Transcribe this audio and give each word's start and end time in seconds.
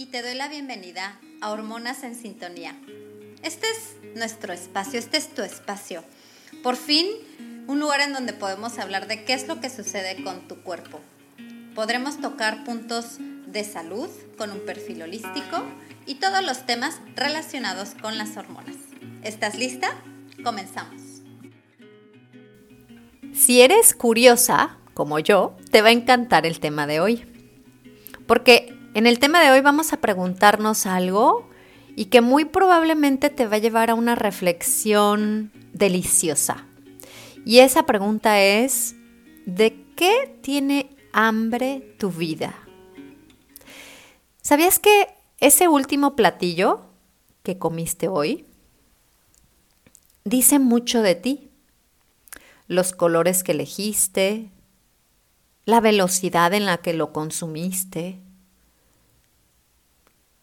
y 0.00 0.06
te 0.06 0.22
doy 0.22 0.34
la 0.34 0.48
bienvenida 0.48 1.20
a 1.42 1.50
Hormonas 1.50 2.04
en 2.04 2.14
Sintonía. 2.14 2.74
Este 3.42 3.66
es 3.66 4.16
nuestro 4.16 4.54
espacio, 4.54 4.98
este 4.98 5.18
es 5.18 5.34
tu 5.34 5.42
espacio. 5.42 6.02
Por 6.62 6.76
fin, 6.76 7.06
un 7.66 7.80
lugar 7.80 8.00
en 8.00 8.14
donde 8.14 8.32
podemos 8.32 8.78
hablar 8.78 9.08
de 9.08 9.24
qué 9.26 9.34
es 9.34 9.46
lo 9.46 9.60
que 9.60 9.68
sucede 9.68 10.24
con 10.24 10.48
tu 10.48 10.62
cuerpo. 10.62 11.02
Podremos 11.74 12.18
tocar 12.18 12.64
puntos 12.64 13.18
de 13.46 13.62
salud 13.62 14.08
con 14.38 14.52
un 14.52 14.60
perfil 14.60 15.02
holístico 15.02 15.62
y 16.06 16.14
todos 16.14 16.42
los 16.42 16.64
temas 16.64 16.98
relacionados 17.14 17.90
con 18.00 18.16
las 18.16 18.38
hormonas. 18.38 18.76
¿Estás 19.22 19.58
lista? 19.58 19.94
Comenzamos. 20.42 21.02
Si 23.34 23.60
eres 23.60 23.92
curiosa, 23.92 24.78
como 24.94 25.18
yo, 25.18 25.58
te 25.70 25.82
va 25.82 25.88
a 25.88 25.92
encantar 25.92 26.46
el 26.46 26.58
tema 26.58 26.86
de 26.86 27.00
hoy. 27.00 27.26
Porque 28.26 28.79
en 28.94 29.06
el 29.06 29.18
tema 29.18 29.40
de 29.40 29.50
hoy 29.50 29.60
vamos 29.60 29.92
a 29.92 30.00
preguntarnos 30.00 30.86
algo 30.86 31.48
y 31.96 32.06
que 32.06 32.20
muy 32.20 32.44
probablemente 32.44 33.30
te 33.30 33.46
va 33.46 33.56
a 33.56 33.60
llevar 33.60 33.90
a 33.90 33.94
una 33.94 34.14
reflexión 34.14 35.52
deliciosa. 35.72 36.66
Y 37.44 37.60
esa 37.60 37.86
pregunta 37.86 38.40
es, 38.40 38.96
¿de 39.46 39.84
qué 39.96 40.36
tiene 40.42 40.90
hambre 41.12 41.94
tu 41.98 42.10
vida? 42.10 42.54
¿Sabías 44.42 44.78
que 44.78 45.08
ese 45.38 45.68
último 45.68 46.16
platillo 46.16 46.86
que 47.42 47.58
comiste 47.58 48.08
hoy 48.08 48.44
dice 50.24 50.58
mucho 50.58 51.02
de 51.02 51.14
ti? 51.14 51.50
Los 52.66 52.92
colores 52.92 53.42
que 53.42 53.52
elegiste, 53.52 54.50
la 55.64 55.80
velocidad 55.80 56.54
en 56.54 56.66
la 56.66 56.78
que 56.78 56.92
lo 56.92 57.12
consumiste, 57.12 58.20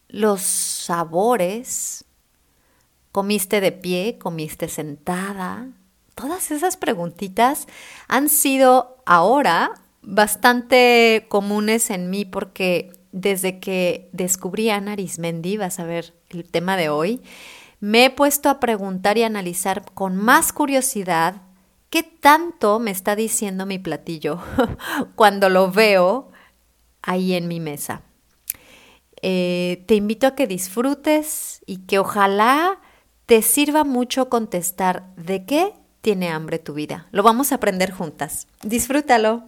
los 0.08 0.40
sabores, 0.42 2.04
comiste 3.12 3.60
de 3.60 3.72
pie, 3.72 4.18
comiste 4.18 4.68
sentada. 4.68 5.68
Todas 6.14 6.50
esas 6.50 6.76
preguntitas 6.76 7.66
han 8.08 8.28
sido 8.28 8.96
ahora 9.06 9.72
bastante 10.02 11.26
comunes 11.28 11.90
en 11.90 12.10
mí 12.10 12.24
porque 12.24 12.92
desde 13.12 13.58
que 13.60 14.08
descubrí 14.12 14.70
a 14.70 14.76
Ana 14.76 14.92
Arismendi, 14.92 15.56
vas 15.56 15.78
a 15.78 15.84
ver 15.84 16.14
el 16.30 16.44
tema 16.44 16.76
de 16.76 16.88
hoy, 16.88 17.22
me 17.80 18.06
he 18.06 18.10
puesto 18.10 18.48
a 18.48 18.60
preguntar 18.60 19.18
y 19.18 19.22
analizar 19.22 19.84
con 19.92 20.16
más 20.16 20.52
curiosidad 20.52 21.42
qué 21.90 22.02
tanto 22.02 22.78
me 22.78 22.90
está 22.90 23.16
diciendo 23.16 23.66
mi 23.66 23.78
platillo 23.78 24.40
cuando 25.14 25.48
lo 25.48 25.70
veo 25.70 26.30
ahí 27.02 27.34
en 27.34 27.48
mi 27.48 27.60
mesa. 27.60 28.02
Eh, 29.22 29.84
te 29.86 29.94
invito 29.94 30.26
a 30.26 30.34
que 30.34 30.46
disfrutes 30.46 31.62
y 31.66 31.86
que 31.86 31.98
ojalá 31.98 32.80
te 33.26 33.42
sirva 33.42 33.84
mucho 33.84 34.28
contestar 34.28 35.14
de 35.16 35.44
qué 35.44 35.72
tiene 36.00 36.28
hambre 36.28 36.58
tu 36.58 36.74
vida. 36.74 37.06
Lo 37.10 37.22
vamos 37.22 37.52
a 37.52 37.56
aprender 37.56 37.90
juntas. 37.90 38.46
Disfrútalo. 38.62 39.44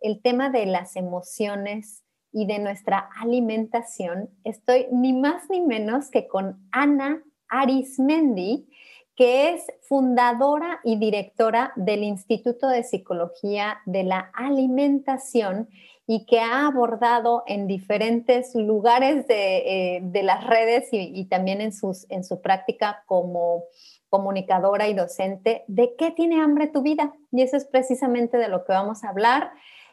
El 0.00 0.20
tema 0.22 0.50
de 0.50 0.66
las 0.66 0.96
emociones 0.96 2.02
y 2.32 2.46
de 2.46 2.58
nuestra 2.58 3.10
alimentación, 3.20 4.30
estoy 4.44 4.86
ni 4.92 5.12
más 5.12 5.50
ni 5.50 5.60
menos 5.60 6.10
que 6.10 6.26
con 6.26 6.66
Ana 6.70 7.22
Arismendi, 7.48 8.68
que 9.16 9.50
es 9.50 9.66
fundadora 9.82 10.80
y 10.82 10.96
directora 10.96 11.72
del 11.76 12.04
Instituto 12.04 12.68
de 12.68 12.84
Psicología 12.84 13.80
de 13.84 14.04
la 14.04 14.30
Alimentación 14.32 15.68
y 16.12 16.26
que 16.26 16.40
ha 16.40 16.66
abordado 16.66 17.44
en 17.46 17.68
diferentes 17.68 18.56
lugares 18.56 19.28
de, 19.28 19.98
eh, 19.98 20.22
las 20.24 20.44
redes 20.44 20.88
y, 20.90 21.24
también 21.26 21.60
en, 21.60 21.70
en 22.08 22.24
su 22.24 22.42
práctica 22.42 23.04
como 23.06 23.66
comunicadora 24.08 24.88
y 24.88 24.94
docente, 24.94 25.62
de 25.68 25.94
qué 25.96 26.10
tiene 26.10 26.42
hambre 26.42 26.66
tu 26.66 26.82
vida. 26.82 27.14
Y 27.30 27.42
eso 27.42 27.56
es 27.56 27.64
precisamente 27.64 28.38
de 28.38 28.48
lo 28.48 28.64
que 28.64 28.72
vamos 28.72 29.04
a 29.04 29.10
hablar. 29.10 29.52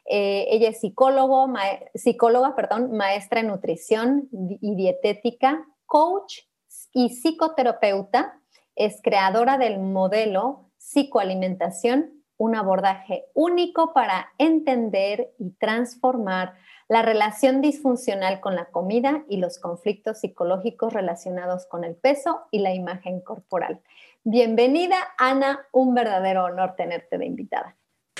Eh, 0.09 0.47
ella 0.49 0.69
es 0.69 0.79
psicólogo, 0.79 1.53
psicóloga, 1.93 2.55
perdón, 2.55 2.93
maestra 2.93 3.41
en 3.41 3.49
nutrición 3.49 4.27
y 4.31 4.73
dietética, 4.73 5.67
coach 5.85 6.39
y 6.93 7.09
psicoterapeuta. 7.09 8.41
Es 8.75 9.01
creadora 9.03 9.59
del 9.59 9.77
modelo 9.77 10.71
psicoalimentación 10.79 12.16
un 12.37 12.55
abordaje 12.55 13.25
único 13.33 13.93
para 13.93 14.29
entender 14.37 15.33
y 15.39 15.51
transformar 15.51 16.55
la 16.87 17.01
relación 17.01 17.61
disfuncional 17.61 18.39
con 18.39 18.55
la 18.55 18.65
comida 18.65 19.25
y 19.27 19.37
los 19.37 19.59
conflictos 19.59 20.19
psicológicos 20.19 20.93
relacionados 20.93 21.65
con 21.65 21.83
el 21.83 21.95
peso 21.95 22.41
y 22.51 22.59
la 22.59 22.73
imagen 22.73 23.19
corporal. 23.19 23.81
Bienvenida, 24.23 24.97
Ana, 25.17 25.67
un 25.71 25.93
verdadero 25.93 26.45
honor 26.45 26.75
tenerte 26.75 27.17
de 27.17 27.25
invitada. 27.25 27.75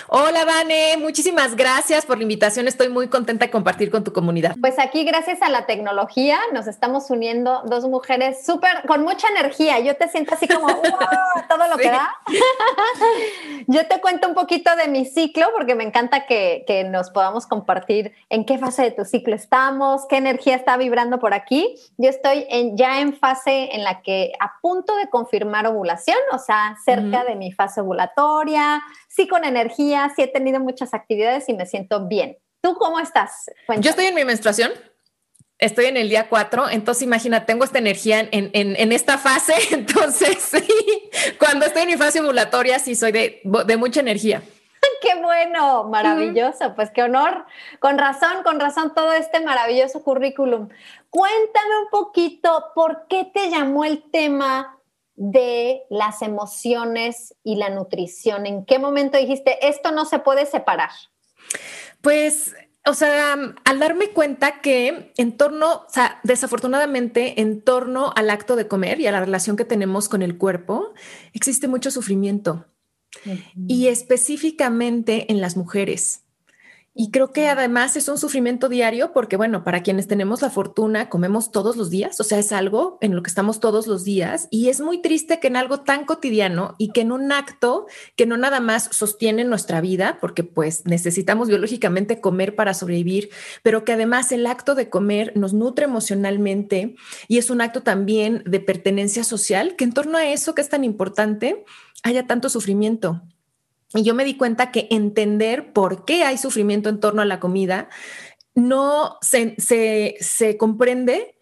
Hola, 0.08 0.46
Vane, 0.46 0.98
muchísimas 0.98 1.56
gracias 1.56 2.06
por 2.06 2.18
la 2.18 2.24
invitación. 2.24 2.68
Estoy 2.68 2.90
muy 2.90 3.08
contenta 3.08 3.46
de 3.46 3.52
compartir 3.52 3.90
con 3.90 4.04
tu 4.04 4.14
comunidad. 4.14 4.56
Pues 4.62 4.80
aquí, 4.80 5.04
gracias 5.04 5.42
a 5.42 5.50
la 5.50 5.66
tecnología, 5.66 6.40
nos 6.54 6.68
estamos 6.68 7.10
uniendo 7.10 7.64
dos 7.66 7.86
mujeres 7.86 8.46
súper, 8.46 8.84
con 8.88 9.04
mucha 9.04 9.28
energía. 9.30 9.80
Yo 9.80 9.96
te 9.96 10.08
siento 10.08 10.36
así 10.36 10.48
como, 10.48 10.68
todo 11.50 11.68
lo 11.68 11.78
que 11.78 11.90
da. 11.90 12.16
Yo 13.68 13.88
te 13.88 14.00
cuento 14.00 14.28
un 14.28 14.36
poquito 14.36 14.76
de 14.76 14.88
mi 14.88 15.06
ciclo, 15.06 15.48
porque 15.56 15.76
me 15.76 15.84
encanta 15.84 16.26
que, 16.26 16.64
que, 16.68 16.84
nos 16.84 17.10
podamos 17.10 17.48
compartir 17.48 18.14
en 18.30 18.46
qué 18.46 18.58
fase 18.58 18.84
de 18.84 18.92
tu 18.92 19.04
ciclo 19.04 19.36
estamos, 19.36 20.06
qué 20.08 20.18
energía 20.18 20.56
está 20.56 20.78
vibrando 20.78 21.20
por 21.20 21.34
aquí. 21.34 21.76
Yo 21.98 22.10
estoy 22.10 22.46
en, 22.50 22.78
ya 22.78 23.02
en 23.02 23.14
fase 23.14 23.76
en 23.76 23.84
la 23.84 24.02
que 24.02 24.32
a 24.40 24.60
punto 24.62 24.96
de 24.96 25.10
confirmar 25.10 25.68
ovulación, 25.68 26.18
o 26.32 26.40
sea, 26.40 26.78
cerca 26.84 27.24
de 27.26 27.36
mi 27.36 27.52
fase 27.52 27.82
ovulatoria, 27.82 28.82
sí 29.18 29.28
con 29.28 29.44
energía, 29.44 30.10
sí 30.16 30.22
he 30.22 30.28
tenido 30.28 30.62
muchas 30.62 30.94
actividades 30.94 31.50
y 31.50 31.54
me 31.54 31.66
siento 31.66 32.08
bien. 32.08 32.38
¿Tú 32.62 32.76
cómo 32.76 33.00
estás? 33.00 33.52
Yo 33.80 33.90
estoy 33.90 34.06
en 34.06 34.16
mi 34.16 34.24
menstruación. 34.24 34.72
Estoy 35.60 35.86
en 35.86 35.98
el 35.98 36.08
día 36.08 36.30
4, 36.30 36.70
entonces 36.70 37.02
imagina, 37.02 37.48
tengo 37.48 37.64
esta 37.64 37.80
energía 37.80 38.20
en, 38.20 38.52
en, 38.54 38.76
en 38.76 38.92
esta 38.92 39.18
fase, 39.18 39.56
entonces 39.72 40.38
sí, 40.38 41.10
cuando 41.40 41.66
estoy 41.66 41.82
en 41.82 41.88
mi 41.88 41.98
fase 41.98 42.22
ovulatoria 42.22 42.78
sí 42.78 42.94
soy 42.94 43.12
de, 43.12 43.42
de 43.66 43.78
mucha 43.78 44.02
energía. 44.02 44.44
Qué 45.02 45.16
bueno, 45.16 45.86
maravilloso, 45.86 46.76
pues 46.76 46.92
qué 46.92 47.02
honor. 47.04 47.46
Con 47.80 47.98
razón, 47.98 48.44
con 48.44 48.60
razón, 48.60 48.94
todo 48.94 49.14
este 49.14 49.40
maravilloso 49.42 50.04
currículum. 50.04 50.70
Cuéntame 51.10 51.80
un 51.84 51.90
poquito 51.90 52.66
por 52.76 53.08
qué 53.08 53.26
te 53.26 53.50
llamó 53.50 53.84
el 53.84 54.04
tema 54.12 54.77
de 55.18 55.82
las 55.90 56.22
emociones 56.22 57.36
y 57.44 57.58
la 57.58 57.70
nutrición? 57.70 58.46
¿En 58.46 58.66
qué 58.66 58.80
momento 58.80 59.18
dijiste, 59.18 59.68
esto 59.68 59.92
no 59.92 60.06
se 60.06 60.20
puede 60.20 60.46
separar? 60.46 60.92
Pues 62.02 62.56
o 62.88 62.94
sea, 62.94 63.38
al 63.66 63.80
darme 63.80 64.10
cuenta 64.12 64.62
que 64.62 65.12
en 65.18 65.36
torno, 65.36 65.74
o 65.74 65.90
sea, 65.90 66.20
desafortunadamente, 66.24 67.42
en 67.42 67.62
torno 67.62 68.14
al 68.16 68.30
acto 68.30 68.56
de 68.56 68.68
comer 68.68 69.02
y 69.02 69.08
a 69.08 69.12
la 69.12 69.20
relación 69.20 69.58
que 69.58 69.66
tenemos 69.66 70.08
con 70.08 70.22
el 70.22 70.38
cuerpo, 70.38 70.94
existe 71.34 71.68
mucho 71.68 71.92
sufrimiento. 71.92 72.66
Y 73.68 73.88
específicamente 73.88 75.32
en 75.32 75.42
las 75.42 75.58
mujeres. 75.58 76.24
Y 77.00 77.12
creo 77.12 77.32
que 77.32 77.48
además 77.48 77.96
es 77.96 78.08
un 78.08 78.18
sufrimiento 78.18 78.70
diario 78.70 79.14
porque, 79.14 79.38
bueno, 79.38 79.64
para 79.64 79.84
quienes 79.84 80.08
tenemos 80.08 80.42
la 80.42 80.50
fortuna, 80.50 81.10
comemos 81.10 81.52
todos 81.52 81.78
los 81.78 81.92
días, 81.92 82.20
o 82.20 82.24
sea, 82.24 82.40
es 82.40 82.52
algo 82.52 82.98
en 83.02 83.16
lo 83.16 83.22
que 83.22 83.30
estamos 83.30 83.60
todos 83.60 83.86
los 83.86 84.04
días 84.04 84.48
y 84.50 84.70
es 84.70 84.82
muy 84.82 85.00
triste 85.00 85.40
que 85.40 85.46
en 85.46 85.58
algo 85.58 85.82
tan 85.82 86.06
cotidiano 86.06 86.74
y 86.80 86.94
que 86.94 87.02
en 87.02 87.12
un 87.12 87.32
acto 87.32 87.86
que 88.16 88.26
no 88.26 88.36
nada 88.36 88.62
más 88.62 88.90
sostiene 88.92 89.44
nuestra 89.44 89.80
vida, 89.80 90.18
porque 90.20 90.44
pues 90.44 90.88
necesitamos 90.88 91.50
biológicamente 91.50 92.20
comer 92.20 92.56
para 92.56 92.74
sobrevivir, 92.74 93.30
pero 93.62 93.86
que 93.86 93.94
además 93.94 94.32
el 94.32 94.48
acto 94.48 94.74
de 94.74 94.90
comer 94.90 95.34
nos 95.36 95.54
nutre 95.54 95.86
emocionalmente 95.86 96.96
y 97.28 97.38
es 97.38 97.52
un 97.52 97.62
acto 97.62 97.84
también 97.84 98.42
de 98.48 98.60
pertenencia 98.60 99.24
social, 99.24 99.76
que 99.76 99.84
en 99.84 99.94
torno 99.94 100.18
a 100.18 100.26
eso 100.26 100.56
que 100.56 100.62
es 100.62 100.70
tan 100.70 100.84
importante 100.84 101.64
haya 102.02 102.26
tanto 102.26 102.50
sufrimiento. 102.50 103.22
Y 103.94 104.04
yo 104.04 104.14
me 104.14 104.26
di 104.26 104.36
cuenta 104.36 104.72
que 104.72 104.88
entender 104.92 105.72
por 105.74 106.06
qué 106.06 106.24
hay 106.24 106.38
sufrimiento 106.38 106.90
en 106.90 107.00
torno 107.00 107.22
a 107.22 107.26
la 107.26 107.40
comida 107.40 107.90
no 108.54 109.18
se, 109.22 109.56
se, 109.60 110.58
comprende 110.58 111.38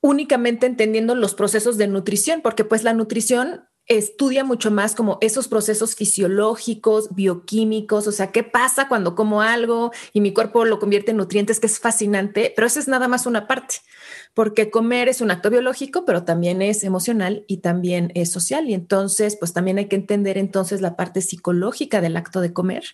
únicamente 0.00 0.66
entendiendo 0.66 1.14
los 1.14 1.34
procesos 1.34 1.76
de 1.76 1.88
nutrición, 1.88 2.40
porque 2.40 2.64
pues 2.64 2.82
la 2.82 2.94
nutrición 2.94 3.64
estudia 3.86 4.44
mucho 4.44 4.70
más 4.70 4.94
como 4.94 5.18
esos 5.20 5.46
procesos 5.48 5.94
fisiológicos, 5.94 7.14
bioquímicos, 7.14 8.06
o 8.06 8.12
sea, 8.12 8.32
qué 8.32 8.42
pasa 8.42 8.88
cuando 8.88 9.14
como 9.14 9.42
algo 9.42 9.92
y 10.12 10.20
mi 10.20 10.32
cuerpo 10.32 10.64
lo 10.64 10.78
convierte 10.78 11.10
en 11.10 11.18
nutrientes, 11.18 11.60
que 11.60 11.66
es 11.66 11.78
fascinante, 11.78 12.52
pero 12.56 12.66
eso 12.66 12.80
es 12.80 12.88
nada 12.88 13.08
más 13.08 13.26
una 13.26 13.46
parte, 13.46 13.76
porque 14.32 14.70
comer 14.70 15.08
es 15.08 15.20
un 15.20 15.30
acto 15.30 15.50
biológico, 15.50 16.04
pero 16.06 16.24
también 16.24 16.62
es 16.62 16.82
emocional 16.82 17.44
y 17.46 17.58
también 17.58 18.10
es 18.14 18.32
social. 18.32 18.68
Y 18.68 18.74
entonces, 18.74 19.36
pues 19.36 19.52
también 19.52 19.78
hay 19.78 19.86
que 19.86 19.96
entender 19.96 20.38
entonces 20.38 20.80
la 20.80 20.96
parte 20.96 21.20
psicológica 21.20 22.00
del 22.00 22.16
acto 22.16 22.40
de 22.40 22.52
comer. 22.52 22.84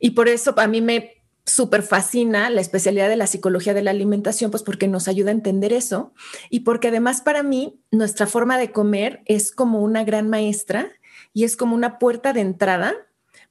Y 0.00 0.10
por 0.10 0.28
eso 0.28 0.54
a 0.56 0.66
mí 0.66 0.80
me 0.80 1.15
súper 1.46 1.82
fascina 1.82 2.50
la 2.50 2.60
especialidad 2.60 3.08
de 3.08 3.16
la 3.16 3.28
psicología 3.28 3.72
de 3.72 3.82
la 3.82 3.92
alimentación, 3.92 4.50
pues 4.50 4.64
porque 4.64 4.88
nos 4.88 5.06
ayuda 5.08 5.30
a 5.30 5.34
entender 5.34 5.72
eso 5.72 6.12
y 6.50 6.60
porque 6.60 6.88
además 6.88 7.20
para 7.20 7.42
mí 7.42 7.80
nuestra 7.92 8.26
forma 8.26 8.58
de 8.58 8.72
comer 8.72 9.22
es 9.26 9.52
como 9.52 9.80
una 9.80 10.04
gran 10.04 10.28
maestra 10.28 10.90
y 11.32 11.44
es 11.44 11.56
como 11.56 11.76
una 11.76 11.98
puerta 11.98 12.32
de 12.32 12.40
entrada 12.40 12.94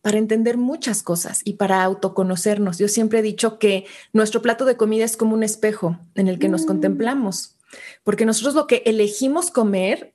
para 0.01 0.17
entender 0.19 0.57
muchas 0.57 1.01
cosas 1.01 1.41
y 1.45 1.53
para 1.53 1.83
autoconocernos. 1.83 2.77
Yo 2.77 2.87
siempre 2.89 3.19
he 3.19 3.23
dicho 3.23 3.57
que 3.57 3.85
nuestro 4.13 4.41
plato 4.41 4.65
de 4.65 4.77
comida 4.77 5.05
es 5.05 5.17
como 5.17 5.33
un 5.33 5.43
espejo 5.43 5.97
en 6.13 6.27
el 6.27 6.37
que 6.37 6.49
nos 6.49 6.63
mm. 6.63 6.67
contemplamos, 6.67 7.55
porque 8.03 8.25
nosotros 8.25 8.55
lo 8.55 8.67
que 8.67 8.83
elegimos 8.85 9.49
comer 9.49 10.13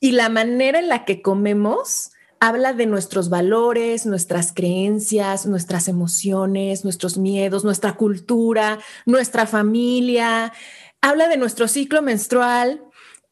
y 0.00 0.12
la 0.12 0.28
manera 0.28 0.78
en 0.78 0.88
la 0.88 1.04
que 1.04 1.22
comemos 1.22 2.10
habla 2.40 2.72
de 2.72 2.86
nuestros 2.86 3.28
valores, 3.28 4.06
nuestras 4.06 4.52
creencias, 4.52 5.46
nuestras 5.46 5.88
emociones, 5.88 6.84
nuestros 6.84 7.18
miedos, 7.18 7.64
nuestra 7.64 7.94
cultura, 7.96 8.78
nuestra 9.06 9.46
familia, 9.46 10.52
habla 11.00 11.28
de 11.28 11.36
nuestro 11.36 11.68
ciclo 11.68 12.02
menstrual, 12.02 12.82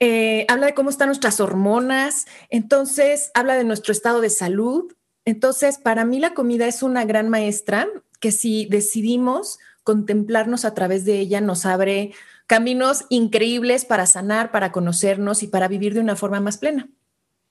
eh, 0.00 0.46
habla 0.48 0.66
de 0.66 0.74
cómo 0.74 0.90
están 0.90 1.08
nuestras 1.08 1.40
hormonas, 1.40 2.26
entonces 2.50 3.30
habla 3.34 3.54
de 3.54 3.64
nuestro 3.64 3.92
estado 3.92 4.20
de 4.20 4.30
salud. 4.30 4.92
Entonces, 5.24 5.78
para 5.78 6.04
mí 6.04 6.18
la 6.18 6.34
comida 6.34 6.66
es 6.66 6.82
una 6.82 7.04
gran 7.04 7.28
maestra 7.28 7.88
que 8.20 8.32
si 8.32 8.66
decidimos 8.66 9.58
contemplarnos 9.84 10.64
a 10.64 10.74
través 10.74 11.04
de 11.04 11.18
ella, 11.18 11.40
nos 11.40 11.66
abre 11.66 12.12
caminos 12.46 13.04
increíbles 13.08 13.84
para 13.84 14.06
sanar, 14.06 14.50
para 14.50 14.72
conocernos 14.72 15.42
y 15.42 15.46
para 15.46 15.68
vivir 15.68 15.94
de 15.94 16.00
una 16.00 16.16
forma 16.16 16.40
más 16.40 16.58
plena. 16.58 16.88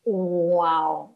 ¡Wow! 0.05 1.15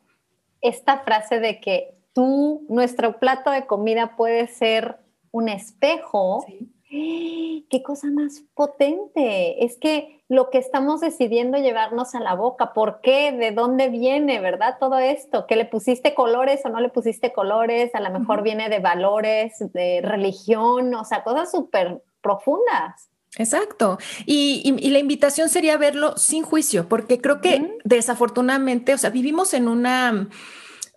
Esta 0.62 1.00
frase 1.00 1.40
de 1.40 1.60
que 1.60 1.96
tú, 2.14 2.66
nuestro 2.70 3.20
plato 3.20 3.52
de 3.52 3.66
comida 3.66 4.16
puede 4.16 4.48
ser 4.48 4.98
un 5.32 5.50
espejo. 5.50 6.46
Qué 6.90 7.84
cosa 7.84 8.08
más 8.08 8.44
potente. 8.54 9.66
Es 9.66 9.78
que 9.78 10.24
lo 10.30 10.50
que 10.50 10.58
estamos 10.58 11.02
decidiendo 11.02 11.58
llevarnos 11.58 12.16
a 12.16 12.22
la 12.22 12.36
boca, 12.36 12.74
¿por 12.74 13.02
qué? 13.02 13.32
¿De 13.32 13.52
dónde 13.52 13.90
viene, 13.90 14.40
verdad? 14.40 14.78
Todo 14.80 14.98
esto, 14.98 15.46
que 15.46 15.56
le 15.56 15.66
pusiste 15.66 16.16
colores 16.16 16.66
o 16.66 16.70
no 16.70 16.80
le 16.80 16.90
pusiste 16.90 17.34
colores, 17.34 17.94
a 17.94 18.00
lo 18.00 18.18
mejor 18.18 18.44
viene 18.44 18.70
de 18.70 18.80
valores, 18.80 19.54
de 19.74 20.02
religión, 20.02 20.94
o 20.96 21.04
sea, 21.04 21.24
cosas 21.24 21.52
súper 21.52 22.02
profundas. 22.22 23.10
Exacto. 23.38 23.98
Y, 24.26 24.90
la 24.90 25.00
invitación 25.00 25.50
sería 25.50 25.78
verlo 25.78 26.18
sin 26.18 26.44
juicio, 26.44 26.88
porque 26.88 27.20
creo 27.20 27.42
que 27.42 27.78
desafortunadamente, 27.84 28.94
o 28.94 28.98
sea, 28.98 29.10
vivimos 29.10 29.54
en 29.54 29.68
una, 29.68 30.30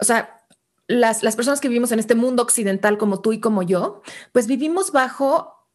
o 0.00 0.04
sea, 0.04 0.42
las, 0.86 1.22
las, 1.22 1.36
personas 1.36 1.60
que 1.60 1.68
vivimos 1.68 1.92
en 1.92 1.98
este 1.98 2.14
mundo 2.14 2.42
occidental 2.42 2.96
como 2.96 3.20
tú 3.20 3.32
y 3.32 3.40
como 3.40 3.62
yo, 3.62 4.02
pues 4.32 4.46
vivimos 4.46 4.92
bajo 4.92 5.66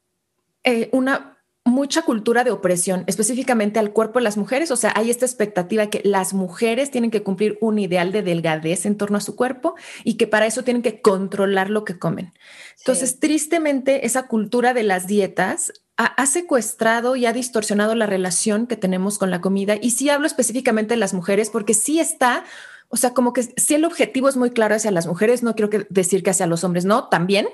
eh, 0.64 0.90
una 0.92 1.34
mucha 1.66 2.02
cultura 2.02 2.44
de 2.44 2.52
opresión, 2.52 3.04
específicamente 3.08 3.80
al 3.80 3.94
cuerpo 3.94 4.20
de 4.20 4.24
las 4.24 4.38
mujeres. 4.38 4.70
O 4.72 4.76
sea, 4.76 4.92
hay 4.96 5.10
esta 5.10 5.26
expectativa 5.26 5.88
que 5.88 6.02
las 6.04 6.34
mujeres 6.34 6.92
tienen 6.92 7.12
que 7.12 7.24
cumplir 7.24 7.58
un 7.62 7.80
ideal 7.80 8.12
de 8.12 8.22
delgadez 8.22 8.86
en 8.86 8.98
torno 8.98 9.18
a 9.18 9.22
su 9.22 9.36
cuerpo 9.36 9.76
y 10.04 10.16
que 10.16 10.28
para 10.28 10.46
eso 10.46 10.64
tienen 10.64 10.84
que 10.84 11.02
controlar 11.02 11.70
lo 11.70 11.86
que 11.86 11.98
comen. 11.98 12.34
Entonces, 12.80 13.20
tristemente, 13.20 14.06
esa 14.06 14.28
cultura 14.28 14.74
de 14.74 14.84
las 14.84 15.08
dietas 15.08 15.72
ha, 15.98 16.26
secuestrado 16.26 17.16
y 17.16 17.26
ha 17.26 17.34
distorsionado 17.34 17.94
la 17.96 18.06
relación 18.06 18.68
que 18.68 18.76
tenemos 18.76 19.18
con 19.18 19.30
la 19.30 19.42
comida. 19.42 19.78
Y 19.80 19.92
sí 19.92 20.10
hablo 20.10 20.26
específicamente 20.26 20.96
de 20.96 21.00
las 21.00 21.14
mujeres 21.14 21.50
porque 21.50 21.74
sí 21.74 22.00
está, 22.00 22.46
o 22.90 22.98
sea, 22.98 23.14
como 23.14 23.34
que 23.34 23.44
si 23.44 23.76
el 23.76 23.86
objetivo 23.86 24.28
es 24.28 24.36
muy 24.36 24.52
claro 24.52 24.76
hacia 24.76 24.92
las 24.92 25.06
mujeres, 25.06 25.44
no 25.44 25.56
quiero 25.56 25.86
decir 25.90 26.24
que 26.24 26.32
hacia 26.32 26.48
los 26.48 26.64
hombres, 26.64 26.86
no, 26.86 27.10
también, 27.10 27.48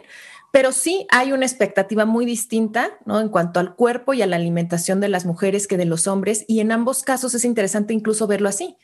pero 0.52 0.72
sí 0.72 1.06
hay 1.12 1.32
una 1.32 1.46
expectativa 1.46 2.06
muy 2.06 2.26
distinta, 2.26 2.92
¿no? 3.06 3.20
En 3.20 3.30
cuanto 3.30 3.60
al 3.60 3.76
cuerpo 3.76 4.14
y 4.14 4.22
a 4.22 4.28
la 4.28 4.38
alimentación 4.38 5.00
de 5.00 5.10
las 5.10 5.26
mujeres 5.26 5.68
que 5.68 5.78
de 5.78 5.86
los 5.86 6.08
hombres. 6.08 6.46
Y 6.48 6.60
en 6.62 6.72
ambos 6.72 7.04
casos 7.04 7.36
es 7.36 7.46
interesante 7.46 7.94
incluso 7.94 8.26
verlo 8.26 8.50
así. 8.50 8.78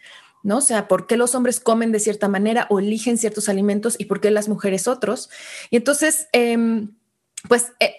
¿no? 0.43 0.57
O 0.57 0.61
sea, 0.61 0.87
¿por 0.87 1.07
qué 1.07 1.17
los 1.17 1.33
hombres 1.33 1.59
comen 1.59 1.91
de 1.91 1.99
cierta 1.99 2.27
manera 2.27 2.67
o 2.69 2.77
eligen 2.77 3.17
ciertos 3.17 3.49
alimentos 3.49 3.95
y 3.97 4.05
por 4.05 4.21
qué 4.21 4.29
las 4.29 4.47
mujeres 4.47 4.87
otros? 4.87 5.31
Y 5.71 5.77
entonces, 5.77 6.27
em, 6.33 6.93
pues 7.47 7.71
eh, 7.79 7.95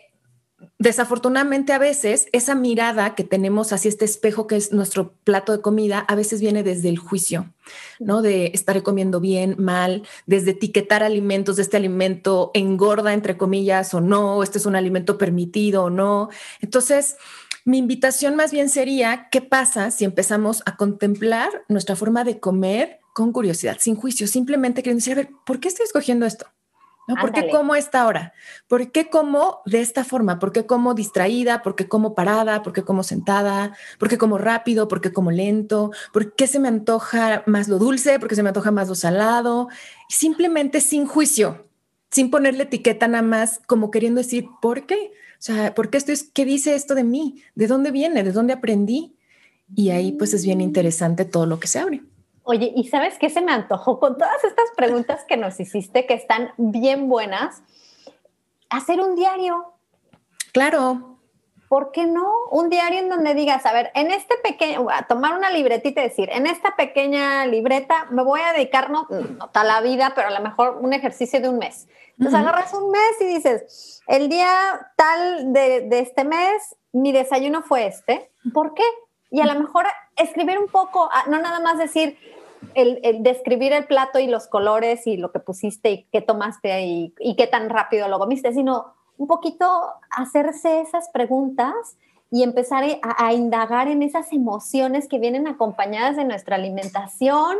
desafortunadamente 0.79 1.73
a 1.73 1.79
veces 1.79 2.27
esa 2.33 2.55
mirada 2.55 3.15
que 3.15 3.25
tenemos 3.25 3.73
hacia 3.73 3.89
este 3.89 4.05
espejo 4.05 4.47
que 4.47 4.57
es 4.57 4.73
nuestro 4.73 5.15
plato 5.25 5.53
de 5.53 5.63
comida, 5.63 6.01
a 6.01 6.15
veces 6.15 6.41
viene 6.41 6.63
desde 6.63 6.89
el 6.89 6.99
juicio, 6.99 7.53
¿no? 7.99 8.23
De 8.23 8.51
estar 8.55 8.83
comiendo 8.83 9.21
bien, 9.21 9.57
mal, 9.59 10.03
desde 10.27 10.51
etiquetar 10.51 11.03
alimentos, 11.03 11.57
de 11.57 11.63
este 11.63 11.77
alimento 11.77 12.51
engorda, 12.55 13.15
entre 13.15 13.37
comillas, 13.37 13.95
o 13.95 14.01
no, 14.01 14.43
este 14.43 14.59
es 14.59 14.67
un 14.67 14.77
alimento 14.77 15.17
permitido 15.17 15.85
o 15.85 15.91
no. 15.91 16.29
Entonces, 16.61 17.17
mi 17.65 17.79
invitación 17.79 18.37
más 18.37 18.53
bien 18.53 18.69
sería, 18.69 19.29
¿qué 19.31 19.41
pasa 19.41 19.91
si 19.91 20.05
empezamos 20.05 20.63
a 20.67 20.77
contemplar 20.77 21.65
nuestra 21.69 21.97
forma 21.97 22.23
de 22.23 22.39
comer 22.39 23.01
con 23.15 23.33
curiosidad, 23.33 23.79
sin 23.81 23.97
juicio, 23.97 24.27
simplemente 24.27 24.83
queriendo 24.83 24.99
decir, 24.99 25.15
a 25.15 25.17
ver, 25.17 25.31
¿por 25.47 25.59
qué 25.59 25.69
estoy 25.69 25.85
escogiendo 25.85 26.27
esto? 26.27 26.47
¿No? 27.07 27.15
¿Por 27.17 27.33
qué 27.33 27.49
como 27.51 27.75
esta 27.75 28.07
hora? 28.07 28.33
¿Por 28.69 28.91
qué 28.93 29.09
como 29.09 29.61
de 29.67 29.81
esta 29.81 30.05
forma? 30.05 30.39
¿Por 30.39 30.53
qué 30.53 30.67
como 30.67 30.95
distraída? 30.95 31.63
¿Por 31.63 31.77
qué 31.77 31.89
como 31.89 32.15
parada? 32.15 32.63
¿Por 32.63 32.73
qué 32.73 32.83
como 32.83 33.03
sentada? 33.03 33.77
¿Por 33.99 34.09
qué 34.09 34.19
como 34.19 34.39
rápido? 34.39 34.89
¿Por 34.89 35.01
qué 35.01 35.13
como 35.13 35.31
lento? 35.31 35.91
¿Por 36.13 36.35
qué 36.35 36.47
se 36.47 36.59
me 36.59 36.69
antoja 36.69 37.43
más 37.47 37.69
lo 37.69 37.79
dulce? 37.79 38.19
¿Por 38.19 38.29
qué 38.29 38.35
se 38.35 38.43
me 38.43 38.49
antoja 38.51 38.71
más 38.71 38.89
lo 38.89 38.95
salado? 38.95 39.69
simplemente 40.09 40.81
sin 40.81 41.07
juicio, 41.07 41.69
sin 42.11 42.31
ponerle 42.31 42.65
etiqueta 42.65 43.09
nada 43.09 43.23
más, 43.23 43.61
como 43.67 43.91
queriendo 43.91 44.21
decir, 44.21 44.47
¿por 44.63 44.87
qué? 44.87 45.13
O 45.39 45.43
sea, 45.43 45.75
¿por 45.75 45.91
qué 45.91 45.99
esto 45.99 46.13
es, 46.13 46.25
qué 46.25 46.45
dice 46.45 46.75
esto 46.75 46.95
de 46.95 47.05
mí? 47.05 47.43
¿De 47.55 47.67
dónde 47.67 47.91
viene? 47.91 48.23
¿De 48.23 48.33
dónde 48.33 48.53
aprendí? 48.53 49.17
Y 49.75 49.91
ahí 49.91 50.13
pues 50.13 50.33
es 50.33 50.45
bien 50.45 50.61
interesante 50.61 51.25
todo 51.25 51.47
lo 51.47 51.61
que 51.61 51.69
se 51.69 51.79
abre. 51.79 52.03
Oye, 52.49 52.73
¿y 52.77 52.85
sabes 52.87 53.19
qué 53.19 53.29
se 53.29 53.41
me 53.41 53.51
antojó 53.51 53.99
con 53.99 54.17
todas 54.17 54.45
estas 54.45 54.67
preguntas 54.77 55.25
que 55.25 55.37
nos 55.37 55.59
hiciste, 55.59 56.07
que 56.07 56.15
están 56.15 56.53
bien 56.57 57.09
buenas? 57.09 57.61
Hacer 58.71 59.01
un 59.01 59.17
diario. 59.17 59.73
Claro. 60.53 61.19
¿Por 61.69 61.91
qué 61.91 62.07
no? 62.07 62.33
Un 62.53 62.71
diario 62.71 63.01
en 63.01 63.09
donde 63.09 63.35
digas, 63.35 63.67
a 63.67 63.73
ver, 63.73 63.91
en 63.97 64.13
este 64.13 64.37
pequeño, 64.45 64.87
a 64.89 65.09
tomar 65.09 65.37
una 65.37 65.51
libretita 65.51 66.01
y 66.03 66.05
decir, 66.05 66.29
en 66.31 66.47
esta 66.47 66.77
pequeña 66.77 67.47
libreta 67.47 68.07
me 68.11 68.23
voy 68.23 68.41
a 68.41 68.53
dedicar, 68.53 68.91
no, 68.91 69.09
no 69.11 69.51
tal 69.51 69.67
la 69.67 69.81
vida, 69.81 70.13
pero 70.15 70.29
a 70.29 70.31
lo 70.31 70.41
mejor 70.41 70.79
un 70.81 70.93
ejercicio 70.93 71.41
de 71.41 71.49
un 71.49 71.59
mes. 71.59 71.89
Entonces 72.13 72.39
agarras 72.39 72.73
un 72.75 72.93
mes 72.93 73.21
y 73.23 73.25
dices, 73.25 74.03
el 74.07 74.29
día 74.29 74.93
tal 74.95 75.53
de, 75.53 75.81
de 75.81 75.99
este 75.99 76.23
mes, 76.23 76.77
mi 76.93 77.11
desayuno 77.11 77.63
fue 77.63 77.89
este. 77.89 78.31
¿Por 78.55 78.73
qué? 78.75 78.85
Y 79.33 79.41
a 79.41 79.47
lo 79.47 79.59
mejor 79.59 79.87
escribir 80.17 80.61
un 80.61 80.69
poco, 80.69 81.11
no 81.27 81.41
nada 81.41 81.59
más 81.59 81.79
decir, 81.79 82.17
el, 82.77 83.23
describir 83.23 83.73
el 83.73 83.87
plato 83.87 84.19
y 84.19 84.27
los 84.27 84.47
colores 84.47 85.07
y 85.07 85.17
lo 85.17 85.33
que 85.33 85.41
pusiste 85.41 85.91
y 85.91 86.03
qué 86.13 86.21
tomaste 86.21 86.83
y, 86.83 87.15
y 87.19 87.37
qué 87.37 87.47
tan 87.47 87.71
rápido 87.71 88.09
lo 88.09 88.19
comiste, 88.19 88.53
sino 88.53 88.95
un 89.19 89.27
poquito 89.27 89.67
hacerse 90.11 90.81
esas 90.81 91.09
preguntas 91.09 91.97
y 92.31 92.43
empezar 92.43 92.85
a, 93.03 93.33
indagar 93.33 93.89
en 93.89 94.03
esas 94.03 94.33
emociones 94.33 95.07
que 95.09 95.19
vienen 95.19 95.47
acompañadas 95.47 96.17
de 96.17 96.25
nuestra 96.25 96.57
alimentación. 96.57 97.57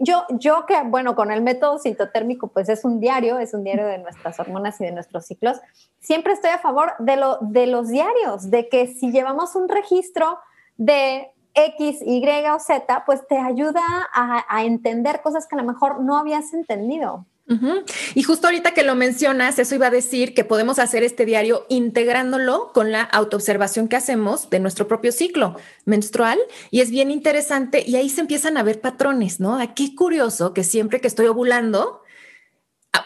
Yo, 0.00 0.24
yo 0.28 0.66
que, 0.66 0.82
bueno, 0.84 1.16
con 1.16 1.32
el 1.32 1.42
método 1.42 1.78
sintotérmico, 1.78 2.48
pues 2.48 2.68
es 2.68 2.84
un 2.84 3.00
diario, 3.00 3.38
es 3.38 3.54
un 3.54 3.64
diario 3.64 3.86
de 3.86 3.98
nuestras 3.98 4.38
hormonas 4.38 4.80
y 4.80 4.84
de 4.84 4.92
nuestros 4.92 5.26
ciclos, 5.26 5.58
siempre 6.00 6.34
estoy 6.34 6.50
a 6.50 6.58
favor 6.58 6.92
de, 6.98 7.16
lo, 7.16 7.38
de 7.40 7.66
los 7.66 7.88
diarios, 7.88 8.50
de 8.50 8.68
que 8.68 8.86
si 8.88 9.10
llevamos 9.10 9.56
un 9.56 9.68
registro 9.68 10.38
de 10.76 11.32
X, 11.54 11.98
Y 12.04 12.24
o 12.52 12.58
Z, 12.58 13.04
pues 13.06 13.26
te 13.28 13.36
ayuda 13.38 13.82
a, 14.12 14.64
entender 14.64 15.20
cosas 15.22 15.46
que 15.46 15.56
a 15.56 15.58
lo 15.58 15.64
mejor 15.64 16.00
no 16.00 16.16
habías 16.16 16.52
entendido. 16.52 17.26
Y 18.14 18.22
justo 18.22 18.46
ahorita 18.46 18.72
que 18.72 18.84
lo 18.84 18.94
mencionas, 18.94 19.58
eso 19.58 19.74
iba 19.74 19.88
a 19.88 19.90
decir 19.90 20.32
que 20.32 20.44
podemos 20.44 20.78
hacer 20.78 21.02
este 21.02 21.26
diario 21.26 21.66
integrándolo 21.68 22.72
con 22.72 22.90
la 22.90 23.02
autoobservación 23.02 23.88
que 23.88 23.96
hacemos 23.96 24.48
de 24.48 24.60
nuestro 24.60 24.88
propio 24.88 25.12
ciclo 25.12 25.56
menstrual 25.84 26.38
y 26.70 26.80
es 26.80 26.90
bien 26.90 27.10
interesante 27.10 27.84
y 27.86 27.96
ahí 27.96 28.08
se 28.08 28.22
empiezan 28.22 28.56
a 28.56 28.62
ver 28.62 28.80
patrones, 28.80 29.40
¿no? 29.40 29.58
Qué 29.74 29.94
curioso 29.94 30.54
que 30.54 30.64
siempre 30.64 31.02
que 31.02 31.06
estoy 31.06 31.26
ovulando, 31.26 32.03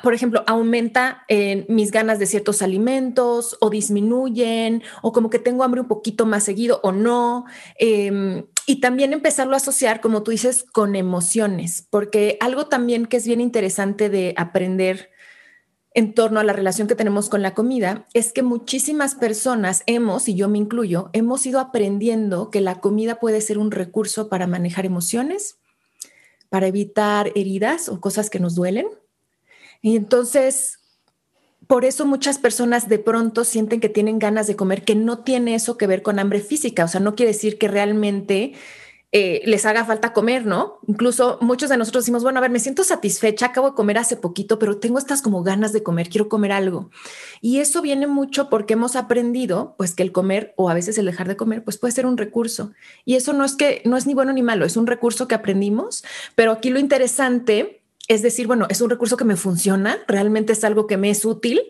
por 0.02 0.14
ejemplo, 0.14 0.44
aumenta 0.46 1.24
en 1.28 1.66
mis 1.68 1.90
ganas 1.90 2.18
de 2.18 2.26
ciertos 2.26 2.62
alimentos 2.62 3.56
o 3.60 3.70
disminuyen 3.70 4.82
o 5.02 5.12
como 5.12 5.30
que 5.30 5.38
tengo 5.38 5.64
hambre 5.64 5.80
un 5.80 5.88
poquito 5.88 6.26
más 6.26 6.44
seguido 6.44 6.80
o 6.82 6.92
no. 6.92 7.44
Em, 7.78 8.46
y 8.66 8.80
también 8.80 9.12
empezarlo 9.12 9.54
a 9.54 9.58
asociar, 9.58 10.00
como 10.00 10.22
tú 10.22 10.30
dices, 10.30 10.62
con 10.62 10.94
emociones, 10.94 11.86
porque 11.90 12.36
algo 12.40 12.66
también 12.66 13.06
que 13.06 13.16
es 13.16 13.26
bien 13.26 13.40
interesante 13.40 14.10
de 14.10 14.34
aprender 14.36 15.10
en 15.94 16.14
torno 16.14 16.38
a 16.38 16.44
la 16.44 16.52
relación 16.52 16.86
que 16.86 16.94
tenemos 16.94 17.28
con 17.28 17.42
la 17.42 17.54
comida 17.54 18.06
es 18.14 18.32
que 18.32 18.42
muchísimas 18.42 19.14
personas 19.14 19.82
hemos, 19.86 20.28
y 20.28 20.34
yo 20.34 20.48
me 20.48 20.58
incluyo, 20.58 21.10
hemos 21.12 21.46
ido 21.46 21.60
aprendiendo 21.60 22.50
que 22.50 22.60
la 22.60 22.80
comida 22.80 23.18
puede 23.18 23.40
ser 23.40 23.58
un 23.58 23.70
recurso 23.70 24.28
para 24.28 24.46
manejar 24.46 24.86
emociones, 24.86 25.58
para 26.50 26.66
evitar 26.66 27.32
heridas 27.34 27.88
o 27.88 28.00
cosas 28.00 28.30
que 28.30 28.38
nos 28.38 28.54
duelen. 28.54 28.86
Y 29.82 29.96
entonces, 29.96 30.78
por 31.66 31.84
eso 31.84 32.06
muchas 32.06 32.38
personas 32.38 32.88
de 32.88 32.98
pronto 32.98 33.44
sienten 33.44 33.80
que 33.80 33.88
tienen 33.88 34.18
ganas 34.18 34.46
de 34.46 34.56
comer, 34.56 34.84
que 34.84 34.94
no 34.94 35.18
tiene 35.18 35.54
eso 35.54 35.76
que 35.76 35.86
ver 35.86 36.02
con 36.02 36.18
hambre 36.18 36.40
física. 36.40 36.84
O 36.84 36.88
sea, 36.88 37.00
no 37.00 37.14
quiere 37.14 37.32
decir 37.32 37.58
que 37.58 37.68
realmente 37.68 38.54
eh, 39.10 39.40
les 39.46 39.64
haga 39.64 39.86
falta 39.86 40.12
comer, 40.12 40.44
¿no? 40.44 40.80
Incluso 40.86 41.38
muchos 41.40 41.70
de 41.70 41.78
nosotros 41.78 42.04
decimos, 42.04 42.22
bueno, 42.22 42.38
a 42.38 42.42
ver, 42.42 42.50
me 42.50 42.60
siento 42.60 42.84
satisfecha, 42.84 43.46
acabo 43.46 43.70
de 43.70 43.74
comer 43.74 43.96
hace 43.96 44.16
poquito, 44.16 44.58
pero 44.58 44.76
tengo 44.76 44.98
estas 44.98 45.22
como 45.22 45.42
ganas 45.42 45.72
de 45.72 45.82
comer, 45.82 46.10
quiero 46.10 46.28
comer 46.28 46.52
algo. 46.52 46.90
Y 47.40 47.60
eso 47.60 47.80
viene 47.80 48.06
mucho 48.06 48.50
porque 48.50 48.74
hemos 48.74 48.96
aprendido, 48.96 49.74
pues, 49.78 49.94
que 49.94 50.02
el 50.02 50.12
comer 50.12 50.52
o 50.56 50.68
a 50.68 50.74
veces 50.74 50.98
el 50.98 51.06
dejar 51.06 51.26
de 51.26 51.36
comer, 51.36 51.64
pues 51.64 51.78
puede 51.78 51.92
ser 51.92 52.04
un 52.04 52.18
recurso. 52.18 52.72
Y 53.06 53.14
eso 53.14 53.32
no 53.32 53.46
es 53.46 53.56
que, 53.56 53.80
no 53.86 53.96
es 53.96 54.06
ni 54.06 54.12
bueno 54.12 54.34
ni 54.34 54.42
malo, 54.42 54.66
es 54.66 54.76
un 54.76 54.86
recurso 54.86 55.26
que 55.26 55.34
aprendimos, 55.34 56.04
pero 56.34 56.52
aquí 56.52 56.68
lo 56.68 56.78
interesante 56.78 57.77
es 58.08 58.22
decir, 58.22 58.46
bueno, 58.46 58.66
es 58.70 58.80
un 58.80 58.90
recurso 58.90 59.16
que 59.16 59.24
me 59.24 59.36
funciona, 59.36 59.98
realmente 60.08 60.54
es 60.54 60.64
algo 60.64 60.86
que 60.86 60.96
me 60.96 61.10
es 61.10 61.24
útil 61.24 61.60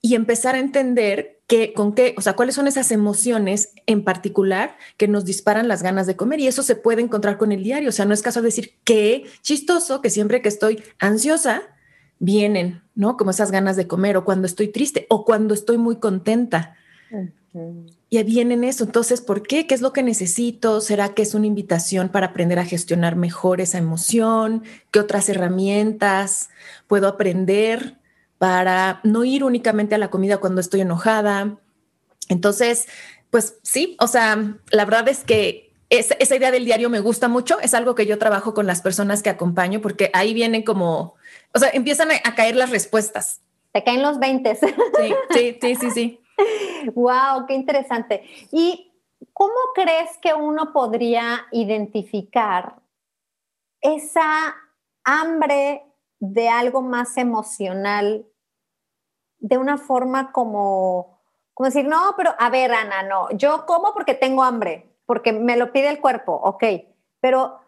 y 0.00 0.14
empezar 0.14 0.54
a 0.54 0.58
entender 0.58 1.40
que, 1.46 1.74
con 1.74 1.94
qué, 1.94 2.14
o 2.16 2.22
sea, 2.22 2.32
cuáles 2.32 2.54
son 2.54 2.66
esas 2.66 2.90
emociones 2.90 3.74
en 3.86 4.02
particular 4.02 4.76
que 4.96 5.06
nos 5.06 5.26
disparan 5.26 5.68
las 5.68 5.82
ganas 5.82 6.06
de 6.06 6.16
comer 6.16 6.40
y 6.40 6.48
eso 6.48 6.62
se 6.62 6.76
puede 6.76 7.02
encontrar 7.02 7.36
con 7.36 7.52
el 7.52 7.62
diario. 7.62 7.90
O 7.90 7.92
sea, 7.92 8.06
no 8.06 8.14
es 8.14 8.22
caso 8.22 8.40
de 8.40 8.46
decir 8.46 8.78
qué 8.84 9.26
chistoso 9.42 10.00
que 10.00 10.10
siempre 10.10 10.40
que 10.40 10.48
estoy 10.48 10.82
ansiosa 10.98 11.62
vienen, 12.18 12.82
¿no? 12.94 13.16
Como 13.18 13.30
esas 13.30 13.50
ganas 13.50 13.76
de 13.76 13.86
comer 13.86 14.16
o 14.16 14.24
cuando 14.24 14.46
estoy 14.46 14.68
triste 14.68 15.06
o 15.10 15.24
cuando 15.26 15.52
estoy 15.52 15.76
muy 15.76 15.96
contenta. 15.96 16.74
Y 18.12 18.22
vienen 18.24 18.62
eso. 18.62 18.84
Entonces, 18.84 19.22
¿por 19.22 19.42
qué? 19.42 19.66
¿Qué 19.66 19.74
es 19.74 19.80
lo 19.80 19.94
que 19.94 20.02
necesito? 20.02 20.82
¿Será 20.82 21.14
que 21.14 21.22
es 21.22 21.34
una 21.34 21.46
invitación 21.46 22.10
para 22.10 22.26
aprender 22.26 22.58
a 22.58 22.66
gestionar 22.66 23.16
mejor 23.16 23.62
esa 23.62 23.78
emoción? 23.78 24.64
¿Qué 24.90 25.00
otras 25.00 25.30
herramientas 25.30 26.50
puedo 26.86 27.08
aprender? 27.08 28.02
para 28.42 28.98
no 29.04 29.22
ir 29.22 29.44
únicamente 29.44 29.94
a 29.94 29.98
la 29.98 30.10
comida 30.10 30.38
cuando 30.38 30.60
estoy 30.60 30.80
enojada. 30.80 31.58
Entonces, 32.28 32.88
pues 33.30 33.60
sí, 33.62 33.96
o 34.00 34.08
sea, 34.08 34.56
la 34.72 34.84
verdad 34.84 35.06
es 35.06 35.22
que 35.22 35.70
esa 35.90 36.34
idea 36.34 36.50
del 36.50 36.64
diario 36.64 36.90
me 36.90 36.98
gusta 36.98 37.28
mucho, 37.28 37.60
es 37.60 37.72
algo 37.72 37.94
que 37.94 38.04
yo 38.04 38.18
trabajo 38.18 38.52
con 38.52 38.66
las 38.66 38.82
personas 38.82 39.22
que 39.22 39.30
acompaño 39.30 39.80
porque 39.80 40.10
ahí 40.12 40.34
vienen 40.34 40.64
como, 40.64 41.14
o 41.54 41.58
sea, 41.60 41.70
empiezan 41.72 42.08
a, 42.10 42.34
caer 42.34 42.56
las 42.56 42.70
respuestas. 42.70 43.42
Te 43.70 43.84
caen 43.84 44.02
los 44.02 44.18
20. 44.18 44.56
Sí, 44.56 44.66
sí, 45.30 45.58
sí, 45.60 45.74
sí, 45.76 45.90
sí. 45.92 46.20
Wow, 46.94 47.46
qué 47.46 47.54
interesante. 47.54 48.22
¿Y 48.50 48.92
cómo 49.32 49.54
crees 49.74 50.18
que 50.18 50.34
uno 50.34 50.72
podría 50.72 51.46
identificar 51.52 52.76
esa 53.80 54.54
hambre 55.04 55.84
de 56.18 56.48
algo 56.48 56.82
más 56.82 57.16
emocional 57.16 58.26
de 59.38 59.58
una 59.58 59.76
forma 59.76 60.30
como, 60.30 61.20
como 61.52 61.66
decir, 61.66 61.84
no, 61.84 62.14
pero 62.16 62.32
a 62.38 62.48
ver, 62.48 62.72
Ana, 62.72 63.02
no, 63.02 63.28
yo 63.32 63.66
como 63.66 63.92
porque 63.92 64.14
tengo 64.14 64.44
hambre, 64.44 64.88
porque 65.04 65.32
me 65.32 65.56
lo 65.56 65.72
pide 65.72 65.88
el 65.88 66.00
cuerpo, 66.00 66.32
ok, 66.32 66.64
pero 67.20 67.61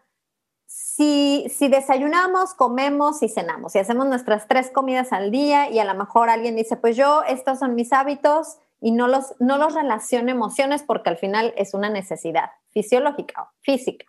si, 0.76 1.68
desayunamos, 1.68 2.54
comemos 2.54 3.22
y 3.22 3.28
cenamos 3.28 3.76
y 3.76 3.78
hacemos 3.78 4.06
nuestras 4.06 4.48
tres 4.48 4.72
comidas 4.72 5.12
al 5.12 5.30
día 5.30 5.70
y 5.70 5.78
a 5.78 5.84
lo 5.84 5.94
mejor 5.94 6.28
alguien 6.28 6.56
dice, 6.56 6.76
pues 6.76 6.96
yo, 6.96 7.22
estos 7.28 7.60
son 7.60 7.76
mis 7.76 7.92
hábitos 7.92 8.58
y 8.80 8.90
no 8.90 9.06
los, 9.06 9.34
no 9.38 9.56
los 9.56 9.72
relaciono 9.72 10.32
emociones 10.32 10.82
porque 10.82 11.10
al 11.10 11.16
final 11.16 11.54
es 11.56 11.74
una 11.74 11.90
necesidad 11.90 12.50
fisiológica 12.70 13.52
física. 13.60 14.06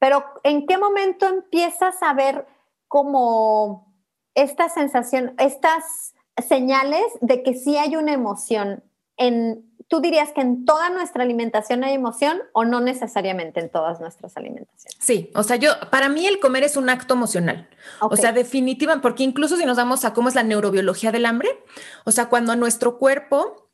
Pero 0.00 0.24
¿en 0.42 0.66
qué 0.66 0.78
momento 0.78 1.26
empiezas 1.26 2.02
a 2.02 2.12
ver 2.12 2.44
como 2.88 3.94
esta 4.34 4.68
sensación, 4.68 5.34
estas 5.38 6.12
señales 6.44 7.06
de 7.20 7.44
que 7.44 7.54
sí 7.54 7.76
hay 7.76 7.94
una 7.94 8.12
emoción 8.12 8.82
en 9.16 9.67
¿tú 9.88 10.00
dirías 10.00 10.32
que 10.32 10.42
en 10.42 10.64
toda 10.64 10.90
nuestra 10.90 11.22
alimentación 11.22 11.82
hay 11.82 11.94
emoción 11.94 12.42
o 12.52 12.64
no 12.64 12.80
necesariamente 12.80 13.60
en 13.60 13.70
todas 13.70 14.00
nuestras 14.00 14.36
alimentaciones? 14.36 14.96
Sí, 15.00 15.30
o 15.34 15.42
sea, 15.42 15.56
yo, 15.56 15.72
para 15.90 16.08
mí 16.08 16.26
el 16.26 16.38
comer 16.38 16.62
es 16.62 16.76
un 16.76 16.90
acto 16.90 17.14
emocional. 17.14 17.68
O 18.00 18.16
sea, 18.16 18.32
definitivamente, 18.32 19.02
porque 19.02 19.24
incluso 19.24 19.56
si 19.56 19.64
nos 19.64 19.78
damos 19.78 20.04
a 20.04 20.12
cómo 20.12 20.28
es 20.28 20.34
la 20.34 20.42
neurobiología 20.42 21.10
del 21.10 21.26
hambre, 21.26 21.48
o 22.04 22.12
sea, 22.12 22.26
cuando 22.26 22.52
a 22.52 22.56
nuestro 22.56 22.98
cuerpo 22.98 23.64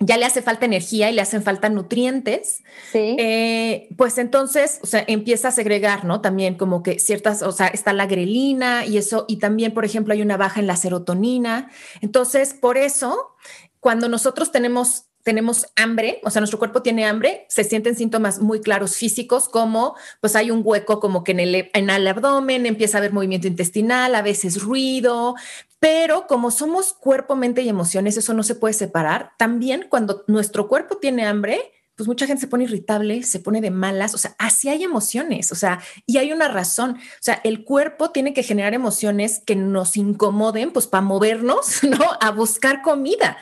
ya 0.00 0.16
le 0.16 0.24
hace 0.24 0.42
falta 0.42 0.66
energía 0.66 1.10
y 1.10 1.14
le 1.14 1.22
hacen 1.22 1.44
falta 1.44 1.68
nutrientes, 1.68 2.64
eh, 2.92 3.88
pues 3.96 4.18
entonces, 4.18 4.80
o 4.82 4.86
sea, 4.86 5.04
empieza 5.06 5.48
a 5.48 5.52
segregar, 5.52 6.04
¿no? 6.04 6.20
También 6.20 6.56
como 6.56 6.82
que 6.82 6.98
ciertas, 6.98 7.42
o 7.42 7.52
sea, 7.52 7.68
está 7.68 7.92
la 7.92 8.06
grelina 8.06 8.84
y 8.84 8.98
eso, 8.98 9.26
y 9.28 9.36
también, 9.36 9.72
por 9.72 9.84
ejemplo, 9.84 10.12
hay 10.12 10.22
una 10.22 10.36
baja 10.36 10.58
en 10.58 10.66
la 10.66 10.74
serotonina. 10.74 11.70
Entonces, 12.00 12.52
por 12.52 12.78
eso, 12.78 13.36
cuando 13.78 14.08
nosotros 14.08 14.50
tenemos 14.50 15.11
tenemos 15.22 15.66
hambre, 15.76 16.20
o 16.24 16.30
sea, 16.30 16.40
nuestro 16.40 16.58
cuerpo 16.58 16.82
tiene 16.82 17.04
hambre, 17.04 17.46
se 17.48 17.64
sienten 17.64 17.96
síntomas 17.96 18.40
muy 18.40 18.60
claros 18.60 18.96
físicos 18.96 19.48
como 19.48 19.94
pues 20.20 20.36
hay 20.36 20.50
un 20.50 20.62
hueco 20.64 21.00
como 21.00 21.24
que 21.24 21.32
en 21.32 21.40
el, 21.40 21.70
en 21.72 21.90
el 21.90 22.06
abdomen, 22.06 22.66
empieza 22.66 22.96
a 22.96 23.00
haber 23.00 23.12
movimiento 23.12 23.46
intestinal, 23.46 24.14
a 24.14 24.22
veces 24.22 24.62
ruido, 24.62 25.34
pero 25.78 26.26
como 26.26 26.50
somos 26.50 26.92
cuerpo, 26.92 27.36
mente 27.36 27.62
y 27.62 27.68
emociones, 27.68 28.16
eso 28.16 28.34
no 28.34 28.42
se 28.42 28.54
puede 28.54 28.74
separar. 28.74 29.32
También 29.38 29.86
cuando 29.88 30.24
nuestro 30.26 30.68
cuerpo 30.68 30.98
tiene 30.98 31.26
hambre, 31.26 31.72
pues 31.96 32.08
mucha 32.08 32.26
gente 32.26 32.40
se 32.40 32.46
pone 32.46 32.64
irritable, 32.64 33.22
se 33.22 33.38
pone 33.38 33.60
de 33.60 33.70
malas, 33.70 34.14
o 34.14 34.18
sea, 34.18 34.34
así 34.38 34.68
hay 34.68 34.82
emociones, 34.82 35.52
o 35.52 35.54
sea, 35.54 35.80
y 36.06 36.16
hay 36.16 36.32
una 36.32 36.48
razón, 36.48 36.96
o 36.96 37.20
sea, 37.20 37.40
el 37.44 37.64
cuerpo 37.64 38.10
tiene 38.10 38.32
que 38.32 38.42
generar 38.42 38.74
emociones 38.74 39.42
que 39.44 39.56
nos 39.56 39.96
incomoden, 39.96 40.72
pues 40.72 40.86
para 40.86 41.02
movernos, 41.02 41.82
¿no? 41.84 42.04
A 42.20 42.30
buscar 42.30 42.82
comida 42.82 43.36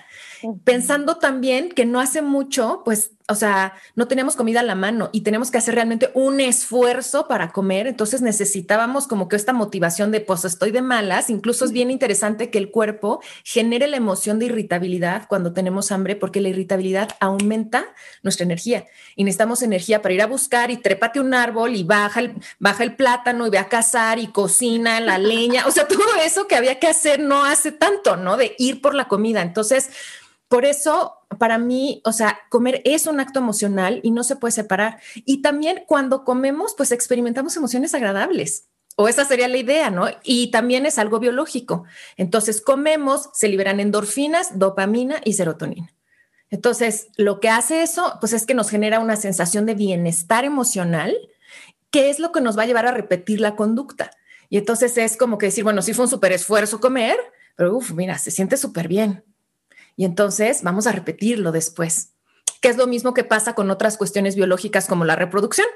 pensando 0.65 1.17
también 1.17 1.71
que 1.71 1.85
no 1.85 2.01
hace 2.01 2.23
mucho, 2.23 2.83
pues, 2.85 3.13
o 3.29 3.35
sea, 3.37 3.75
no 3.95 4.09
teníamos 4.09 4.35
comida 4.35 4.61
a 4.61 4.65
la 4.65 4.75
mano 4.75 5.09
y 5.13 5.21
tenemos 5.21 5.51
que 5.51 5.59
hacer 5.59 5.77
realmente 5.77 6.11
un 6.15 6.41
esfuerzo 6.41 7.29
para 7.29 7.53
comer, 7.53 7.87
entonces 7.87 8.23
necesitábamos 8.23 9.07
como 9.07 9.29
que 9.29 9.37
esta 9.37 9.53
motivación 9.53 10.11
de, 10.11 10.21
pues, 10.21 10.45
estoy 10.45 10.73
de 10.73 10.83
malas, 10.83 11.31
incluso 11.31 11.65
es 11.65 11.73
bien 11.73 11.91
interesante 11.91 12.51
que 12.51 12.59
el 12.59 12.71
cuerpo 12.71 13.21
genere 13.45 13.87
la 13.87 13.97
emoción 13.97 14.39
de 14.39 14.47
irritabilidad 14.47 15.27
cuando 15.29 15.53
tenemos 15.53 15.93
hambre, 15.93 16.17
porque 16.17 16.41
la 16.41 16.49
irritabilidad 16.49 17.11
aumenta 17.21 17.87
nuestra 18.23 18.45
energía. 18.45 18.87
Y 19.15 19.25
necesitamos 19.25 19.63
energía 19.63 20.03
para 20.03 20.15
ir 20.15 20.23
a 20.23 20.27
buscar 20.27 20.71
y 20.71 20.77
trépate 20.77 21.21
un 21.21 21.35
árbol 21.35 21.77
y 21.77 21.85
baja 21.85 22.21
el, 22.21 22.35
baja 22.59 22.83
el 22.83 22.97
plátano 22.97 23.47
y 23.47 23.51
ve 23.51 23.59
a 23.59 23.69
cazar 23.69 24.19
y 24.19 24.29
cocina 24.29 25.01
la 25.01 25.19
leña, 25.19 25.67
o 25.67 25.71
sea, 25.71 25.87
todo 25.87 26.03
eso 26.25 26.49
que 26.49 26.57
había 26.57 26.79
que 26.79 26.89
hacer 26.89 27.21
no 27.21 27.45
hace 27.45 27.73
tanto, 27.73 28.17
¿no? 28.17 28.37
De 28.37 28.55
ir 28.59 28.81
por 28.81 28.95
la 28.95 29.07
comida. 29.07 29.43
Entonces, 29.43 29.91
por 30.51 30.65
eso, 30.65 31.15
para 31.39 31.59
mí, 31.59 32.03
o 32.05 32.13
sea, 32.13 32.41
comer 32.49 32.83
es 32.85 33.07
un 33.07 33.21
acto 33.21 33.39
emocional 33.39 34.01
y 34.03 34.11
no 34.11 34.25
se 34.25 34.35
puede 34.35 34.51
separar. 34.51 34.99
Y 35.15 35.43
también 35.43 35.85
cuando 35.87 36.25
comemos, 36.25 36.75
pues 36.77 36.91
experimentamos 36.91 37.57
emociones 37.57 37.95
agradables. 37.95 38.67
O 38.97 39.07
esa 39.07 39.25
sería 39.25 39.47
la 39.47 39.59
idea, 39.59 39.91
¿no? 39.91 40.09
Y 40.25 40.51
también 40.51 40.87
es 40.87 40.99
algo 40.99 41.21
biológico. 41.21 41.85
Entonces, 42.17 42.61
comemos, 42.61 43.31
se 43.33 43.47
liberan 43.47 43.79
endorfinas, 43.79 44.59
dopamina 44.59 45.21
y 45.25 45.35
serotonina. 45.35 45.95
Entonces, 46.51 47.11
lo 47.17 47.39
que 47.39 47.49
hace 47.49 47.83
eso, 47.83 48.17
pues 48.19 48.33
es 48.33 48.45
que 48.45 48.55
nos 48.55 48.71
genera 48.71 48.99
una 48.99 49.15
sensación 49.15 49.67
de 49.67 49.77
bienestar 49.77 50.45
emocional, 50.45 51.17
que 51.93 52.11
es 52.11 52.19
lo 52.19 52.33
que 52.33 52.41
nos 52.41 52.59
va 52.59 52.65
a 52.65 52.67
llevar 52.67 52.87
a 52.87 52.93
repetir 52.93 53.41
la 53.41 53.55
conducta. 53.55 54.11
Y 54.49 54.59
entonces 54.59 54.99
es 54.99 55.17
como 55.17 55.39
que 55.39 55.47
decir, 55.47 55.63
bueno, 55.63 55.81
sí 55.81 55.95
fue 55.95 56.07
un 56.07 56.11
súper 56.11 56.33
esfuerzo 56.33 56.81
comer, 56.81 57.17
pero 57.55 57.77
uff, 57.77 57.93
mira, 57.93 58.19
se 58.19 58.33
siente 58.33 58.57
súper 58.57 58.89
bien. 58.89 59.23
Y 59.97 60.05
entonces 60.05 60.63
vamos 60.63 60.87
a 60.87 60.93
repetirlo 60.93 61.53
después, 61.53 62.15
que 62.61 62.69
es 62.69 62.77
lo 62.77 62.87
mismo 62.87 63.15
que 63.15 63.25
pasa 63.25 63.55
con 63.55 63.71
otras 63.71 63.97
cuestiones 63.97 64.37
biológicas 64.37 64.87
como 64.87 65.05
la 65.05 65.17
reproducción, 65.17 65.67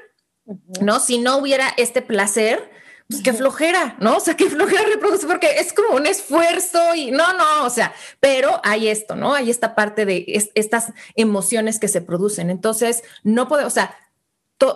¿no? 0.80 1.00
Si 1.00 1.18
no 1.18 1.38
hubiera 1.38 1.68
este 1.76 2.02
placer, 2.02 2.71
pues 3.09 3.23
qué 3.23 3.33
flojera, 3.33 3.97
¿no? 4.00 4.16
O 4.16 4.21
sea, 4.21 4.35
qué 4.37 4.49
flojera 4.49 4.83
reproducir 4.87 5.28
porque 5.28 5.59
es 5.59 5.73
como 5.73 5.97
un 5.97 6.06
esfuerzo 6.06 6.94
y 6.94 7.11
no, 7.11 7.33
no, 7.35 7.64
o 7.64 7.71
sea, 7.71 7.94
pero 8.21 8.61
hay 8.64 8.88
esto, 8.88 9.14
¿no? 9.14 9.35
Hay 9.35 9.50
esta 9.50 9.75
parte 9.75 10.06
de 10.06 10.25
estas 10.54 10.92
emociones 11.14 11.78
que 11.78 11.88
se 11.88 12.00
producen. 12.00 12.50
Entonces, 12.50 13.02
no 13.23 13.47
puedo, 13.49 13.66
o 13.66 13.71
sea, 13.71 13.97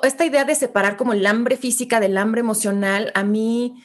esta 0.02 0.26
idea 0.26 0.45
de 0.45 0.54
separar 0.54 0.97
como 0.97 1.14
el 1.14 1.25
hambre 1.26 1.57
física 1.57 2.00
del 2.00 2.18
hambre 2.18 2.40
emocional, 2.40 3.12
a 3.14 3.25
mí 3.25 3.83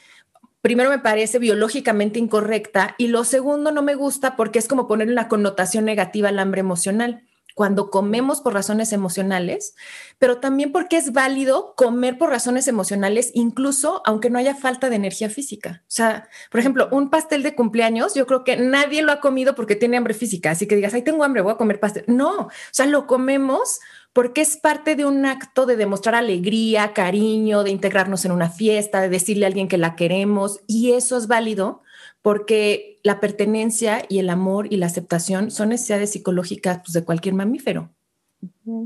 primero 0.64 0.88
me 0.88 0.98
parece 0.98 1.38
biológicamente 1.38 2.18
incorrecta 2.18 2.94
y 2.96 3.08
lo 3.08 3.24
segundo 3.24 3.70
no 3.70 3.82
me 3.82 3.94
gusta 3.94 4.34
porque 4.34 4.58
es 4.58 4.66
como 4.66 4.88
poner 4.88 5.10
una 5.10 5.28
connotación 5.28 5.84
negativa 5.84 6.30
al 6.30 6.38
hambre 6.38 6.60
emocional 6.60 7.22
cuando 7.54 7.90
comemos 7.90 8.40
por 8.40 8.54
razones 8.54 8.94
emocionales, 8.94 9.74
pero 10.18 10.38
también 10.38 10.72
porque 10.72 10.96
es 10.96 11.12
válido 11.12 11.74
comer 11.76 12.16
por 12.16 12.30
razones 12.30 12.66
emocionales, 12.66 13.30
incluso 13.34 14.00
aunque 14.06 14.30
no 14.30 14.38
haya 14.38 14.54
falta 14.54 14.88
de 14.88 14.96
energía 14.96 15.28
física. 15.28 15.82
O 15.82 15.90
sea, 15.90 16.30
por 16.50 16.60
ejemplo, 16.60 16.88
un 16.92 17.10
pastel 17.10 17.42
de 17.42 17.54
cumpleaños, 17.54 18.14
yo 18.14 18.26
creo 18.26 18.42
que 18.42 18.56
nadie 18.56 19.02
lo 19.02 19.12
ha 19.12 19.20
comido 19.20 19.54
porque 19.54 19.76
tiene 19.76 19.98
hambre 19.98 20.14
física, 20.14 20.52
así 20.52 20.66
que 20.66 20.76
digas, 20.76 20.94
ay, 20.94 21.02
tengo 21.02 21.24
hambre, 21.24 21.42
voy 21.42 21.52
a 21.52 21.58
comer 21.58 21.78
pastel. 21.78 22.04
No, 22.08 22.46
o 22.46 22.50
sea, 22.72 22.86
lo 22.86 23.06
comemos 23.06 23.80
porque 24.14 24.40
es 24.40 24.56
parte 24.56 24.94
de 24.94 25.04
un 25.04 25.26
acto 25.26 25.66
de 25.66 25.76
demostrar 25.76 26.14
alegría, 26.14 26.94
cariño, 26.94 27.64
de 27.64 27.70
integrarnos 27.70 28.24
en 28.24 28.32
una 28.32 28.48
fiesta, 28.48 29.02
de 29.02 29.08
decirle 29.10 29.44
a 29.44 29.48
alguien 29.48 29.68
que 29.68 29.76
la 29.76 29.96
queremos, 29.96 30.60
y 30.66 30.92
eso 30.92 31.18
es 31.18 31.26
válido 31.26 31.82
porque 32.22 33.00
la 33.02 33.20
pertenencia 33.20 34.02
y 34.08 34.20
el 34.20 34.30
amor 34.30 34.72
y 34.72 34.78
la 34.78 34.86
aceptación 34.86 35.50
son 35.50 35.70
necesidades 35.70 36.12
psicológicas 36.12 36.78
pues, 36.78 36.94
de 36.94 37.04
cualquier 37.04 37.34
mamífero. 37.34 37.90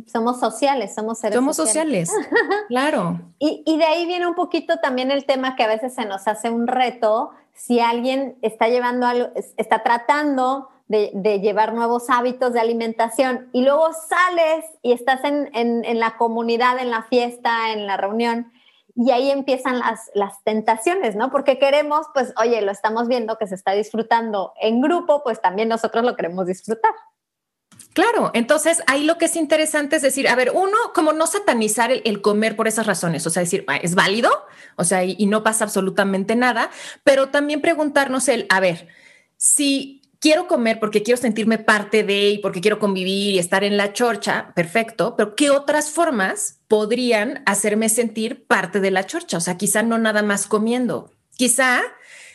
Somos 0.06 0.40
sociales, 0.40 0.94
somos 0.94 1.18
seres 1.18 1.37
Somos 1.37 1.56
sociales, 1.56 2.11
claro. 2.68 3.20
Y, 3.38 3.62
y, 3.66 3.76
de 3.76 3.85
ahí 3.85 4.06
viene 4.06 4.26
un 4.26 4.35
poquito 4.35 4.78
también 4.78 5.11
el 5.11 5.25
tema 5.25 5.56
que 5.56 5.62
a 5.62 5.68
veces 5.68 5.94
se 5.94 6.04
nos 6.04 6.26
hace 6.26 6.50
un 6.50 6.66
reto 6.66 7.30
si 7.52 7.80
alguien 7.80 8.38
está 8.40 8.68
llevando 8.68 9.06
algo, 9.06 9.30
está 9.56 9.82
tratando 9.82 10.68
de, 10.88 11.40
llevar 11.40 11.75
nuevos 11.75 12.11
hábitos 12.11 12.52
de 12.52 12.61
alimentación 12.61 13.49
y 13.52 13.62
luego 13.62 13.90
sales 13.92 14.64
y 14.83 14.92
estás 14.92 15.23
en, 15.25 15.50
en, 15.54 15.85
en 15.85 16.00
la 16.00 16.16
comunidad, 16.16 16.78
en 16.78 16.90
la 16.90 17.02
fiesta, 17.02 17.73
en 17.73 17.87
la 17.87 17.97
reunión 17.97 18.50
y 19.00 19.12
ahí 19.12 19.30
empiezan 19.30 19.78
las, 19.78 20.11
las 20.14 20.42
tentaciones, 20.42 21.14
¿no? 21.14 21.30
Porque 21.30 21.57
queremos, 21.61 22.07
pues, 22.12 22.33
oye, 22.37 22.61
lo 22.62 22.73
estamos 22.73 23.07
viendo 23.07 23.38
que 23.38 23.47
se 23.47 23.54
está 23.54 23.71
disfrutando 23.71 24.54
en 24.61 24.80
grupo, 24.80 25.23
pues 25.23 25.40
también 25.40 25.68
nosotros 25.68 26.04
lo 26.04 26.16
queremos 26.16 26.49
disfrutar. 26.49 26.90
Claro, 27.92 28.33
entonces 28.35 28.83
ahí 28.88 29.04
lo 29.04 29.16
que 29.16 29.26
es 29.26 29.37
interesante 29.37 29.95
es 29.95 30.02
decir, 30.02 30.26
a 30.26 30.35
ver, 30.35 30.50
uno, 30.52 30.76
como 30.95 31.12
no 31.12 31.28
satanizar 31.28 31.92
el, 31.92 32.21
comer 32.23 32.57
por 32.57 32.66
esas 32.66 32.87
razones, 32.87 33.25
o 33.25 33.30
sea, 33.30 33.42
decir, 33.42 33.64
ah, 33.68 33.76
es 33.76 33.95
válido, 33.95 34.30
o 34.75 34.83
sea, 34.83 35.04
y, 35.04 35.14
y 35.16 35.26
no 35.26 35.45
pasa 35.45 35.62
absolutamente 35.62 36.35
nada, 36.35 36.68
pero 37.04 37.28
también 37.28 37.61
preguntarnos 37.61 38.26
el, 38.26 38.47
a 38.49 38.59
ver, 38.59 38.88
si 39.37 39.98
quiero 40.20 40.46
comer 40.46 40.80
porque 40.80 41.02
quiero 41.02 41.20
sentirme 41.20 41.58
parte 41.58 42.02
de 42.02 42.30
y 42.30 42.38
porque 42.38 42.60
quiero 42.60 42.78
convivir 42.78 43.34
y 43.34 43.38
estar 43.38 43.64
en 43.64 43.76
la 43.76 43.92
chorcha, 43.92 44.52
perfecto, 44.54 45.14
pero 45.16 45.34
¿qué 45.34 45.50
otras 45.50 45.90
formas 45.90 46.60
podrían 46.68 47.42
hacerme 47.46 47.88
sentir 47.88 48.46
parte 48.46 48.80
de 48.80 48.90
la 48.90 49.06
chorcha? 49.06 49.37
O 49.37 49.40
sea, 49.40 49.56
quizá 49.56 49.82
no 49.82 49.98
nada 49.98 50.22
más 50.22 50.46
comiendo, 50.46 51.12
quizá 51.37 51.82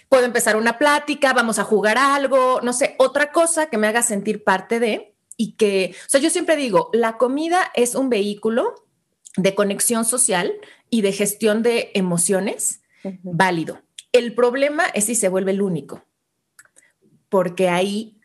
puedo 0.10 0.26
empezar 0.26 0.56
una 0.56 0.78
plática, 0.78 1.34
vamos 1.34 1.60
a 1.60 1.64
jugar 1.64 1.98
algo, 1.98 2.62
no 2.62 2.74
sé, 2.74 2.96
otra 3.00 3.32
cosa 3.32 3.68
que 3.68 3.78
me 3.78 3.88
haga 3.88 4.04
sentir 4.04 4.44
parte 4.44 4.80
de 4.80 5.16
y 5.38 5.54
que, 5.54 5.96
o 6.06 6.10
sea, 6.10 6.22
yo 6.22 6.30
siempre 6.30 6.56
digo, 6.56 6.90
la 6.94 7.18
comida 7.18 7.72
es 7.74 7.96
un 7.96 8.10
vehículo 8.10 8.76
de 9.36 9.56
conexión 9.56 10.06
social 10.06 10.54
y 10.90 11.02
de 11.02 11.12
gestión 11.12 11.64
de 11.64 11.92
emociones 11.96 12.82
válido. 13.24 13.82
El 14.12 14.36
problema 14.36 14.86
es 14.94 15.06
si 15.06 15.16
se 15.16 15.28
vuelve 15.28 15.52
el 15.52 15.64
único 15.64 16.04
porque 17.34 17.68
ahí 17.68 18.22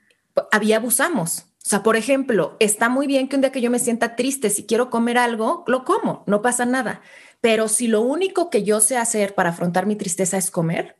había 0.52 0.76
abusamos. 0.76 1.46
O 1.64 1.68
sea, 1.70 1.82
por 1.82 1.96
ejemplo, 1.96 2.58
está 2.60 2.90
muy 2.90 3.06
bien 3.06 3.26
que 3.26 3.36
un 3.36 3.40
día 3.40 3.52
que 3.52 3.62
yo 3.62 3.70
me 3.70 3.78
sienta 3.78 4.16
triste, 4.16 4.50
si 4.50 4.66
quiero 4.66 4.90
comer 4.90 5.16
algo, 5.16 5.64
lo 5.66 5.86
como, 5.86 6.24
no 6.26 6.42
pasa 6.42 6.66
nada. 6.66 7.00
Pero 7.40 7.68
si 7.68 7.86
lo 7.88 8.02
único 8.02 8.50
que 8.50 8.64
yo 8.64 8.80
sé 8.80 8.98
hacer 8.98 9.34
para 9.34 9.48
afrontar 9.48 9.86
mi 9.86 9.96
tristeza 9.96 10.36
es 10.36 10.50
comer, 10.50 10.98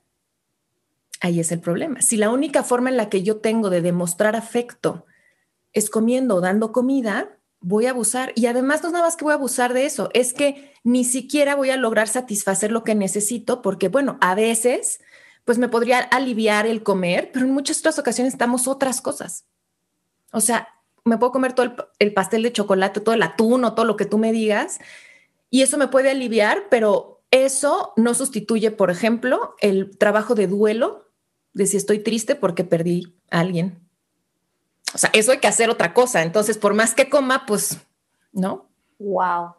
ahí 1.20 1.38
es 1.38 1.52
el 1.52 1.60
problema. 1.60 2.00
Si 2.00 2.16
la 2.16 2.30
única 2.30 2.62
forma 2.62 2.88
en 2.88 2.96
la 2.96 3.10
que 3.10 3.22
yo 3.22 3.40
tengo 3.42 3.68
de 3.68 3.82
demostrar 3.82 4.36
afecto 4.36 5.04
es 5.74 5.90
comiendo 5.90 6.36
o 6.36 6.40
dando 6.40 6.72
comida, 6.72 7.36
voy 7.60 7.84
a 7.84 7.90
abusar. 7.90 8.32
Y 8.36 8.46
además 8.46 8.82
no 8.82 8.88
es 8.88 8.92
nada 8.94 9.04
más 9.04 9.16
que 9.16 9.24
voy 9.24 9.32
a 9.32 9.36
abusar 9.36 9.74
de 9.74 9.84
eso, 9.84 10.08
es 10.14 10.32
que 10.32 10.72
ni 10.82 11.04
siquiera 11.04 11.56
voy 11.56 11.68
a 11.68 11.76
lograr 11.76 12.08
satisfacer 12.08 12.72
lo 12.72 12.84
que 12.84 12.94
necesito 12.94 13.60
porque, 13.60 13.88
bueno, 13.88 14.16
a 14.22 14.34
veces 14.34 15.00
pues 15.48 15.56
me 15.56 15.70
podría 15.70 16.00
aliviar 16.00 16.66
el 16.66 16.82
comer, 16.82 17.30
pero 17.32 17.46
en 17.46 17.52
muchas 17.52 17.78
otras 17.78 17.98
ocasiones 17.98 18.34
estamos 18.34 18.68
otras 18.68 19.00
cosas. 19.00 19.46
O 20.30 20.42
sea, 20.42 20.68
me 21.06 21.16
puedo 21.16 21.32
comer 21.32 21.54
todo 21.54 21.88
el, 21.98 22.12
pastel 22.12 22.42
de 22.42 22.52
chocolate, 22.52 23.00
todo 23.00 23.14
el 23.14 23.22
atún 23.22 23.64
o 23.64 23.72
todo 23.72 23.86
lo 23.86 23.96
que 23.96 24.04
tú 24.04 24.18
me 24.18 24.30
digas, 24.30 24.78
y 25.48 25.62
eso 25.62 25.78
me 25.78 25.88
puede 25.88 26.10
aliviar, 26.10 26.64
pero 26.68 27.22
eso 27.30 27.94
no 27.96 28.12
sustituye, 28.12 28.70
por 28.72 28.90
ejemplo, 28.90 29.54
el 29.62 29.96
trabajo 29.96 30.34
de 30.34 30.48
duelo 30.48 31.06
de 31.54 31.64
si 31.64 31.78
estoy 31.78 32.00
triste 32.00 32.34
porque 32.34 32.64
perdí 32.64 33.16
a 33.30 33.40
alguien. 33.40 33.80
O 34.92 34.98
sea, 34.98 35.08
eso 35.14 35.32
hay 35.32 35.38
que 35.38 35.48
hacer 35.48 35.70
otra 35.70 35.94
cosa. 35.94 36.24
Entonces, 36.24 36.58
por 36.58 36.74
más 36.74 36.94
que 36.94 37.08
coma, 37.08 37.46
pues, 37.46 37.78
¿no? 38.32 38.68
Wow. 38.98 39.54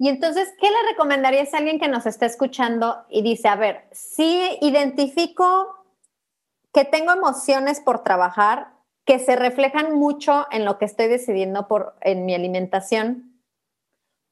Y 0.00 0.08
entonces, 0.08 0.48
¿qué 0.58 0.66
le 0.70 0.90
recomendarías 0.92 1.52
a 1.52 1.58
alguien 1.58 1.78
que 1.78 1.86
nos 1.86 2.06
está 2.06 2.24
escuchando 2.24 3.04
y 3.10 3.20
dice, 3.20 3.48
a 3.48 3.56
ver, 3.56 3.86
si 3.92 4.56
identifico 4.62 5.84
que 6.72 6.86
tengo 6.86 7.12
emociones 7.12 7.80
por 7.80 8.02
trabajar 8.02 8.72
que 9.04 9.18
se 9.18 9.36
reflejan 9.36 9.94
mucho 9.94 10.46
en 10.52 10.64
lo 10.64 10.78
que 10.78 10.86
estoy 10.86 11.08
decidiendo 11.08 11.68
por 11.68 11.96
en 12.00 12.24
mi 12.24 12.34
alimentación, 12.34 13.42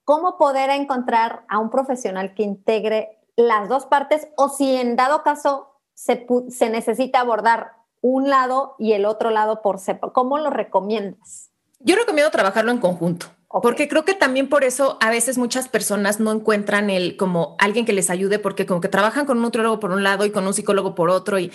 ¿cómo 0.05 0.39
poder 0.39 0.71
encontrar 0.71 1.45
a 1.49 1.59
un 1.59 1.69
profesional 1.69 2.33
que 2.33 2.45
integre 2.45 3.19
las 3.37 3.69
dos 3.69 3.85
partes 3.85 4.27
o 4.39 4.49
si 4.49 4.75
en 4.75 4.97
dado 4.97 5.23
caso 5.23 5.83
se, 5.93 6.27
se 6.49 6.71
necesita 6.71 7.21
abordar 7.21 7.73
un 8.01 8.31
lado 8.31 8.75
y 8.79 8.95
el 8.95 9.05
otro 9.05 9.29
lado 9.29 9.61
por 9.61 9.81
separado? 9.81 10.15
¿Cómo 10.15 10.39
lo 10.39 10.49
recomiendas? 10.49 11.51
Yo 11.79 11.95
recomiendo 11.95 12.31
trabajarlo 12.31 12.73
en 12.73 12.79
conjunto. 12.79 13.27
Porque 13.51 13.89
creo 13.89 14.05
que 14.05 14.15
también 14.15 14.49
por 14.49 14.63
eso 14.63 14.99
a 15.01 15.11
veces 15.11 15.39
muchas 15.39 15.69
personas 15.69 16.21
no 16.21 16.33
encuentran 16.33 16.91
el 16.91 17.17
como 17.17 17.57
alguien 17.59 17.87
que 17.87 17.95
les 17.95 18.11
ayude 18.11 18.39
porque 18.39 18.67
como 18.67 18.83
que 18.83 18.89
trabajan 18.89 19.25
con 19.25 19.39
un 19.39 19.45
nutriólogo 19.45 19.81
por 19.81 19.91
un 19.91 20.03
lado 20.03 20.27
y 20.27 20.31
con 20.31 20.47
un 20.47 20.53
psicólogo 20.53 20.95
por 20.95 21.09
otro 21.09 21.39
y 21.39 21.51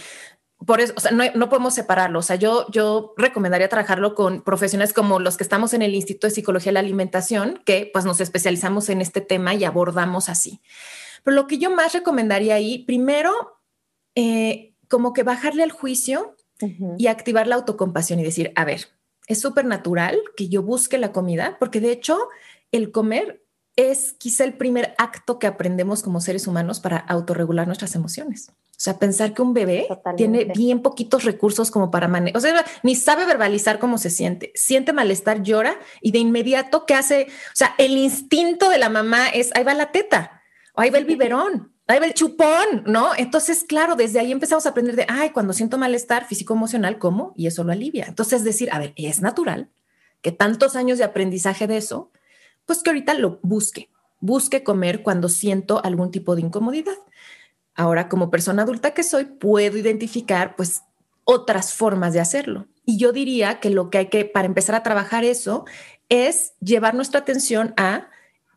por 0.66 0.82
eso, 0.82 0.94
o 0.96 1.00
sea, 1.00 1.12
no, 1.12 1.24
no, 1.36 1.50
podemos 1.50 1.74
separarlo. 1.74 2.20
O 2.20 2.22
sea, 2.22 2.36
yo, 2.36 2.66
yo 2.72 3.14
recomendaría 3.18 3.70
trabajarlo 3.70 4.16
con 4.16 4.42
profesionales 4.42 4.94
como 4.94 5.20
los 5.20 5.38
que 5.38 5.44
estamos 5.44 5.74
en 5.74 5.82
el 5.82 5.94
Instituto 5.94 6.28
de 6.28 6.34
Psicología 6.34 6.70
de 6.70 6.76
la 6.76 6.80
Alimentación, 6.80 7.62
que 7.66 7.90
pues 7.92 8.06
nos 8.06 8.22
especializamos 8.22 8.90
en 8.90 9.02
este 9.02 9.22
tema 9.22 9.54
y 9.54 9.66
abordamos 9.66 10.30
así. 10.30 10.62
Pero 11.24 11.36
lo 11.36 11.48
que 11.48 11.58
yo 11.58 11.70
más 11.70 11.94
recomendaría 11.94 12.56
ahí, 12.56 12.86
primero, 12.86 13.60
eh, 14.16 14.74
como 14.88 15.14
que 15.14 15.24
bajarle 15.24 15.64
al 15.64 15.72
juicio 15.72 16.36
y 16.98 17.08
activar 17.08 17.48
la 17.48 17.56
autocompasión 17.56 18.20
y 18.20 18.24
decir, 18.24 18.54
a 18.56 18.64
ver, 18.64 18.88
es 19.28 19.40
súper 19.40 19.66
natural 19.66 20.20
que 20.36 20.50
yo 20.50 20.64
busque 20.64 20.98
la 20.98 21.12
comida, 21.12 21.58
porque 21.60 21.80
de 21.80 21.92
hecho 21.92 22.18
el 22.72 22.92
comer 22.92 23.44
es 23.76 24.14
quizá 24.14 24.44
el 24.44 24.54
primer 24.54 24.94
acto 24.98 25.40
que 25.40 25.48
aprendemos 25.48 26.04
como 26.04 26.22
seres 26.22 26.46
humanos 26.48 26.80
para 26.80 26.98
autorregular 26.98 27.66
nuestras 27.66 27.96
emociones. 27.96 28.50
O 28.50 28.84
sea, 28.84 29.00
pensar 29.00 29.34
que 29.34 29.42
un 29.42 29.54
bebé 29.54 29.88
tiene 30.18 30.46
bien 30.46 30.82
poquitos 30.82 31.24
recursos 31.24 31.72
como 31.72 31.90
para 31.90 32.08
manejar, 32.08 32.38
o 32.38 32.42
sea, 32.42 32.66
ni 32.84 32.96
sabe 32.96 33.26
verbalizar 33.26 33.80
cómo 33.80 33.98
se 33.98 34.10
siente, 34.10 34.52
siente 34.56 34.94
malestar, 34.94 35.42
llora 35.42 35.78
y 36.02 36.12
de 36.12 36.20
inmediato, 36.20 36.86
¿qué 36.86 36.94
hace? 36.96 37.28
O 37.30 37.56
sea, 37.56 37.76
el 37.78 37.98
instinto 37.98 38.70
de 38.70 38.80
la 38.80 38.90
mamá 38.90 39.30
es, 39.30 39.56
ahí 39.56 39.64
va 39.64 39.74
la 39.74 39.92
teta, 39.92 40.42
o 40.76 40.82
ahí 40.82 40.90
va 40.90 40.98
el 40.98 41.06
biberón, 41.08 41.73
ahí 41.94 42.00
va 42.00 42.08
el 42.08 42.14
chupón, 42.14 42.84
¿no? 42.86 43.12
Entonces, 43.16 43.64
claro, 43.64 43.96
desde 43.96 44.20
ahí 44.20 44.32
empezamos 44.32 44.66
a 44.66 44.70
aprender 44.70 44.96
de, 44.96 45.06
ay, 45.08 45.30
cuando 45.30 45.54
siento 45.54 45.78
malestar 45.78 46.26
físico-emocional, 46.26 46.98
¿cómo? 46.98 47.34
Y 47.36 47.48
eso 47.48 47.64
lo 47.64 47.72
alivia. 47.72 48.06
Entonces, 48.08 48.44
decir, 48.44 48.70
a 48.72 48.80
ver, 48.80 48.94
es 48.96 49.22
natural 49.22 49.70
que 50.22 50.32
tantos 50.32 50.76
años 50.76 50.98
de 50.98 51.04
aprendizaje 51.04 51.68
de 51.68 51.78
eso, 51.78 52.12
pues 52.66 52.82
que 52.82 52.90
ahorita 52.90 53.14
lo 53.14 53.40
busque, 53.44 53.90
busque 54.20 54.64
comer 54.64 55.04
cuando 55.04 55.30
siento 55.30 55.84
algún 55.84 56.12
tipo 56.12 56.36
de 56.36 56.42
incomodidad. 56.42 56.98
Ahora, 57.76 58.10
como 58.10 58.32
persona 58.32 58.64
adulta 58.64 58.94
que 58.94 59.04
soy, 59.04 59.26
puedo 59.26 59.78
identificar, 59.78 60.56
pues, 60.56 60.82
otras 61.26 61.74
formas 61.74 62.14
de 62.14 62.20
hacerlo. 62.20 62.68
Y 62.86 62.98
yo 62.98 63.12
diría 63.12 63.60
que 63.60 63.70
lo 63.70 63.90
que 63.90 63.98
hay 64.00 64.06
que, 64.08 64.26
para 64.26 64.48
empezar 64.48 64.76
a 64.76 64.84
trabajar 64.84 65.24
eso, 65.24 65.66
es 66.10 66.54
llevar 66.60 66.96
nuestra 66.96 67.22
atención 67.22 67.74
a 67.78 68.08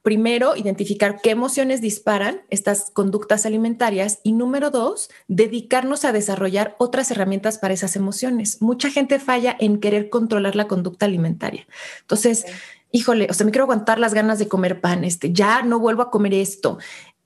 primero, 0.06 0.54
identificar 0.54 1.18
qué 1.20 1.30
emociones 1.30 1.80
disparan 1.80 2.42
estas 2.48 2.92
conductas 2.92 3.44
alimentarias 3.44 4.20
y 4.22 4.34
número 4.34 4.70
dos, 4.70 5.10
dedicarnos 5.26 6.04
a 6.04 6.12
desarrollar 6.12 6.76
otras 6.78 7.10
herramientas 7.10 7.58
para 7.58 7.74
esas 7.74 7.96
emociones. 7.96 8.62
Mucha 8.62 8.88
gente 8.88 9.18
falla 9.18 9.56
en 9.58 9.80
querer 9.80 10.08
controlar 10.08 10.54
la 10.54 10.68
conducta 10.68 11.06
alimentaria. 11.06 11.66
Entonces, 12.02 12.46
híjole, 12.92 13.26
o 13.28 13.34
sea, 13.34 13.46
me 13.46 13.50
quiero 13.50 13.64
aguantar 13.64 13.98
las 13.98 14.14
ganas 14.14 14.38
de 14.38 14.46
comer 14.46 14.80
pan, 14.80 15.02
este, 15.02 15.32
ya 15.32 15.62
no 15.62 15.80
vuelvo 15.80 16.02
a 16.02 16.12
comer 16.12 16.34
esto, 16.34 16.78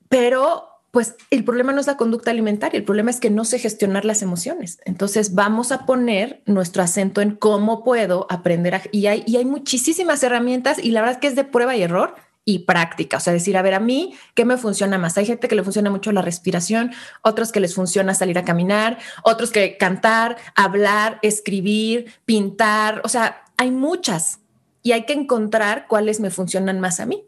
pero 0.08 0.64
pues 0.90 1.16
el 1.30 1.44
problema 1.44 1.74
no 1.74 1.82
es 1.82 1.86
la 1.86 1.98
conducta 1.98 2.30
alimentaria, 2.30 2.78
el 2.78 2.84
problema 2.84 3.10
es 3.10 3.20
que 3.20 3.28
no 3.28 3.44
sé 3.44 3.58
gestionar 3.58 4.06
las 4.06 4.22
emociones. 4.22 4.80
Entonces 4.86 5.34
vamos 5.34 5.70
a 5.70 5.84
poner 5.84 6.42
nuestro 6.46 6.82
acento 6.82 7.20
en 7.20 7.36
cómo 7.36 7.84
puedo 7.84 8.26
aprender 8.30 8.88
y, 8.90 9.04
hay, 9.04 9.22
y 9.26 9.36
hay 9.36 9.44
muchísimas 9.44 10.22
herramientas 10.22 10.78
y 10.82 10.92
la 10.92 11.02
verdad 11.02 11.16
es 11.16 11.20
que 11.20 11.26
es 11.26 11.36
de 11.36 11.44
prueba 11.44 11.76
y 11.76 11.82
error 11.82 12.14
y 12.44 12.60
práctica. 12.60 13.18
O 13.18 13.20
sea, 13.20 13.32
decir, 13.32 13.56
a 13.56 13.62
ver, 13.62 13.74
a 13.74 13.80
mí, 13.80 14.14
¿qué 14.34 14.44
me 14.44 14.56
funciona 14.56 14.98
más? 14.98 15.16
Hay 15.18 15.26
gente 15.26 15.48
que 15.48 15.54
le 15.54 15.62
funciona 15.62 15.90
mucho 15.90 16.12
la 16.12 16.22
respiración, 16.22 16.92
otros 17.22 17.52
que 17.52 17.60
les 17.60 17.74
funciona 17.74 18.14
salir 18.14 18.38
a 18.38 18.44
caminar, 18.44 18.98
otros 19.22 19.50
que 19.50 19.76
cantar, 19.76 20.36
hablar, 20.54 21.18
escribir, 21.22 22.12
pintar. 22.24 23.02
O 23.04 23.08
sea, 23.08 23.44
hay 23.56 23.70
muchas 23.70 24.40
y 24.82 24.92
hay 24.92 25.04
que 25.04 25.12
encontrar 25.12 25.86
cuáles 25.88 26.20
me 26.20 26.30
funcionan 26.30 26.80
más 26.80 27.00
a 27.00 27.06
mí. 27.06 27.24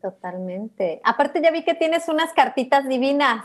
totalmente. 0.00 1.00
Aparte, 1.04 1.40
ya 1.42 1.50
vi 1.50 1.64
que 1.64 1.74
tienes 1.74 2.08
unas 2.08 2.32
cartitas 2.32 2.88
divinas. 2.88 3.44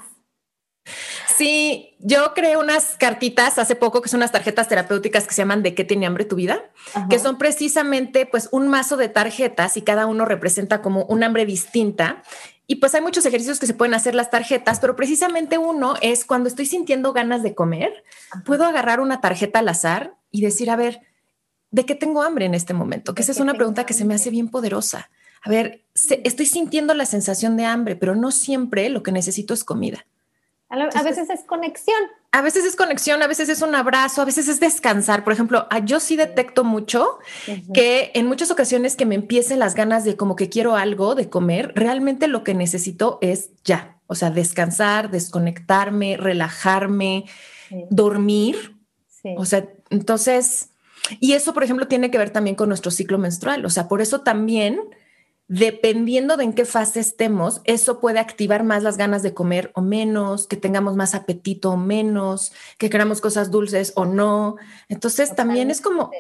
Sí, 1.35 1.95
yo 1.99 2.33
creé 2.33 2.57
unas 2.57 2.95
cartitas 2.97 3.59
hace 3.59 3.75
poco 3.75 4.01
que 4.01 4.09
son 4.09 4.19
unas 4.19 4.31
tarjetas 4.31 4.67
terapéuticas 4.67 5.27
que 5.27 5.33
se 5.33 5.41
llaman 5.41 5.63
¿De 5.63 5.75
qué 5.75 5.83
tiene 5.83 6.05
hambre 6.05 6.25
tu 6.25 6.35
vida? 6.35 6.71
Que 7.09 7.19
son 7.19 7.37
precisamente 7.37 8.25
pues 8.25 8.49
un 8.51 8.67
mazo 8.67 8.97
de 8.97 9.09
tarjetas 9.09 9.77
y 9.77 9.81
cada 9.81 10.05
uno 10.05 10.25
representa 10.25 10.81
como 10.81 11.05
un 11.05 11.23
hambre 11.23 11.45
distinta. 11.45 12.23
Y 12.65 12.75
pues 12.75 12.93
hay 12.95 13.01
muchos 13.01 13.25
ejercicios 13.25 13.59
que 13.59 13.65
se 13.65 13.73
pueden 13.73 13.93
hacer 13.93 14.13
las 14.13 14.29
tarjetas, 14.29 14.79
pero 14.79 14.95
precisamente 14.95 15.57
uno 15.57 15.95
es 16.01 16.25
cuando 16.25 16.49
estoy 16.49 16.65
sintiendo 16.65 17.13
ganas 17.13 17.41
de 17.41 17.55
comer, 17.55 18.03
puedo 18.45 18.65
agarrar 18.65 18.99
una 18.99 19.21
tarjeta 19.21 19.59
al 19.59 19.69
azar 19.69 20.15
y 20.31 20.41
decir, 20.41 20.69
a 20.69 20.75
ver, 20.75 21.01
¿de 21.71 21.85
qué 21.85 21.95
tengo 21.95 22.23
hambre 22.23 22.45
en 22.45 22.53
este 22.53 22.73
momento? 22.73 23.15
Que 23.15 23.21
esa 23.21 23.31
es 23.31 23.39
una 23.39 23.53
pregunta 23.53 23.85
que 23.85 23.93
se 23.93 24.05
me 24.05 24.15
hace 24.15 24.29
bien 24.29 24.49
poderosa. 24.49 25.09
A 25.43 25.49
ver, 25.49 25.83
estoy 25.93 26.45
sintiendo 26.45 26.93
la 26.93 27.05
sensación 27.05 27.55
de 27.55 27.65
hambre, 27.65 27.95
pero 27.95 28.15
no 28.15 28.31
siempre 28.31 28.89
lo 28.89 29.03
que 29.03 29.11
necesito 29.11 29.53
es 29.53 29.63
comida. 29.63 30.05
A, 30.69 31.03
veces 31.03 31.29
es 31.29 31.43
conexión. 31.45 31.97
A 32.31 32.41
veces 32.41 32.65
es 32.65 32.75
conexión, 32.75 33.23
a 33.23 33.27
veces 33.27 33.47
es 33.47 33.61
un 33.61 33.73
abrazo, 33.73 34.21
a 34.21 34.25
veces 34.25 34.49
es 34.49 34.59
descansar. 34.59 35.23
Por 35.23 35.31
ejemplo, 35.31 35.65
yo 35.85 36.01
sí 36.01 36.17
detecto 36.17 36.65
mucho 36.65 37.19
que 37.73 38.11
en 38.15 38.27
muchas 38.27 38.51
ocasiones 38.51 38.97
que 38.97 39.05
me 39.05 39.15
empiecen 39.15 39.59
las 39.59 39.75
ganas 39.75 40.03
de 40.03 40.17
como 40.17 40.35
que 40.35 40.49
quiero 40.49 40.75
algo 40.75 41.15
de 41.15 41.29
comer, 41.29 41.71
realmente 41.73 42.27
lo 42.27 42.43
que 42.43 42.53
necesito 42.53 43.17
es 43.21 43.51
ya, 43.63 43.97
o 44.07 44.15
sea, 44.15 44.29
descansar, 44.29 45.09
desconectarme, 45.09 46.17
relajarme, 46.17 47.23
dormir. 47.89 48.75
O 49.37 49.45
sea, 49.45 49.69
entonces, 49.89 50.71
y 51.21 51.33
eso, 51.33 51.53
por 51.53 51.63
ejemplo, 51.63 51.87
tiene 51.87 52.11
que 52.11 52.17
ver 52.17 52.31
también 52.31 52.57
con 52.57 52.67
nuestro 52.67 52.91
ciclo 52.91 53.17
menstrual. 53.17 53.65
O 53.65 53.69
sea, 53.69 53.87
por 53.87 54.01
eso 54.01 54.21
también 54.21 54.81
dependiendo 55.47 56.35
de 56.35 56.43
en 56.43 56.53
qué 56.53 56.65
fase 56.65 56.99
estemos, 56.99 57.61
eso 57.63 57.99
puede 57.99 58.19
activar 58.19 58.63
más 58.63 58.83
las 58.83 58.97
ganas 58.97 59.23
de 59.23 59.33
comer 59.33 59.71
o 59.75 59.81
menos, 59.81 60.47
que 60.47 60.57
tengamos 60.57 60.95
más 60.95 61.15
apetito 61.15 61.71
o 61.71 61.77
menos, 61.77 62.53
que 62.77 62.89
queramos 62.89 63.21
cosas 63.21 63.49
dulces 63.49 63.93
o 63.95 64.05
no. 64.05 64.57
Entonces 64.89 65.35
también 65.35 65.71
es 65.71 65.79
como, 65.79 66.11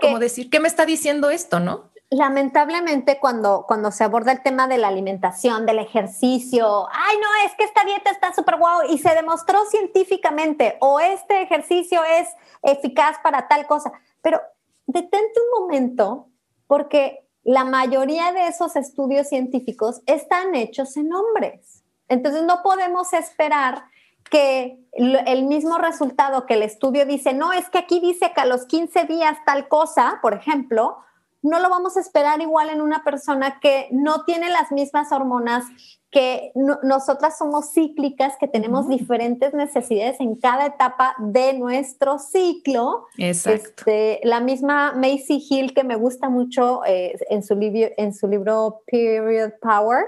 como 0.00 0.18
decir, 0.18 0.48
¿qué 0.48 0.58
me 0.58 0.68
está 0.68 0.86
diciendo 0.86 1.30
esto, 1.30 1.60
no? 1.60 1.90
Lamentablemente 2.08 3.18
cuando, 3.20 3.66
cuando 3.68 3.92
se 3.92 4.02
aborda 4.02 4.32
el 4.32 4.42
tema 4.42 4.66
de 4.66 4.78
la 4.78 4.88
alimentación, 4.88 5.64
del 5.64 5.78
ejercicio, 5.78 6.88
ay 6.90 7.16
no, 7.18 7.46
es 7.46 7.54
que 7.56 7.64
esta 7.64 7.84
dieta 7.84 8.10
está 8.10 8.34
súper 8.34 8.56
guau 8.56 8.80
y 8.88 8.98
se 8.98 9.14
demostró 9.14 9.64
científicamente 9.66 10.76
o 10.80 10.98
este 10.98 11.42
ejercicio 11.42 12.00
es 12.02 12.28
eficaz 12.62 13.18
para 13.22 13.46
tal 13.46 13.66
cosa, 13.66 13.92
pero 14.22 14.40
detente 14.86 15.40
un 15.52 15.62
momento 15.62 16.26
porque 16.66 17.29
la 17.42 17.64
mayoría 17.64 18.32
de 18.32 18.46
esos 18.48 18.76
estudios 18.76 19.28
científicos 19.28 20.02
están 20.06 20.54
hechos 20.54 20.96
en 20.96 21.12
hombres. 21.12 21.82
Entonces 22.08 22.42
no 22.44 22.62
podemos 22.62 23.12
esperar 23.12 23.84
que 24.30 24.78
el 24.92 25.44
mismo 25.44 25.78
resultado 25.78 26.46
que 26.46 26.54
el 26.54 26.62
estudio 26.62 27.06
dice, 27.06 27.32
no, 27.32 27.52
es 27.52 27.68
que 27.70 27.78
aquí 27.78 28.00
dice 28.00 28.32
que 28.34 28.40
a 28.40 28.46
los 28.46 28.66
15 28.66 29.04
días 29.04 29.38
tal 29.46 29.68
cosa, 29.68 30.18
por 30.22 30.34
ejemplo, 30.34 30.98
no 31.42 31.58
lo 31.58 31.70
vamos 31.70 31.96
a 31.96 32.00
esperar 32.00 32.40
igual 32.40 32.70
en 32.70 32.80
una 32.80 33.02
persona 33.02 33.60
que 33.60 33.88
no 33.90 34.24
tiene 34.24 34.50
las 34.50 34.70
mismas 34.72 35.10
hormonas, 35.10 35.64
que 36.10 36.50
nosotras 36.54 37.38
somos 37.38 37.72
cíclicas, 37.72 38.34
que 38.40 38.48
tenemos 38.48 38.88
diferentes 38.88 39.54
necesidades 39.54 40.18
en 40.18 40.34
cada 40.34 40.66
etapa 40.66 41.14
de 41.18 41.52
nuestro 41.52 42.18
ciclo. 42.18 43.06
Exacto. 43.16 43.68
Este, 43.68 44.20
la 44.24 44.40
misma 44.40 44.92
Macy 44.94 45.44
Hill, 45.48 45.72
que 45.72 45.84
me 45.84 45.94
gusta 45.94 46.28
mucho 46.28 46.84
eh, 46.84 47.16
en, 47.28 47.44
su 47.44 47.56
en 47.60 48.12
su 48.12 48.26
libro 48.26 48.82
Period 48.86 49.52
Power, 49.62 50.06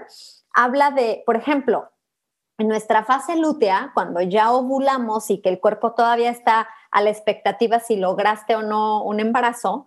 habla 0.53 0.91
de, 0.91 1.23
por 1.25 1.37
ejemplo, 1.37 1.89
en 2.59 2.69
nuestra 2.69 3.05
fase 3.05 3.37
lútea, 3.37 3.93
cuando 3.95 4.21
ya 4.21 4.53
ovulamos 4.53 5.31
y 5.31 5.41
que 5.41 5.49
el 5.49 5.61
cuerpo 5.61 5.93
todavía 5.93 6.31
está 6.31 6.69
a 6.91 7.01
la 7.01 7.11
expectativa 7.11 7.81
si 7.81 7.97
lograste 7.97 8.57
o 8.57 8.63
no 8.63 9.03
un 9.05 9.21
embarazo, 9.21 9.87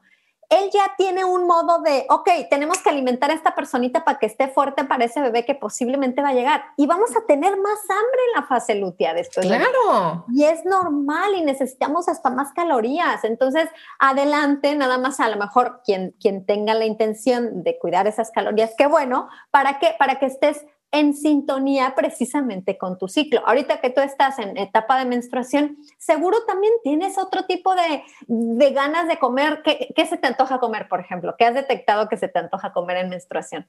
él 0.49 0.69
ya 0.73 0.93
tiene 0.97 1.25
un 1.25 1.47
modo 1.47 1.81
de, 1.81 2.05
ok, 2.09 2.29
tenemos 2.49 2.79
que 2.79 2.89
alimentar 2.89 3.31
a 3.31 3.33
esta 3.33 3.55
personita 3.55 4.03
para 4.03 4.19
que 4.19 4.25
esté 4.25 4.47
fuerte 4.47 4.83
para 4.85 5.05
ese 5.05 5.21
bebé 5.21 5.45
que 5.45 5.55
posiblemente 5.55 6.21
va 6.21 6.29
a 6.29 6.33
llegar. 6.33 6.63
Y 6.77 6.87
vamos 6.87 7.15
a 7.15 7.25
tener 7.25 7.57
más 7.57 7.79
hambre 7.89 8.19
en 8.27 8.41
la 8.41 8.47
fase 8.47 8.75
lútea 8.75 9.13
después. 9.13 9.45
Claro. 9.45 10.25
y 10.33 10.43
es 10.43 10.65
normal 10.65 11.35
y 11.35 11.41
necesitamos 11.41 12.07
hasta 12.07 12.29
más 12.29 12.51
calorías. 12.53 13.23
Entonces, 13.23 13.69
adelante, 13.99 14.75
nada 14.75 14.97
más 14.97 15.19
a 15.19 15.29
lo 15.29 15.37
mejor 15.37 15.81
quien, 15.83 16.15
quien 16.19 16.45
tenga 16.45 16.73
la 16.73 16.85
intención 16.85 17.63
de 17.63 17.77
cuidar 17.79 18.07
esas 18.07 18.31
calorías, 18.31 18.73
qué 18.77 18.87
bueno, 18.87 19.29
¿para 19.51 19.79
qué? 19.79 19.95
Para 19.97 20.19
que 20.19 20.25
estés 20.25 20.65
en 20.95 21.13
sintonía 21.13 21.93
precisamente 21.95 22.77
con 22.77 22.97
tu 22.97 23.07
ciclo. 23.07 23.41
Ahorita 23.45 23.81
que 23.81 23.89
tú 23.89 24.01
estás 24.01 24.39
en 24.39 24.57
etapa 24.57 24.97
de 24.97 25.05
menstruación, 25.05 25.77
seguro 25.97 26.37
también 26.45 26.73
tienes 26.83 27.17
otro 27.17 27.45
tipo 27.45 27.73
de, 27.75 28.03
ganas 28.71 29.07
de 29.07 29.19
comer. 29.19 29.61
¿Qué, 29.63 29.93
¿Qué, 29.95 30.05
se 30.05 30.17
te 30.17 30.27
antoja 30.27 30.59
comer, 30.59 30.87
por 30.87 30.99
ejemplo? 30.99 31.35
¿Qué 31.37 31.45
has 31.45 31.53
detectado 31.53 32.07
que 32.07 32.17
se 32.17 32.27
te 32.27 32.39
antoja 32.39 32.71
comer 32.71 32.97
en 32.97 33.09
menstruación? 33.09 33.67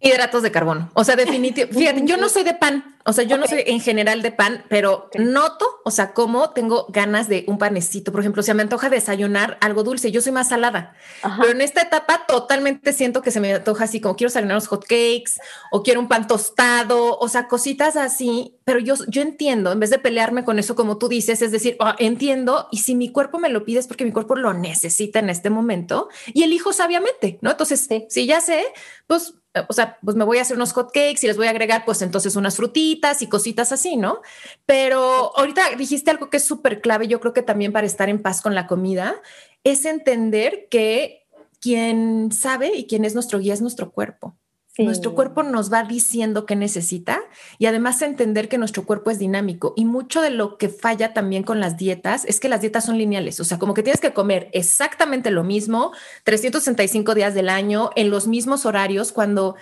Hidratos 0.00 0.42
de 0.42 0.52
carbono. 0.52 0.90
O 0.94 1.02
sea, 1.02 1.16
definitivamente, 1.16 1.78
fíjate, 1.78 2.02
yo 2.04 2.16
no 2.16 2.28
soy 2.28 2.44
de 2.44 2.54
pan, 2.54 2.98
o 3.08 3.12
sea, 3.14 3.24
yo 3.24 3.38
no 3.38 3.46
soy 3.46 3.62
en 3.64 3.80
general 3.80 4.20
de 4.20 4.30
pan, 4.30 4.64
pero 4.68 5.08
noto, 5.18 5.66
o 5.82 5.90
sea, 5.90 6.12
como 6.12 6.50
tengo 6.50 6.84
ganas 6.90 7.26
de 7.26 7.44
un 7.48 7.56
panecito. 7.56 8.12
Por 8.12 8.20
ejemplo, 8.20 8.42
si 8.42 8.52
me 8.52 8.60
antoja 8.60 8.90
desayunar 8.90 9.56
algo 9.62 9.82
dulce, 9.82 10.12
yo 10.12 10.20
soy 10.20 10.30
más 10.30 10.50
salada. 10.50 10.94
Pero 11.40 11.52
en 11.52 11.62
esta 11.62 11.80
etapa 11.80 12.26
totalmente 12.28 12.92
siento 12.92 13.22
que 13.22 13.30
se 13.30 13.40
me 13.40 13.54
antoja 13.54 13.84
así, 13.84 14.00
como 14.00 14.14
quiero 14.14 14.30
salir 14.30 14.52
los 14.52 14.68
hot 14.68 14.82
cakes 14.82 15.40
o 15.72 15.82
quiero 15.82 16.00
un 16.00 16.08
pan 16.08 16.26
tostado, 16.26 17.18
o 17.18 17.28
sea, 17.28 17.48
cositas 17.48 17.96
así. 17.96 18.58
Pero 18.64 18.78
yo, 18.78 18.94
yo 19.08 19.22
entiendo, 19.22 19.72
en 19.72 19.80
vez 19.80 19.88
de 19.88 19.98
pelearme 19.98 20.44
con 20.44 20.58
eso, 20.58 20.76
como 20.76 20.98
tú 20.98 21.08
dices, 21.08 21.40
es 21.40 21.50
decir, 21.50 21.78
ah, 21.80 21.96
entiendo, 21.98 22.68
y 22.70 22.78
si 22.78 22.94
mi 22.94 23.10
cuerpo 23.10 23.38
me 23.38 23.48
lo 23.48 23.64
pide 23.64 23.80
es 23.80 23.86
porque 23.86 24.04
mi 24.04 24.12
cuerpo 24.12 24.36
lo 24.36 24.52
necesita 24.52 25.20
en 25.20 25.30
este 25.30 25.48
momento 25.48 26.10
y 26.26 26.42
elijo 26.42 26.74
sabiamente, 26.74 27.38
¿no? 27.40 27.52
Entonces, 27.52 27.88
si 28.10 28.26
ya 28.26 28.42
sé, 28.42 28.66
pues 29.06 29.34
o 29.68 29.72
sea, 29.72 29.98
pues 30.02 30.16
me 30.16 30.24
voy 30.24 30.38
a 30.38 30.42
hacer 30.42 30.56
unos 30.56 30.72
hot 30.72 30.92
cakes 30.92 31.20
y 31.22 31.26
les 31.26 31.36
voy 31.36 31.46
a 31.46 31.50
agregar 31.50 31.84
pues 31.84 32.02
entonces 32.02 32.36
unas 32.36 32.56
frutitas 32.56 33.22
y 33.22 33.28
cositas 33.28 33.72
así, 33.72 33.96
¿no? 33.96 34.20
Pero 34.66 35.36
ahorita 35.36 35.76
dijiste 35.76 36.10
algo 36.10 36.30
que 36.30 36.36
es 36.36 36.44
súper 36.44 36.80
clave, 36.80 37.08
yo 37.08 37.20
creo 37.20 37.32
que 37.32 37.42
también 37.42 37.72
para 37.72 37.86
estar 37.86 38.08
en 38.08 38.22
paz 38.22 38.42
con 38.42 38.54
la 38.54 38.66
comida, 38.66 39.20
es 39.64 39.84
entender 39.84 40.68
que 40.70 41.26
quien 41.60 42.30
sabe 42.32 42.76
y 42.76 42.86
quien 42.86 43.04
es 43.04 43.14
nuestro 43.14 43.38
guía 43.38 43.54
es 43.54 43.60
nuestro 43.60 43.90
cuerpo. 43.90 44.36
Nuestro 44.78 45.14
cuerpo 45.14 45.42
nos 45.42 45.72
va 45.72 45.82
diciendo 45.82 46.46
qué 46.46 46.54
necesita 46.54 47.20
y 47.58 47.66
además 47.66 48.00
entender 48.00 48.48
que 48.48 48.58
nuestro 48.58 48.84
cuerpo 48.84 49.10
es 49.10 49.18
dinámico. 49.18 49.74
Y 49.76 49.84
mucho 49.84 50.22
de 50.22 50.30
lo 50.30 50.56
que 50.56 50.68
falla 50.68 51.12
también 51.12 51.42
con 51.42 51.58
las 51.58 51.76
dietas 51.76 52.24
es 52.24 52.38
que 52.38 52.48
las 52.48 52.60
dietas 52.60 52.84
son 52.84 52.96
lineales. 52.96 53.40
O 53.40 53.44
sea, 53.44 53.58
como 53.58 53.74
que 53.74 53.82
tienes 53.82 54.00
que 54.00 54.12
comer 54.12 54.50
exactamente 54.52 55.32
lo 55.32 55.42
mismo 55.42 55.92
365 56.24 57.14
días 57.14 57.34
del 57.34 57.48
año 57.48 57.90
en 57.96 58.10
los 58.10 58.28
mismos 58.28 58.66
horarios 58.66 59.10
cuando 59.10 59.56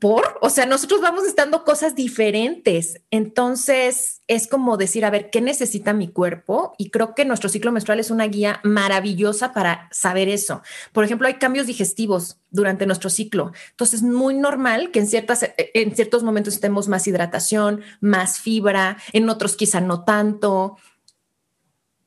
por, 0.00 0.38
o 0.40 0.50
sea, 0.50 0.66
nosotros 0.66 1.00
vamos 1.00 1.24
estando 1.24 1.62
cosas 1.62 1.94
diferentes. 1.94 3.00
Entonces, 3.12 4.20
es 4.26 4.48
como 4.48 4.76
decir, 4.76 5.04
a 5.04 5.10
ver, 5.10 5.30
¿qué 5.30 5.40
necesita 5.40 5.92
mi 5.92 6.08
cuerpo? 6.08 6.74
Y 6.76 6.90
creo 6.90 7.14
que 7.14 7.24
nuestro 7.24 7.48
ciclo 7.48 7.70
menstrual 7.70 8.00
es 8.00 8.10
una 8.10 8.26
guía 8.26 8.60
maravillosa 8.64 9.52
para 9.52 9.88
saber 9.92 10.28
eso. 10.28 10.62
Por 10.92 11.04
ejemplo, 11.04 11.28
hay 11.28 11.34
cambios 11.34 11.68
digestivos 11.68 12.38
durante 12.50 12.84
nuestro 12.84 13.10
ciclo. 13.10 13.52
Entonces, 13.70 14.00
es 14.00 14.02
muy 14.02 14.34
normal 14.34 14.90
que 14.90 14.98
en, 14.98 15.06
ciertas, 15.06 15.48
en 15.56 15.94
ciertos 15.94 16.24
momentos 16.24 16.54
estemos 16.54 16.88
más 16.88 17.06
hidratación, 17.06 17.82
más 18.00 18.40
fibra, 18.40 18.98
en 19.12 19.28
otros 19.28 19.54
quizá 19.54 19.80
no 19.80 20.02
tanto. 20.02 20.78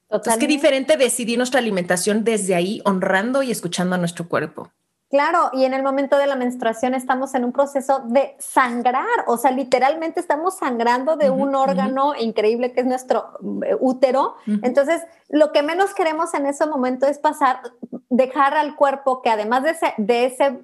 Entonces, 0.10 0.38
qué 0.38 0.48
diferente 0.48 0.98
decidir 0.98 1.38
nuestra 1.38 1.60
alimentación 1.62 2.26
desde 2.26 2.56
ahí, 2.56 2.82
honrando 2.84 3.42
y 3.42 3.52
escuchando 3.52 3.96
a 3.96 4.00
nuestro 4.00 4.28
cuerpo. 4.28 4.70
Claro, 5.10 5.50
y 5.54 5.66
en 5.66 5.74
el 5.74 5.82
momento 5.82 6.18
de 6.18 6.28
la 6.28 6.36
menstruación 6.36 6.94
estamos 6.94 7.34
en 7.34 7.44
un 7.44 7.52
proceso 7.52 8.04
de 8.06 8.36
sangrar, 8.38 9.08
o 9.26 9.38
sea, 9.38 9.50
literalmente 9.50 10.20
estamos 10.20 10.58
sangrando 10.58 11.16
de 11.16 11.32
un 11.32 11.56
órgano 11.56 12.14
increíble 12.16 12.74
que 12.74 12.82
es 12.82 12.86
nuestro 12.86 13.40
eh, 13.66 13.76
útero. 13.80 14.36
Entonces, 14.62 15.02
lo 15.28 15.52
que 15.52 15.64
menos 15.64 15.96
queremos 15.96 16.36
en 16.36 16.46
ese 16.46 16.68
momento 16.68 17.08
es 17.08 17.18
pasar, 17.18 17.62
dejar 18.10 18.54
al 18.54 18.76
cuerpo 18.76 19.24
que 19.24 19.32
además 19.32 19.64
de 19.64 19.72
ese, 19.72 19.94
de 19.98 20.26
ese 20.26 20.60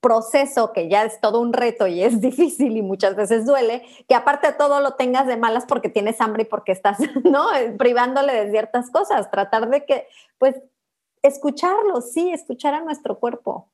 proceso 0.00 0.72
que 0.72 0.88
ya 0.88 1.04
es 1.04 1.20
todo 1.20 1.40
un 1.40 1.52
reto 1.52 1.88
y 1.88 2.04
es 2.04 2.20
difícil 2.20 2.76
y 2.76 2.82
muchas 2.82 3.16
veces 3.16 3.44
duele, 3.44 3.82
que 4.08 4.14
aparte 4.14 4.46
de 4.46 4.52
todo 4.52 4.78
lo 4.78 4.94
tengas 4.94 5.26
de 5.26 5.36
malas 5.36 5.64
porque 5.66 5.88
tienes 5.88 6.20
hambre 6.20 6.44
y 6.44 6.46
porque 6.46 6.70
estás, 6.70 6.98
¿no? 7.24 7.46
Privándole 7.76 8.32
de 8.34 8.52
ciertas 8.52 8.88
cosas, 8.92 9.32
tratar 9.32 9.68
de 9.68 9.84
que, 9.84 10.06
pues, 10.38 10.54
escucharlo, 11.22 12.00
sí, 12.00 12.32
escuchar 12.32 12.74
a 12.74 12.80
nuestro 12.82 13.18
cuerpo. 13.18 13.68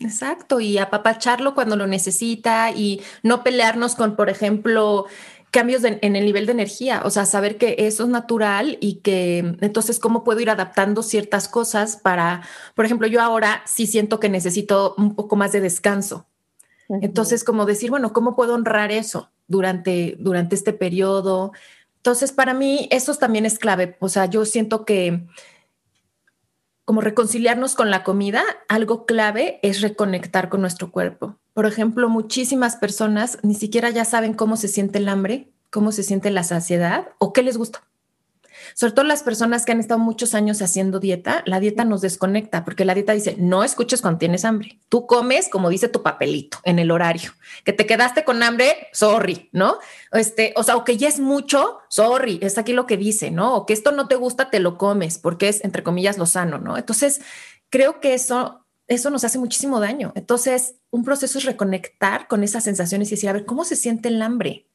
Exacto, 0.00 0.60
y 0.60 0.78
apapacharlo 0.78 1.54
cuando 1.54 1.76
lo 1.76 1.86
necesita 1.86 2.70
y 2.70 3.00
no 3.22 3.42
pelearnos 3.42 3.94
con, 3.94 4.16
por 4.16 4.28
ejemplo, 4.28 5.06
cambios 5.50 5.84
en 5.84 6.16
el 6.16 6.24
nivel 6.26 6.44
de 6.44 6.52
energía, 6.52 7.00
o 7.04 7.10
sea, 7.10 7.24
saber 7.24 7.56
que 7.56 7.76
eso 7.78 8.02
es 8.02 8.10
natural 8.10 8.76
y 8.80 8.96
que 8.96 9.38
entonces 9.60 9.98
cómo 9.98 10.22
puedo 10.22 10.40
ir 10.40 10.50
adaptando 10.50 11.02
ciertas 11.02 11.48
cosas 11.48 11.96
para, 11.96 12.42
por 12.74 12.84
ejemplo, 12.84 13.06
yo 13.06 13.22
ahora 13.22 13.62
sí 13.64 13.86
siento 13.86 14.20
que 14.20 14.28
necesito 14.28 14.94
un 14.98 15.14
poco 15.14 15.34
más 15.36 15.52
de 15.52 15.60
descanso. 15.60 16.26
Entonces, 16.88 17.42
como 17.42 17.64
decir, 17.64 17.90
bueno, 17.90 18.12
¿cómo 18.12 18.36
puedo 18.36 18.54
honrar 18.54 18.92
eso 18.92 19.30
durante, 19.48 20.16
durante 20.20 20.54
este 20.54 20.72
periodo? 20.72 21.52
Entonces, 21.96 22.32
para 22.32 22.54
mí 22.54 22.88
eso 22.92 23.14
también 23.14 23.46
es 23.46 23.58
clave. 23.58 23.96
O 23.98 24.08
sea, 24.08 24.26
yo 24.26 24.44
siento 24.44 24.84
que 24.84 25.26
como 26.86 27.00
reconciliarnos 27.00 27.74
con 27.74 27.90
la 27.90 28.04
comida, 28.04 28.44
algo 28.68 29.06
clave 29.06 29.58
es 29.62 29.80
reconectar 29.80 30.48
con 30.48 30.60
nuestro 30.60 30.92
cuerpo. 30.92 31.36
Por 31.52 31.66
ejemplo, 31.66 32.08
muchísimas 32.08 32.76
personas 32.76 33.38
ni 33.42 33.54
siquiera 33.54 33.90
ya 33.90 34.04
saben 34.04 34.34
cómo 34.34 34.56
se 34.56 34.68
siente 34.68 34.98
el 34.98 35.08
hambre, 35.08 35.50
cómo 35.70 35.90
se 35.90 36.04
siente 36.04 36.30
la 36.30 36.44
saciedad 36.44 37.08
o 37.18 37.32
qué 37.32 37.42
les 37.42 37.58
gusta 37.58 37.82
sobre 38.74 38.92
todo 38.92 39.04
las 39.04 39.22
personas 39.22 39.64
que 39.64 39.72
han 39.72 39.80
estado 39.80 39.98
muchos 39.98 40.34
años 40.34 40.62
haciendo 40.62 41.00
dieta, 41.00 41.42
la 41.46 41.60
dieta 41.60 41.84
nos 41.84 42.00
desconecta 42.00 42.64
porque 42.64 42.84
la 42.84 42.94
dieta 42.94 43.12
dice, 43.12 43.36
no 43.38 43.64
escuches 43.64 44.02
cuando 44.02 44.18
tienes 44.18 44.44
hambre. 44.44 44.78
Tú 44.88 45.06
comes 45.06 45.48
como 45.48 45.68
dice 45.68 45.88
tu 45.88 46.02
papelito 46.02 46.58
en 46.64 46.78
el 46.78 46.90
horario. 46.90 47.32
Que 47.64 47.72
te 47.72 47.86
quedaste 47.86 48.24
con 48.24 48.42
hambre, 48.42 48.88
sorry, 48.92 49.48
¿no? 49.52 49.78
Este, 50.12 50.52
o 50.56 50.62
sea, 50.62 50.76
o 50.76 50.84
que 50.84 50.96
ya 50.96 51.08
es 51.08 51.20
mucho, 51.20 51.78
sorry, 51.88 52.38
es 52.42 52.58
aquí 52.58 52.72
lo 52.72 52.86
que 52.86 52.96
dice, 52.96 53.30
¿no? 53.30 53.54
O 53.54 53.66
que 53.66 53.72
esto 53.72 53.92
no 53.92 54.08
te 54.08 54.14
gusta, 54.14 54.50
te 54.50 54.60
lo 54.60 54.78
comes 54.78 55.18
porque 55.18 55.48
es, 55.48 55.64
entre 55.64 55.82
comillas, 55.82 56.18
lo 56.18 56.26
sano, 56.26 56.58
¿no? 56.58 56.76
Entonces, 56.76 57.20
creo 57.70 58.00
que 58.00 58.14
eso 58.14 58.62
eso 58.88 59.10
nos 59.10 59.24
hace 59.24 59.38
muchísimo 59.38 59.80
daño. 59.80 60.12
Entonces, 60.14 60.76
un 60.90 61.04
proceso 61.04 61.38
es 61.38 61.44
reconectar 61.44 62.28
con 62.28 62.44
esas 62.44 62.64
sensaciones 62.64 63.08
y 63.08 63.12
decir, 63.12 63.28
a 63.28 63.32
ver, 63.32 63.44
¿cómo 63.44 63.64
se 63.64 63.76
siente 63.76 64.08
el 64.08 64.22
hambre? 64.22 64.66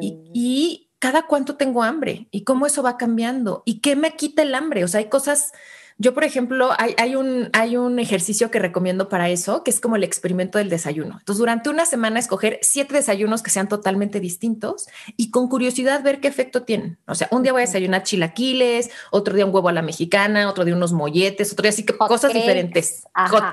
y, 0.00 0.18
y, 0.34 0.83
cada 1.04 1.26
cuánto 1.26 1.56
tengo 1.56 1.82
hambre 1.82 2.28
y 2.30 2.44
cómo 2.44 2.64
eso 2.64 2.82
va 2.82 2.96
cambiando 2.96 3.62
y 3.66 3.80
qué 3.80 3.94
me 3.94 4.16
quita 4.16 4.40
el 4.40 4.54
hambre. 4.54 4.84
O 4.84 4.88
sea, 4.88 5.00
hay 5.00 5.10
cosas, 5.10 5.52
yo 5.98 6.14
por 6.14 6.24
ejemplo, 6.24 6.70
hay, 6.78 7.14
un, 7.14 7.50
hay 7.52 7.76
un 7.76 7.98
ejercicio 7.98 8.50
que 8.50 8.58
recomiendo 8.58 9.10
para 9.10 9.28
eso, 9.28 9.62
que 9.64 9.70
es 9.70 9.80
como 9.80 9.96
el 9.96 10.02
experimento 10.02 10.56
del 10.56 10.70
desayuno. 10.70 11.18
Entonces, 11.18 11.40
durante 11.40 11.68
una 11.68 11.84
semana 11.84 12.18
escoger 12.18 12.58
siete 12.62 12.94
desayunos 12.94 13.42
que 13.42 13.50
sean 13.50 13.68
totalmente 13.68 14.18
distintos 14.18 14.86
y 15.18 15.30
con 15.30 15.50
curiosidad 15.50 16.02
ver 16.02 16.20
qué 16.20 16.28
efecto 16.28 16.62
tienen. 16.62 16.96
O 17.06 17.14
sea, 17.14 17.28
un 17.32 17.42
día 17.42 17.52
voy 17.52 17.60
a 17.60 17.66
desayunar 17.66 18.02
chilaquiles, 18.04 18.88
otro 19.10 19.34
día 19.34 19.44
un 19.44 19.54
huevo 19.54 19.68
a 19.68 19.72
la 19.72 19.82
mexicana, 19.82 20.48
otro 20.48 20.64
día 20.64 20.74
unos 20.74 20.94
molletes, 20.94 21.52
otro 21.52 21.64
día 21.64 21.70
así 21.72 21.84
que 21.84 21.98
cosas 21.98 22.32
diferentes. 22.32 23.04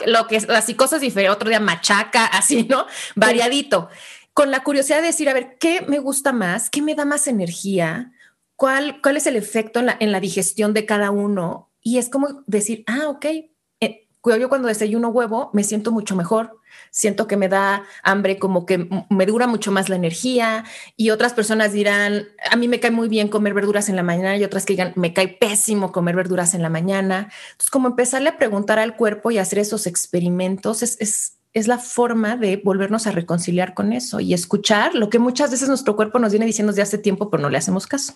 lo 0.05 0.25
que 0.27 0.37
es 0.37 0.49
así 0.49 0.75
cosas 0.75 1.01
diferentes, 1.01 1.35
otro 1.35 1.49
día 1.49 1.59
machaca, 1.59 2.25
así, 2.31 2.63
¿no? 2.63 2.85
Variadito 3.17 3.89
con 4.33 4.51
la 4.51 4.63
curiosidad 4.63 5.01
de 5.01 5.07
decir, 5.07 5.29
a 5.29 5.33
ver, 5.33 5.57
¿qué 5.59 5.81
me 5.87 5.99
gusta 5.99 6.31
más? 6.31 6.69
¿Qué 6.69 6.81
me 6.81 6.95
da 6.95 7.05
más 7.05 7.27
energía? 7.27 8.11
¿Cuál, 8.55 9.01
cuál 9.01 9.17
es 9.17 9.27
el 9.27 9.35
efecto 9.35 9.79
en 9.79 10.11
la, 10.11 10.19
digestión 10.19 10.73
de 10.73 10.85
cada 10.85 11.11
uno? 11.11 11.71
Y 11.81 11.97
es 11.97 12.09
como 12.09 12.43
decir, 12.47 12.83
ah, 12.87 13.09
ok, 13.09 13.25
eh, 13.79 14.07
yo 14.23 14.49
cuando 14.49 14.67
desayuno 14.67 15.09
huevo 15.09 15.49
me 15.53 15.63
siento 15.63 15.91
mucho 15.91 16.15
mejor, 16.15 16.59
siento 16.91 17.27
que 17.27 17.37
me 17.37 17.49
da 17.49 17.83
hambre, 18.03 18.37
como 18.37 18.65
que 18.65 18.87
me 19.09 19.25
dura 19.25 19.47
mucho 19.47 19.71
más 19.71 19.89
la 19.89 19.95
energía 19.95 20.63
y 20.95 21.09
otras 21.09 21.33
personas 21.33 21.73
dirán, 21.73 22.27
a 22.49 22.55
mí 22.55 22.67
me 22.67 22.79
cae 22.79 22.91
muy 22.91 23.09
bien 23.09 23.27
comer 23.27 23.53
verduras 23.53 23.89
en 23.89 23.95
la 23.95 24.03
mañana 24.03 24.37
y 24.37 24.43
otras 24.43 24.65
que 24.65 24.73
digan, 24.73 24.93
me 24.95 25.13
cae 25.13 25.27
pésimo 25.27 25.91
comer 25.91 26.15
verduras 26.15 26.53
en 26.53 26.61
la 26.61 26.69
mañana. 26.69 27.29
Entonces, 27.51 27.71
como 27.71 27.87
empezarle 27.87 28.29
a 28.29 28.37
preguntar 28.37 28.79
al 28.79 28.95
cuerpo 28.95 29.31
y 29.31 29.39
hacer 29.39 29.59
esos 29.59 29.87
experimentos 29.87 30.83
es, 30.83 30.97
es 31.01 31.40
es 31.53 31.67
la 31.67 31.77
forma 31.77 32.37
de 32.37 32.57
volvernos 32.57 33.07
a 33.07 33.11
reconciliar 33.11 33.73
con 33.73 33.93
eso 33.93 34.19
y 34.19 34.33
escuchar 34.33 34.95
lo 34.95 35.09
que 35.09 35.19
muchas 35.19 35.51
veces 35.51 35.67
nuestro 35.67 35.95
cuerpo 35.95 36.19
nos 36.19 36.31
viene 36.31 36.45
diciendo 36.45 36.71
desde 36.71 36.83
hace 36.83 36.97
tiempo, 36.97 37.29
pero 37.29 37.43
no 37.43 37.49
le 37.49 37.57
hacemos 37.57 37.87
caso. 37.87 38.13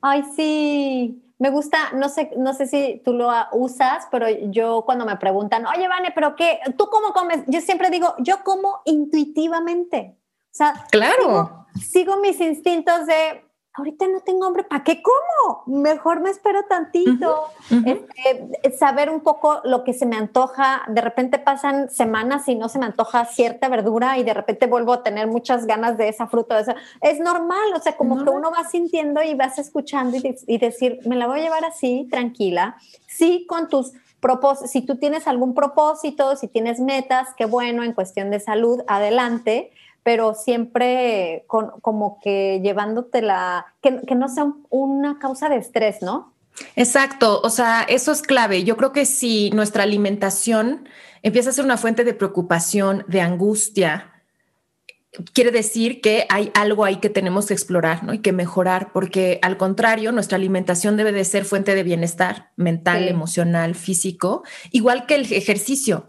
Ay, 0.00 0.22
sí, 0.34 1.22
me 1.38 1.50
gusta, 1.50 1.92
no 1.94 2.08
sé, 2.08 2.30
no 2.36 2.54
sé 2.54 2.66
si 2.66 3.02
tú 3.04 3.12
lo 3.12 3.30
usas, 3.52 4.06
pero 4.10 4.26
yo 4.50 4.82
cuando 4.86 5.04
me 5.04 5.16
preguntan, 5.16 5.66
oye, 5.66 5.86
Vane, 5.88 6.10
pero 6.14 6.34
qué, 6.36 6.58
¿tú 6.76 6.88
cómo 6.90 7.12
comes? 7.12 7.44
Yo 7.46 7.60
siempre 7.60 7.90
digo, 7.90 8.14
yo 8.18 8.42
como 8.44 8.80
intuitivamente. 8.84 10.16
O 10.50 10.54
sea, 10.58 10.86
claro. 10.90 11.66
sigo 11.80 12.18
mis 12.18 12.40
instintos 12.40 13.06
de 13.06 13.44
ahorita 13.78 14.06
no 14.08 14.20
tengo 14.20 14.44
hambre, 14.44 14.64
¿para 14.64 14.84
qué 14.84 15.02
como? 15.02 15.62
Mejor 15.66 16.20
me 16.20 16.30
espero 16.30 16.64
tantito. 16.68 17.44
Este, 17.70 18.76
saber 18.76 19.10
un 19.10 19.20
poco 19.20 19.60
lo 19.64 19.84
que 19.84 19.92
se 19.92 20.06
me 20.06 20.16
antoja. 20.16 20.82
De 20.88 21.00
repente 21.00 21.38
pasan 21.38 21.90
semanas 21.90 22.48
y 22.48 22.54
no 22.54 22.68
se 22.68 22.78
me 22.78 22.86
antoja 22.86 23.24
cierta 23.24 23.68
verdura 23.68 24.18
y 24.18 24.24
de 24.24 24.34
repente 24.34 24.66
vuelvo 24.66 24.92
a 24.92 25.02
tener 25.02 25.26
muchas 25.28 25.66
ganas 25.66 25.96
de 25.96 26.08
esa 26.08 26.26
fruta. 26.26 26.60
Es 27.00 27.20
normal, 27.20 27.72
o 27.74 27.80
sea, 27.80 27.96
como 27.96 28.24
que 28.24 28.30
uno 28.30 28.50
va 28.50 28.68
sintiendo 28.68 29.22
y 29.22 29.34
vas 29.34 29.58
escuchando 29.58 30.16
y, 30.16 30.36
y 30.46 30.58
decir, 30.58 31.00
me 31.06 31.16
la 31.16 31.26
voy 31.26 31.40
a 31.40 31.42
llevar 31.44 31.64
así, 31.64 32.08
tranquila. 32.10 32.76
Sí, 33.06 33.46
con 33.48 33.68
tus 33.68 33.92
propósitos. 34.20 34.70
Si 34.70 34.82
tú 34.82 34.96
tienes 34.96 35.28
algún 35.28 35.54
propósito, 35.54 36.36
si 36.36 36.48
tienes 36.48 36.80
metas, 36.80 37.28
qué 37.36 37.44
bueno, 37.46 37.84
en 37.84 37.92
cuestión 37.92 38.30
de 38.30 38.40
salud, 38.40 38.82
adelante 38.86 39.70
pero 40.08 40.32
siempre 40.32 41.44
con, 41.48 41.68
como 41.82 42.18
que 42.24 42.62
llevándotela, 42.64 43.66
que, 43.82 44.00
que 44.06 44.14
no 44.14 44.30
sea 44.30 44.50
una 44.70 45.18
causa 45.18 45.50
de 45.50 45.56
estrés, 45.56 46.00
¿no? 46.00 46.32
Exacto, 46.76 47.42
o 47.44 47.50
sea, 47.50 47.82
eso 47.82 48.10
es 48.12 48.22
clave. 48.22 48.64
Yo 48.64 48.78
creo 48.78 48.92
que 48.92 49.04
si 49.04 49.50
nuestra 49.50 49.82
alimentación 49.82 50.88
empieza 51.22 51.50
a 51.50 51.52
ser 51.52 51.66
una 51.66 51.76
fuente 51.76 52.04
de 52.04 52.14
preocupación, 52.14 53.04
de 53.06 53.20
angustia, 53.20 54.10
quiere 55.34 55.50
decir 55.50 56.00
que 56.00 56.24
hay 56.30 56.52
algo 56.54 56.86
ahí 56.86 56.96
que 57.00 57.10
tenemos 57.10 57.44
que 57.44 57.52
explorar 57.52 58.02
¿no? 58.02 58.14
y 58.14 58.20
que 58.20 58.32
mejorar, 58.32 58.92
porque 58.94 59.40
al 59.42 59.58
contrario, 59.58 60.10
nuestra 60.10 60.36
alimentación 60.36 60.96
debe 60.96 61.12
de 61.12 61.26
ser 61.26 61.44
fuente 61.44 61.74
de 61.74 61.82
bienestar 61.82 62.48
mental, 62.56 63.08
emocional, 63.08 63.74
físico, 63.74 64.42
igual 64.70 65.04
que 65.04 65.16
el 65.16 65.30
ejercicio 65.30 66.08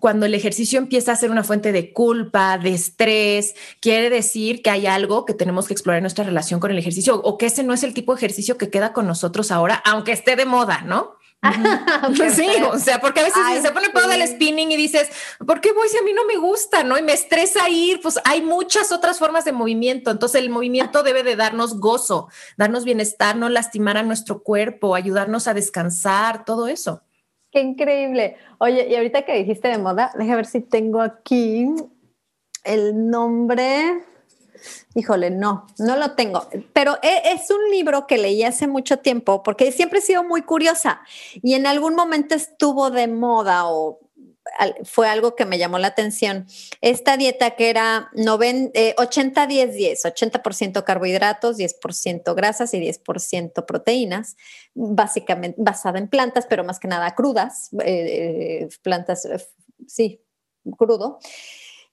cuando 0.00 0.26
el 0.26 0.34
ejercicio 0.34 0.78
empieza 0.78 1.12
a 1.12 1.16
ser 1.16 1.30
una 1.30 1.44
fuente 1.44 1.72
de 1.72 1.92
culpa, 1.92 2.58
de 2.58 2.72
estrés, 2.72 3.54
quiere 3.80 4.08
decir 4.10 4.62
que 4.62 4.70
hay 4.70 4.86
algo 4.86 5.24
que 5.24 5.34
tenemos 5.34 5.66
que 5.66 5.74
explorar 5.74 5.98
en 5.98 6.04
nuestra 6.04 6.24
relación 6.24 6.60
con 6.60 6.70
el 6.70 6.78
ejercicio 6.78 7.20
o 7.22 7.36
que 7.36 7.46
ese 7.46 7.62
no 7.62 7.74
es 7.74 7.82
el 7.82 7.94
tipo 7.94 8.12
de 8.12 8.18
ejercicio 8.18 8.56
que 8.56 8.70
queda 8.70 8.92
con 8.92 9.06
nosotros 9.06 9.50
ahora, 9.50 9.82
aunque 9.84 10.12
esté 10.12 10.36
de 10.36 10.46
moda, 10.46 10.82
¿no? 10.82 11.16
sí, 12.34 12.46
o 12.70 12.78
sea, 12.78 13.00
porque 13.00 13.18
a 13.18 13.24
veces 13.24 13.42
se 13.62 13.72
pone 13.72 13.88
todo 13.88 14.12
el 14.12 14.26
spinning 14.26 14.70
y 14.70 14.76
dices, 14.76 15.08
¿por 15.44 15.60
qué 15.60 15.72
voy 15.72 15.88
si 15.88 15.98
a 15.98 16.02
mí 16.02 16.12
no 16.12 16.24
me 16.24 16.36
gusta, 16.36 16.84
no? 16.84 16.96
Y 16.96 17.02
me 17.02 17.12
estresa 17.12 17.68
ir, 17.68 18.00
pues 18.00 18.20
hay 18.24 18.42
muchas 18.42 18.92
otras 18.92 19.18
formas 19.18 19.44
de 19.44 19.50
movimiento, 19.50 20.12
entonces 20.12 20.40
el 20.40 20.50
movimiento 20.50 21.02
debe 21.02 21.24
de 21.24 21.34
darnos 21.34 21.80
gozo, 21.80 22.28
darnos 22.56 22.84
bienestar, 22.84 23.36
no 23.36 23.48
lastimar 23.48 23.96
a 23.96 24.04
nuestro 24.04 24.44
cuerpo, 24.44 24.94
ayudarnos 24.94 25.48
a 25.48 25.54
descansar, 25.54 26.44
todo 26.44 26.68
eso. 26.68 27.02
Qué 27.52 27.60
increíble. 27.60 28.38
Oye, 28.58 28.88
y 28.88 28.96
ahorita 28.96 29.22
que 29.22 29.34
dijiste 29.34 29.68
de 29.68 29.76
moda, 29.76 30.10
déjame 30.14 30.36
ver 30.36 30.46
si 30.46 30.60
tengo 30.60 31.02
aquí 31.02 31.66
el 32.64 33.10
nombre. 33.10 34.02
Híjole, 34.94 35.30
no, 35.30 35.66
no 35.78 35.96
lo 35.96 36.12
tengo. 36.12 36.48
Pero 36.72 36.96
e, 37.02 37.32
es 37.32 37.50
un 37.50 37.70
libro 37.70 38.06
que 38.06 38.16
leí 38.16 38.42
hace 38.42 38.66
mucho 38.66 39.00
tiempo 39.00 39.42
porque 39.42 39.70
siempre 39.70 39.98
he 39.98 40.02
sido 40.02 40.24
muy 40.24 40.42
curiosa 40.42 41.02
y 41.42 41.52
en 41.52 41.66
algún 41.66 41.94
momento 41.94 42.34
estuvo 42.34 42.90
de 42.90 43.06
moda 43.06 43.66
o 43.66 44.00
fue 44.84 45.08
algo 45.08 45.34
que 45.34 45.44
me 45.44 45.58
llamó 45.58 45.78
la 45.78 45.88
atención. 45.88 46.46
Esta 46.80 47.16
dieta 47.16 47.52
que 47.52 47.70
era 47.70 48.10
80-10-10, 48.14 50.04
80%, 50.04 50.80
eh, 50.80 50.84
carbohidratos, 50.84 51.56
10% 51.56 52.34
grasas 52.34 52.74
y 52.74 52.80
10% 52.80 53.64
proteínas, 53.66 54.36
básicamente 54.74 55.56
basada 55.60 55.98
en 55.98 56.08
plantas, 56.08 56.46
pero 56.46 56.64
más 56.64 56.80
que 56.80 56.88
nada 56.88 57.14
crudas, 57.14 57.70
eh, 57.84 58.68
plantas, 58.82 59.24
eh, 59.24 59.44
sí, 59.86 60.20
crudo. 60.76 61.18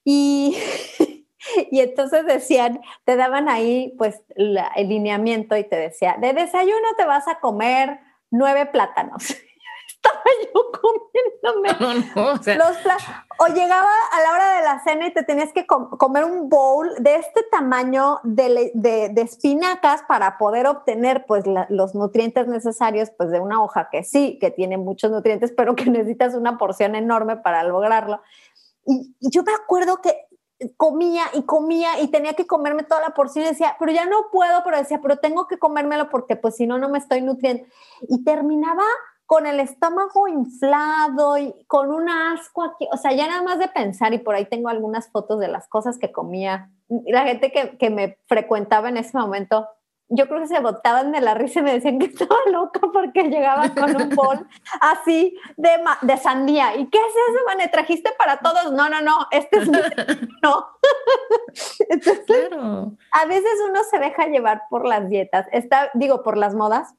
Y, 0.04 0.58
y 1.72 1.80
entonces 1.80 2.26
decían, 2.26 2.82
te 3.06 3.16
daban 3.16 3.50
ahí 3.50 3.94
pues 3.98 4.22
el 4.36 4.60
lineamiento 4.88 5.56
y 5.56 5.64
te 5.64 5.76
decía, 5.76 6.18
de 6.20 6.34
desayuno 6.34 6.88
te 6.98 7.06
vas 7.06 7.28
a 7.28 7.40
comer 7.40 8.00
nueve 8.32 8.68
plátanos 8.68 9.24
estaba 10.10 10.30
yo 10.54 10.72
comiéndome 10.82 12.56
los 12.58 12.78
o 13.42 13.48
llegaba 13.54 13.90
a 14.12 14.22
la 14.22 14.34
hora 14.34 14.58
de 14.58 14.64
la 14.64 14.84
cena 14.84 15.08
y 15.08 15.14
te 15.14 15.24
tenías 15.24 15.54
que 15.54 15.66
comer 15.66 16.26
un 16.26 16.50
bowl 16.50 16.90
de 17.00 17.16
este 17.16 17.44
tamaño 17.44 18.20
de, 18.24 18.72
de, 18.74 19.22
espinacas 19.22 20.04
para 20.08 20.38
poder 20.38 20.68
obtener 20.68 21.26
pues 21.26 21.46
los 21.70 21.96
nutrientes 21.96 22.48
necesarios 22.48 23.12
pues 23.18 23.32
de 23.32 23.40
una 23.40 23.64
hoja 23.64 23.90
que 23.90 24.04
sí, 24.04 24.38
que 24.42 24.52
tiene 24.52 24.78
muchos 24.78 25.12
nutrientes, 25.12 25.54
pero 25.56 25.76
que 25.76 25.86
necesitas 25.90 26.36
una 26.36 26.58
porción 26.58 26.96
enorme 26.96 27.38
para 27.38 27.64
lograrlo. 27.64 28.22
Y, 28.86 29.16
y 29.20 29.30
yo 29.30 29.44
me 29.44 29.54
acuerdo 29.54 30.02
que 30.02 30.30
comía 30.76 31.24
y 31.34 31.44
comía 31.44 32.02
y 32.02 32.10
tenía 32.10 32.34
que 32.34 32.46
comerme 32.46 32.84
toda 32.84 33.02
la 33.02 33.14
porción 33.14 33.46
y 33.46 33.50
decía, 33.50 33.76
pero 33.80 33.92
ya 33.92 34.06
no 34.06 34.26
puedo, 34.32 34.62
pero 34.64 34.78
decía, 34.78 35.00
pero 35.02 35.18
tengo 35.18 35.48
que 35.48 35.58
comérmelo 35.58 36.10
porque 36.10 36.36
pues 36.36 36.56
si 36.56 36.68
no, 36.68 36.78
no 36.78 36.90
me 36.90 36.98
estoy 36.98 37.22
nutriendo. 37.22 37.66
Y 38.02 38.24
terminaba 38.24 38.84
con 39.30 39.46
el 39.46 39.60
estómago 39.60 40.28
inflado 40.28 41.38
y 41.38 41.54
con 41.68 41.92
un 41.92 42.10
asco 42.10 42.64
aquí, 42.64 42.88
o 42.92 42.98
sea, 42.98 43.12
ya 43.12 43.28
nada 43.28 43.44
más 43.44 43.60
de 43.60 43.68
pensar, 43.68 44.12
y 44.12 44.18
por 44.18 44.34
ahí 44.34 44.46
tengo 44.46 44.70
algunas 44.70 45.12
fotos 45.12 45.40
de 45.40 45.48
las 45.48 45.68
cosas 45.68 46.00
que 46.00 46.12
comía, 46.12 46.72
la 47.06 47.22
gente 47.26 47.52
que, 47.52 47.78
que 47.78 47.92
me 47.92 48.18
frecuentaba 48.28 48.90
en 48.90 48.98
ese 48.98 49.16
momento, 49.16 49.68
yo 50.08 50.28
creo 50.28 50.40
que 50.40 50.48
se 50.48 50.60
botaban 50.60 51.12
de 51.12 51.22
la 51.22 51.36
risa 51.36 51.60
y 51.60 51.62
me 51.62 51.74
decían 51.74 52.00
que 52.00 52.06
estaba 52.08 52.38
loca 52.52 52.80
porque 52.92 53.30
llegaba 53.30 53.70
con 53.70 53.96
un 53.96 54.10
bol 54.16 54.48
así 54.82 55.38
de, 55.58 55.70
de 56.02 56.18
sandía. 56.18 56.76
¿Y 56.76 56.90
qué 56.90 56.98
es 56.98 57.14
eso, 57.30 57.46
Mane? 57.46 57.68
¿Trajiste 57.68 58.10
para 58.18 58.40
todos? 58.40 58.72
No, 58.72 58.90
no, 58.90 59.00
no, 59.02 59.28
este 59.30 59.60
es 59.60 59.70
no. 60.42 60.66
claro. 62.26 62.94
A 63.12 63.26
veces 63.28 63.52
uno 63.70 63.84
se 63.84 64.00
deja 64.00 64.26
llevar 64.26 64.64
por 64.72 64.88
las 64.88 65.08
dietas, 65.08 65.46
está, 65.52 65.92
digo, 65.94 66.24
por 66.24 66.36
las 66.36 66.56
modas, 66.56 66.96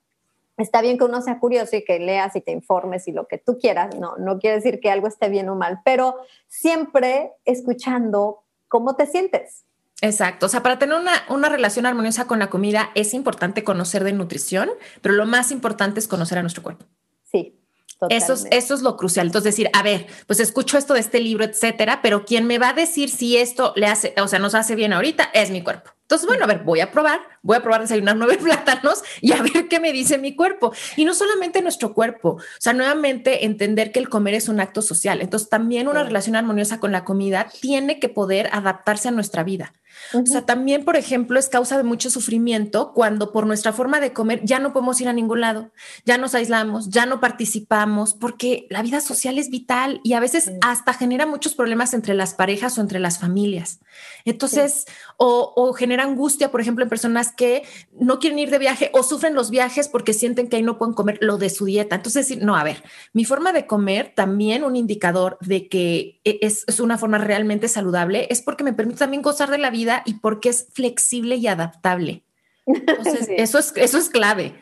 está 0.63 0.81
bien 0.83 0.99
que 0.99 1.05
uno 1.05 1.23
sea 1.23 1.39
curioso 1.39 1.77
y 1.77 1.85
que 1.85 1.99
leas 1.99 2.37
y 2.37 2.41
te 2.41 2.53
informes 2.53 3.09
y 3.09 3.13
lo 3.13 3.27
que 3.27 3.39
tú 3.39 3.59
quieras, 3.59 3.95
no, 3.97 4.17
no 4.17 4.39
quiere 4.39 4.57
decir 4.57 4.81
que 4.81 4.91
algo 4.91 5.07
esté 5.07 5.29
bien 5.29 5.49
o 5.49 5.55
mal, 5.55 5.81
pero 5.85 6.17
siempre 6.49 7.33
escuchando 7.45 8.45
cómo 8.69 8.97
te 8.97 9.07
sientes. 9.07 9.65
Exacto, 10.03 10.47
o 10.47 10.49
sea, 10.49 10.63
para 10.63 10.79
tener 10.79 10.99
una, 10.99 11.13
una, 11.29 11.51
relación 11.51 11.85
armoniosa 11.85 12.27
con 12.27 12.39
la 12.39 12.49
comida 12.49 12.91
es 12.95 13.13
importante 13.13 13.65
conocer 13.65 14.03
de 14.03 14.13
nutrición, 14.13 14.71
pero 15.03 15.15
lo 15.15 15.27
más 15.27 15.51
importante 15.51 16.01
es 16.01 16.09
conocer 16.09 16.39
a 16.39 16.43
nuestro 16.43 16.63
cuerpo. 16.63 16.87
Sí, 17.25 17.60
eso 18.09 18.33
es, 18.33 18.47
eso 18.51 18.75
es 18.75 18.83
lo 18.83 18.97
crucial. 18.97 19.27
Entonces, 19.27 19.53
decir, 19.53 19.71
a 19.73 19.83
ver, 19.83 20.07
pues 20.27 20.41
escucho 20.41 20.79
esto 20.79 20.95
de 20.95 21.01
este 21.01 21.21
libro, 21.21 21.45
etcétera, 21.45 22.01
pero 22.03 22.25
quien 22.25 22.47
me 22.47 22.59
va 22.59 22.71
a 22.71 22.73
decir 22.73 23.11
si 23.11 23.37
esto 23.37 23.73
le 23.77 23.87
hace, 23.87 24.15
o 24.21 24.29
sea, 24.29 24.39
nos 24.39 24.55
hace 24.55 24.75
bien 24.75 24.93
ahorita 24.93 25.31
es 25.35 25.51
mi 25.51 25.63
cuerpo. 25.63 25.91
Entonces, 26.03 26.27
bueno, 26.27 26.43
a 26.43 26.49
ver, 26.49 26.65
voy 26.65 26.81
a 26.81 26.91
probar, 26.91 27.21
voy 27.41 27.57
a 27.57 27.63
probar 27.63 27.83
desayunar 27.83 28.17
nueve 28.17 28.37
plátanos 28.43 29.03
y 29.21 29.33
a 29.33 29.43
ver 29.43 29.69
qué 29.69 29.79
me 29.79 29.93
dice 29.93 30.19
mi 30.19 30.35
cuerpo. 30.35 30.73
Y 30.97 31.05
no 31.05 31.15
solamente 31.15 31.63
nuestro 31.63 31.95
cuerpo, 31.95 32.31
o 32.31 32.41
sea, 32.59 32.73
nuevamente 32.73 33.45
entender 33.45 33.93
que 33.93 34.01
el 34.01 34.09
comer 34.09 34.35
es 34.35 34.49
un 34.49 34.59
acto 34.59 34.83
social. 34.83 35.21
Entonces, 35.21 35.49
también 35.49 35.87
una 35.87 36.03
relación 36.03 36.35
armoniosa 36.35 36.81
con 36.81 36.91
la 36.91 37.05
comida 37.05 37.49
tiene 37.61 38.01
que 38.01 38.09
poder 38.09 38.49
adaptarse 38.53 39.09
a 39.09 39.13
nuestra 39.13 39.45
vida. 39.45 39.73
O 40.13 40.27
sea, 40.27 40.47
también, 40.47 40.85
por 40.85 40.97
ejemplo, 40.97 41.39
es 41.39 41.49
causa 41.49 41.77
de 41.77 41.83
mucho 41.83 42.11
sufrimiento 42.11 42.93
cuando 42.95 43.33
por 43.33 43.47
nuestra 43.47 43.73
forma 43.73 44.01
de 44.01 44.13
comer 44.13 44.41
ya 44.45 44.59
no 44.59 44.73
podemos 44.73 45.01
ir 45.01 45.09
a 45.09 45.13
ningún 45.13 45.41
lado, 45.41 45.71
ya 46.05 46.19
nos 46.19 46.35
aislamos, 46.35 46.91
ya 46.91 47.07
no 47.07 47.21
participamos, 47.21 48.15
porque 48.15 48.67
la 48.71 48.83
vida 48.83 49.01
social 49.01 49.39
es 49.39 49.51
vital 49.51 50.01
y 50.03 50.15
a 50.15 50.21
veces 50.21 50.53
hasta 50.63 50.93
genera 50.93 51.27
muchos 51.27 51.55
problemas 51.55 51.95
entre 51.95 52.15
las 52.15 52.35
parejas 52.35 52.77
o 52.77 52.81
entre 52.81 52.99
las 52.99 53.19
familias. 53.19 53.81
Entonces, 54.25 54.87
o, 55.17 55.53
o, 55.57 55.73
genera 55.73 56.05
angustia, 56.05 56.51
por 56.51 56.61
ejemplo, 56.61 56.85
en 56.85 56.89
personas 56.89 57.33
que 57.33 57.65
no 57.99 58.19
quieren 58.19 58.39
ir 58.39 58.51
de 58.51 58.59
viaje 58.59 58.91
o 58.93 59.03
sufren 59.03 59.35
los 59.35 59.51
viajes 59.51 59.89
porque 59.89 60.13
sienten 60.13 60.49
que 60.49 60.57
ahí 60.57 60.63
no 60.63 60.79
pueden 60.79 60.95
comer 60.95 61.19
lo 61.21 61.39
de 61.39 61.51
su 61.51 61.65
dieta. 61.65 61.97
Entonces, 61.97 62.29
decir, 62.29 62.45
no, 62.45 62.57
a 62.57 62.65
ver, 62.65 62.83
mi 63.13 63.25
forma 63.25 63.53
de 63.53 63.67
comer 63.67 64.13
también 64.15 64.65
un 64.65 64.77
indicador 64.77 65.39
de 65.41 65.69
que 65.69 66.21
e, 66.25 66.39
es, 66.43 66.65
es 66.67 66.81
una 66.81 66.99
forma 66.99 67.19
realmente 67.19 67.69
saludable 67.69 68.27
es 68.31 68.43
porque 68.43 68.65
me 68.65 68.73
permite 68.73 68.99
también 68.99 69.23
gozar 69.23 69.51
de 69.51 69.59
la 69.59 69.71
vida 69.71 69.90
y 70.05 70.15
porque 70.15 70.49
es 70.49 70.69
flexible 70.73 71.37
y 71.37 71.47
adaptable. 71.47 72.23
Entonces, 72.67 73.29
eso, 73.37 73.59
es, 73.59 73.73
eso 73.77 73.99
es 73.99 74.09
clave. 74.09 74.55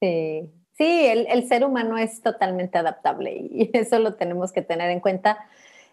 Sí, 0.00 0.50
sí 0.76 1.06
el, 1.06 1.26
el, 1.28 1.48
ser 1.48 1.64
humano 1.64 1.96
es 1.98 2.20
totalmente 2.20 2.78
adaptable 2.78 3.32
y 3.32 3.70
eso 3.76 3.98
lo 3.98 4.14
tenemos 4.14 4.52
que 4.52 4.62
tener 4.62 4.90
en 4.90 5.00
cuenta. 5.00 5.46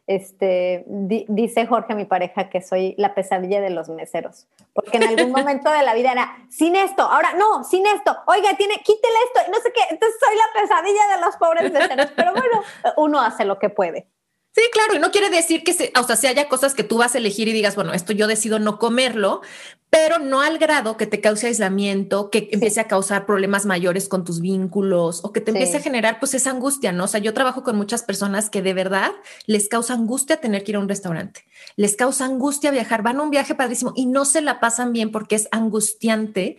Este, 0.08 0.84
dice 0.88 1.68
Jorge, 1.68 1.94
mi 1.94 2.06
pareja, 2.06 2.50
que 2.50 2.62
soy 2.62 2.96
la 2.98 3.14
pesadilla 3.14 3.62
de 3.62 3.70
los 3.70 3.88
meseros, 3.88 4.48
porque 4.74 4.98
en 4.98 5.04
algún 5.04 5.32
momento 5.32 5.72
de 5.72 5.84
la 5.84 5.94
vida 5.94 6.12
era 6.12 6.38
sin 6.50 6.76
esto, 6.76 7.04
ahora 7.04 7.34
no, 7.36 7.64
sin 7.64 7.86
esto, 7.86 8.18
oiga, 8.26 8.58
tiene, 8.58 8.78
quítele 8.78 9.16
esto, 9.28 9.52
no 9.52 9.58
sé 9.60 9.72
qué, 9.72 9.82
entonces 9.92 10.20
soy 10.20 10.36
la 10.36 10.62
pesadilla 10.62 11.16
de 11.16 11.22
los 11.22 11.38
pobres 11.38 11.72
meseros, 11.72 12.12
pero 12.16 12.34
bueno, 12.34 12.64
uno 12.98 13.22
hace 13.22 13.46
lo 13.46 13.60
que 13.60 13.70
puede. 13.70 14.08
Sí, 14.54 14.62
claro, 14.74 14.96
y 14.96 15.00
no 15.00 15.12
quiere 15.12 15.30
decir 15.30 15.64
que 15.64 15.72
se, 15.72 15.94
o 15.98 16.04
sea, 16.04 16.18
si 16.18 16.28
haya 16.28 16.50
cosas 16.50 16.74
que 16.74 16.84
tú 16.84 16.98
vas 16.98 17.16
a 17.16 17.20
elegir 17.20 17.48
y 17.48 17.54
digas, 17.54 17.76
bueno, 17.76 17.94
esto 17.94 18.12
yo 18.12 18.28
decido 18.28 18.60
no 18.60 18.80
comerlo, 18.80 19.42
pero 19.90 20.20
no 20.20 20.42
al 20.42 20.58
grado 20.58 20.98
que 20.98 21.06
te 21.06 21.22
cause 21.22 21.48
aislamiento, 21.48 22.30
que 22.30 22.50
empiece 22.52 22.82
a 22.82 22.88
causar 22.88 23.26
problemas 23.26 23.66
mayores 23.66 24.10
con 24.10 24.26
tus 24.26 24.42
vínculos 24.42 25.24
o 25.24 25.32
que 25.32 25.40
te 25.40 25.52
empiece 25.52 25.78
a 25.78 25.82
generar 25.82 26.20
pues 26.20 26.34
esa 26.34 26.50
angustia, 26.50 26.92
¿no? 26.92 27.06
O 27.06 27.08
sea, 27.08 27.22
yo 27.22 27.34
trabajo 27.34 27.64
con 27.64 27.78
muchas 27.78 28.04
personas 28.04 28.50
que 28.50 28.62
de 28.62 28.74
verdad 28.74 29.12
les 29.48 29.70
causa 29.70 29.94
angustia 29.94 30.42
tener 30.42 30.66
que 30.66 30.72
ir 30.72 30.76
a 30.76 30.80
un 30.80 30.90
restaurante, 30.90 31.46
les 31.78 31.96
causa 31.96 32.26
angustia 32.26 32.72
viajar, 32.72 33.04
van 33.04 33.20
a 33.20 33.24
un 33.24 33.32
viaje 33.32 33.56
padrísimo 33.56 33.94
y 33.96 34.06
no 34.06 34.26
se 34.26 34.42
la 34.42 34.60
pasan 34.60 34.92
bien 34.92 35.12
porque 35.12 35.36
es 35.36 35.48
angustiante 35.52 36.58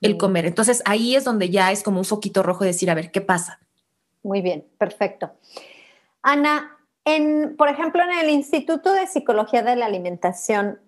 el 0.00 0.16
comer. 0.16 0.46
Entonces 0.46 0.82
ahí 0.86 1.14
es 1.14 1.22
donde 1.22 1.50
ya 1.50 1.70
es 1.70 1.84
como 1.84 1.98
un 1.98 2.04
foquito 2.04 2.42
rojo 2.42 2.64
de 2.64 2.70
decir, 2.70 2.90
a 2.90 2.94
ver, 2.94 3.12
¿qué 3.12 3.20
pasa? 3.20 3.60
Muy 4.24 4.40
bien, 4.40 4.64
perfecto. 4.78 5.32
Ana, 6.22 6.77
por 7.56 7.68
ejemplo, 7.68 8.02
en 8.02 8.12
el 8.18 8.30
Instituto 8.30 8.92
de 8.92 9.06
Psicología 9.06 9.62
de 9.62 9.76
la 9.76 9.86
Alimentación, 9.86 10.80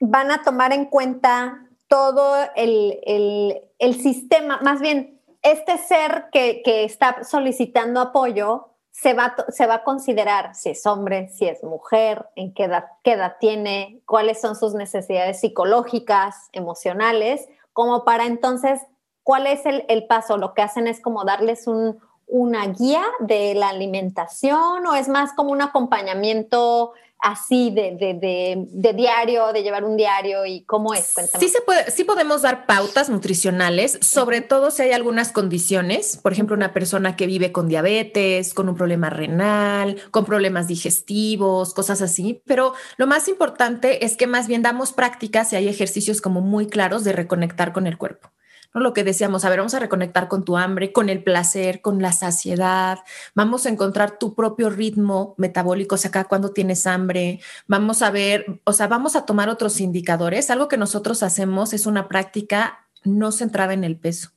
van 0.00 0.30
a 0.30 0.42
tomar 0.42 0.72
en 0.72 0.86
cuenta 0.86 1.66
todo 1.88 2.36
el, 2.56 3.62
sistema, 4.00 4.60
más 4.62 4.80
bien, 4.80 5.20
este 5.42 5.78
ser 5.78 6.26
que, 6.32 6.62
está 6.84 7.24
solicitando 7.24 8.00
apoyo 8.00 8.68
se 8.90 9.14
va, 9.14 9.36
se 9.48 9.66
va 9.66 9.74
a 9.74 9.84
considerar 9.84 10.54
si 10.54 10.70
es 10.70 10.84
hombre, 10.84 11.28
si 11.28 11.46
es 11.46 11.62
mujer, 11.62 12.26
en 12.34 12.52
qué 12.52 12.64
edad, 12.64 12.86
qué 13.04 13.12
edad 13.12 13.36
tiene, 13.38 14.02
cuáles 14.06 14.40
son 14.40 14.56
sus 14.56 14.74
necesidades 14.74 15.40
psicológicas, 15.40 16.48
emocionales, 16.52 17.48
como 17.72 18.04
para 18.04 18.26
entonces, 18.26 18.80
¿cuál 19.22 19.46
es 19.46 19.60
el 19.64 20.06
paso? 20.08 20.36
Lo 20.36 20.52
que 20.52 20.62
hacen 20.62 20.88
es 20.88 21.00
como 21.00 21.24
darles 21.24 21.68
un, 21.68 22.00
una 22.28 22.66
guía 22.66 23.02
de 23.20 23.54
la 23.54 23.70
alimentación 23.70 24.86
o 24.86 24.94
es 24.94 25.08
más 25.08 25.32
como 25.32 25.50
un 25.50 25.62
acompañamiento 25.62 26.92
así 27.20 27.70
de, 27.70 28.92
diario, 28.94 29.52
de 29.52 29.62
llevar 29.62 29.84
un 29.84 29.96
diario 29.96 30.46
y 30.46 30.62
cómo 30.62 30.94
es? 30.94 31.12
Cuéntame. 31.14 31.44
Sí, 31.44 31.50
se 31.50 31.60
puede, 31.62 31.90
sí 31.90 32.04
podemos 32.04 32.42
dar 32.42 32.66
pautas 32.66 33.08
nutricionales, 33.08 33.98
sobre 34.02 34.40
todo 34.40 34.70
si 34.70 34.82
hay 34.82 34.92
algunas 34.92 35.32
condiciones, 35.32 36.16
por 36.16 36.32
ejemplo, 36.32 36.54
una 36.54 36.72
persona 36.72 37.16
que 37.16 37.26
vive 37.26 37.50
con 37.50 37.68
diabetes, 37.68 38.54
con 38.54 38.68
un 38.68 38.76
problema 38.76 39.10
renal, 39.10 39.96
con 40.10 40.24
problemas 40.24 40.68
digestivos, 40.68 41.74
cosas 41.74 42.02
así, 42.02 42.42
pero 42.46 42.74
lo 42.96 43.06
más 43.06 43.28
importante 43.28 44.04
es 44.04 44.16
que 44.16 44.26
más 44.26 44.46
bien 44.46 44.62
damos 44.62 44.92
prácticas 44.92 45.52
y 45.52 45.56
hay 45.56 45.68
ejercicios 45.68 46.20
como 46.20 46.40
muy 46.40 46.68
claros 46.68 47.04
de 47.04 47.12
reconectar 47.12 47.72
con 47.72 47.86
el 47.86 47.98
cuerpo. 47.98 48.30
¿No? 48.74 48.80
Lo 48.80 48.92
que 48.92 49.04
decíamos, 49.04 49.44
a 49.44 49.50
ver, 49.50 49.58
vamos 49.58 49.74
a 49.74 49.78
reconectar 49.78 50.28
con 50.28 50.44
tu 50.44 50.56
hambre, 50.56 50.92
con 50.92 51.08
el 51.08 51.22
placer, 51.22 51.80
con 51.80 52.02
la 52.02 52.12
saciedad, 52.12 52.98
vamos 53.34 53.66
a 53.66 53.70
encontrar 53.70 54.18
tu 54.18 54.34
propio 54.34 54.70
ritmo 54.70 55.34
metabólico, 55.38 55.94
o 55.94 55.98
sea, 55.98 56.08
acá 56.10 56.24
cuando 56.24 56.52
tienes 56.52 56.86
hambre, 56.86 57.40
vamos 57.66 58.02
a 58.02 58.10
ver, 58.10 58.60
o 58.64 58.72
sea, 58.72 58.86
vamos 58.86 59.16
a 59.16 59.24
tomar 59.24 59.48
otros 59.48 59.80
indicadores. 59.80 60.50
Algo 60.50 60.68
que 60.68 60.76
nosotros 60.76 61.22
hacemos 61.22 61.72
es 61.72 61.86
una 61.86 62.08
práctica 62.08 62.86
no 63.04 63.32
centrada 63.32 63.72
en 63.72 63.84
el 63.84 63.96
peso. 63.96 64.30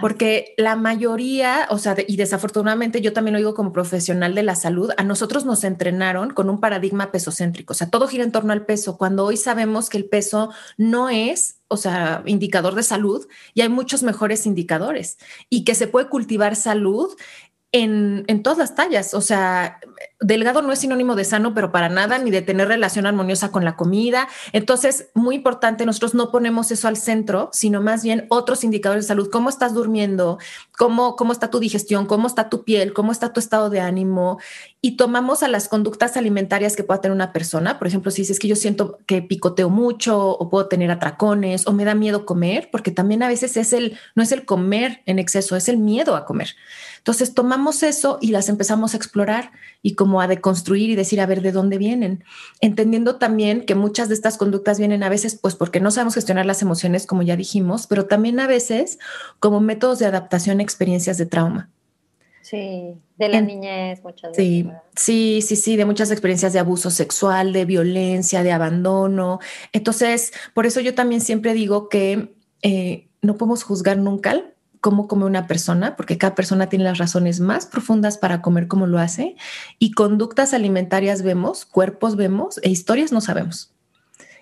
Porque 0.00 0.54
la 0.56 0.76
mayoría, 0.76 1.66
o 1.70 1.78
sea, 1.78 1.96
y 2.06 2.16
desafortunadamente 2.16 3.00
yo 3.00 3.12
también 3.12 3.32
lo 3.32 3.38
digo 3.38 3.54
como 3.54 3.72
profesional 3.72 4.34
de 4.34 4.42
la 4.42 4.54
salud, 4.54 4.90
a 4.96 5.02
nosotros 5.02 5.44
nos 5.44 5.64
entrenaron 5.64 6.30
con 6.30 6.50
un 6.50 6.60
paradigma 6.60 7.10
pesocéntrico, 7.10 7.72
o 7.72 7.74
sea, 7.74 7.90
todo 7.90 8.06
gira 8.06 8.22
en 8.22 8.30
torno 8.30 8.52
al 8.52 8.66
peso, 8.66 8.96
cuando 8.96 9.24
hoy 9.24 9.36
sabemos 9.36 9.88
que 9.88 9.96
el 9.96 10.08
peso 10.08 10.52
no 10.76 11.08
es, 11.08 11.57
o 11.68 11.76
sea, 11.76 12.22
indicador 12.26 12.74
de 12.74 12.82
salud 12.82 13.26
y 13.54 13.60
hay 13.60 13.68
muchos 13.68 14.02
mejores 14.02 14.46
indicadores 14.46 15.18
y 15.48 15.64
que 15.64 15.74
se 15.74 15.86
puede 15.86 16.08
cultivar 16.08 16.56
salud 16.56 17.14
en, 17.72 18.24
en, 18.26 18.42
todas 18.42 18.58
las 18.58 18.74
tallas. 18.74 19.14
O 19.14 19.20
sea, 19.20 19.78
delgado 20.20 20.62
no 20.62 20.72
es 20.72 20.80
sinónimo 20.80 21.14
de 21.14 21.24
sano, 21.24 21.54
pero 21.54 21.70
para 21.70 21.88
nada, 21.88 22.18
ni 22.18 22.30
de 22.30 22.42
tener 22.42 22.68
relación 22.68 23.06
armoniosa 23.06 23.52
con 23.52 23.64
la 23.64 23.76
comida. 23.76 24.28
Entonces, 24.52 25.10
muy 25.14 25.36
importante, 25.36 25.86
nosotros 25.86 26.14
no 26.14 26.30
ponemos 26.30 26.70
eso 26.70 26.88
al 26.88 26.96
centro, 26.96 27.50
sino 27.52 27.80
más 27.80 28.02
bien 28.02 28.26
otros 28.28 28.64
indicadores 28.64 29.04
de 29.04 29.08
salud. 29.08 29.30
¿Cómo 29.30 29.48
estás 29.48 29.74
durmiendo? 29.74 30.38
¿Cómo, 30.76 31.14
cómo 31.16 31.32
está 31.32 31.50
tu 31.50 31.60
digestión? 31.60 32.06
¿Cómo 32.06 32.26
está 32.26 32.48
tu 32.48 32.64
piel? 32.64 32.92
¿Cómo 32.92 33.12
está 33.12 33.32
tu 33.32 33.38
estado 33.38 33.70
de 33.70 33.80
ánimo? 33.80 34.38
Y 34.80 34.96
tomamos 34.96 35.42
a 35.42 35.48
las 35.48 35.68
conductas 35.68 36.16
alimentarias 36.16 36.74
que 36.74 36.82
pueda 36.82 37.00
tener 37.00 37.14
una 37.14 37.32
persona. 37.32 37.78
Por 37.78 37.86
ejemplo, 37.86 38.10
si 38.10 38.22
dices 38.22 38.38
que 38.38 38.48
yo 38.48 38.56
siento 38.56 38.98
que 39.06 39.22
picoteo 39.22 39.70
mucho 39.70 40.28
o 40.30 40.50
puedo 40.50 40.66
tener 40.66 40.90
atracones 40.90 41.66
o 41.66 41.72
me 41.72 41.84
da 41.84 41.94
miedo 41.94 42.26
comer, 42.26 42.70
porque 42.72 42.90
también 42.90 43.22
a 43.22 43.28
veces 43.28 43.56
es 43.56 43.72
el, 43.72 43.96
no 44.16 44.22
es 44.22 44.32
el 44.32 44.44
comer 44.44 45.02
en 45.06 45.18
exceso, 45.18 45.54
es 45.54 45.68
el 45.68 45.78
miedo 45.78 46.16
a 46.16 46.24
comer. 46.24 46.56
Entonces 46.98 47.34
tomamos 47.34 47.82
eso 47.82 48.18
y 48.20 48.32
las 48.32 48.48
empezamos 48.48 48.94
a 48.94 48.96
explorar 48.96 49.52
y 49.82 49.94
como 49.94 50.20
a 50.20 50.26
deconstruir 50.26 50.90
y 50.90 50.96
decir, 50.96 51.20
a 51.20 51.26
ver, 51.26 51.42
¿de 51.42 51.52
dónde 51.52 51.78
vienen? 51.78 52.24
Entendiendo 52.60 53.16
también 53.16 53.64
que 53.64 53.74
muchas 53.74 54.08
de 54.08 54.14
estas 54.14 54.36
conductas 54.36 54.78
vienen 54.78 55.02
a 55.02 55.08
veces, 55.08 55.34
pues 55.34 55.54
porque 55.54 55.80
no 55.80 55.90
sabemos 55.90 56.14
gestionar 56.14 56.46
las 56.46 56.62
emociones, 56.62 57.06
como 57.06 57.22
ya 57.22 57.36
dijimos, 57.36 57.86
pero 57.86 58.06
también 58.06 58.40
a 58.40 58.46
veces 58.46 58.98
como 59.40 59.60
métodos 59.60 59.98
de 59.98 60.06
adaptación 60.06 60.60
a 60.60 60.62
experiencias 60.62 61.18
de 61.18 61.26
trauma. 61.26 61.70
Sí, 62.42 62.94
de 63.18 63.28
la 63.28 63.42
niñez 63.42 64.02
muchas 64.02 64.30
veces. 64.30 64.44
Sí, 64.44 64.70
sí, 64.96 65.42
sí, 65.42 65.56
sí, 65.56 65.76
de 65.76 65.84
muchas 65.84 66.10
experiencias 66.10 66.54
de 66.54 66.58
abuso 66.58 66.90
sexual, 66.90 67.52
de 67.52 67.66
violencia, 67.66 68.42
de 68.42 68.52
abandono. 68.52 69.38
Entonces, 69.74 70.32
por 70.54 70.64
eso 70.64 70.80
yo 70.80 70.94
también 70.94 71.20
siempre 71.20 71.52
digo 71.52 71.90
que 71.90 72.34
eh, 72.62 73.08
no 73.20 73.36
podemos 73.36 73.64
juzgar 73.64 73.98
nunca 73.98 74.42
cómo 74.80 75.08
come 75.08 75.24
una 75.24 75.46
persona, 75.46 75.96
porque 75.96 76.18
cada 76.18 76.34
persona 76.34 76.68
tiene 76.68 76.84
las 76.84 76.98
razones 76.98 77.40
más 77.40 77.66
profundas 77.66 78.18
para 78.18 78.42
comer 78.42 78.68
como 78.68 78.86
lo 78.86 78.98
hace, 78.98 79.36
y 79.78 79.92
conductas 79.92 80.54
alimentarias 80.54 81.22
vemos, 81.22 81.64
cuerpos 81.64 82.16
vemos 82.16 82.60
e 82.62 82.70
historias 82.70 83.12
no 83.12 83.20
sabemos. 83.20 83.72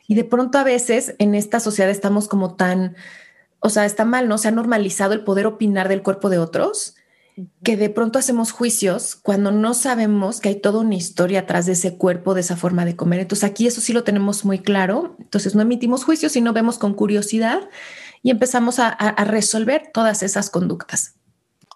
Y 0.07 0.15
de 0.15 0.25
pronto 0.25 0.59
a 0.59 0.65
veces 0.65 1.15
en 1.19 1.35
esta 1.35 1.61
sociedad 1.61 1.91
estamos 1.91 2.29
como 2.29 2.55
tan, 2.55 2.97
o 3.61 3.71
sea, 3.71 3.85
está 3.85 4.05
mal, 4.05 4.29
¿no? 4.29 4.39
Se 4.39 4.49
ha 4.49 4.53
normalizado 4.53 5.15
el 5.15 5.25
poder 5.25 5.47
opinar 5.47 5.89
del 5.89 6.03
cuerpo 6.03 6.31
de 6.31 6.39
otros, 6.39 6.95
que 7.63 7.77
de 7.77 7.91
pronto 7.91 8.19
hacemos 8.19 8.51
juicios 8.51 9.15
cuando 9.15 9.51
no 9.53 9.75
sabemos 9.75 10.41
que 10.41 10.49
hay 10.49 10.55
toda 10.55 10.81
una 10.81 10.95
historia 10.95 11.41
atrás 11.41 11.67
de 11.67 11.73
ese 11.73 11.97
cuerpo, 11.97 12.33
de 12.33 12.41
esa 12.41 12.57
forma 12.57 12.87
de 12.87 12.97
comer. 12.97 13.21
Entonces 13.21 13.45
aquí 13.45 13.67
eso 13.67 13.83
sí 13.83 13.93
lo 13.93 14.05
tenemos 14.05 14.47
muy 14.47 14.61
claro. 14.61 15.17
Entonces 15.19 15.55
no 15.55 15.61
emitimos 15.61 16.05
juicios, 16.05 16.33
sino 16.33 16.55
vemos 16.55 16.79
con 16.79 16.95
curiosidad 16.95 17.69
y 18.27 18.31
empezamos 18.31 18.81
a, 18.81 18.89
a 18.89 19.25
resolver 19.25 19.93
todas 19.95 20.25
esas 20.25 20.51
conductas. 20.51 21.15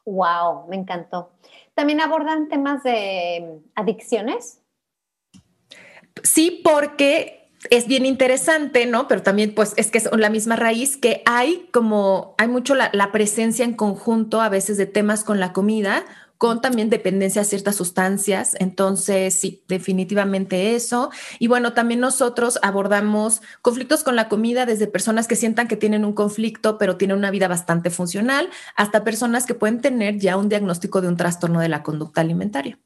Wow, 0.04 0.66
me 0.68 0.74
encantó. 0.74 1.30
También 1.74 2.00
abordan 2.00 2.48
temas 2.48 2.82
de 2.82 3.60
adicciones. 3.76 4.60
Sí, 6.24 6.60
porque 6.64 7.52
es 7.70 7.86
bien 7.86 8.04
interesante, 8.04 8.84
¿no? 8.86 9.06
Pero 9.06 9.22
también, 9.22 9.54
pues, 9.54 9.74
es 9.76 9.92
que 9.92 9.98
es 9.98 10.08
la 10.10 10.28
misma 10.28 10.56
raíz 10.56 10.96
que 10.96 11.22
hay 11.24 11.68
como, 11.72 12.34
hay 12.36 12.48
mucho 12.48 12.74
la, 12.74 13.12
presencia 13.12 13.64
en 13.64 13.74
conjunto 13.74 14.40
a 14.40 14.48
veces 14.48 14.76
de 14.76 14.86
temas 14.86 15.22
con 15.22 15.38
la 15.38 15.52
comida, 15.52 16.04
con 16.40 16.62
también 16.62 16.88
dependencia 16.88 17.42
a 17.42 17.44
ciertas 17.44 17.76
sustancias. 17.76 18.56
Entonces, 18.58 19.34
sí, 19.34 19.62
definitivamente 19.68 20.74
eso. 20.74 21.10
Y 21.38 21.48
bueno, 21.48 21.74
también 21.74 22.00
nosotros 22.00 22.58
abordamos 22.62 23.42
conflictos 23.60 24.02
con 24.02 24.16
la 24.16 24.30
comida 24.30 24.64
desde 24.64 24.86
personas 24.86 25.28
que 25.28 25.36
sientan 25.36 25.68
que 25.68 25.76
tienen 25.76 26.02
un 26.02 26.14
conflicto, 26.14 26.78
pero 26.78 26.96
tienen 26.96 27.18
una 27.18 27.30
vida 27.30 27.46
bastante 27.46 27.90
funcional, 27.90 28.48
hasta 28.74 29.04
personas 29.04 29.44
que 29.44 29.52
pueden 29.52 29.82
tener 29.82 30.16
ya 30.16 30.38
un 30.38 30.48
diagnóstico 30.48 31.02
de 31.02 31.08
un 31.08 31.18
trastorno 31.18 31.60
de 31.60 31.68
la 31.68 31.82
conducta 31.82 32.22
alimentaria. 32.22 32.78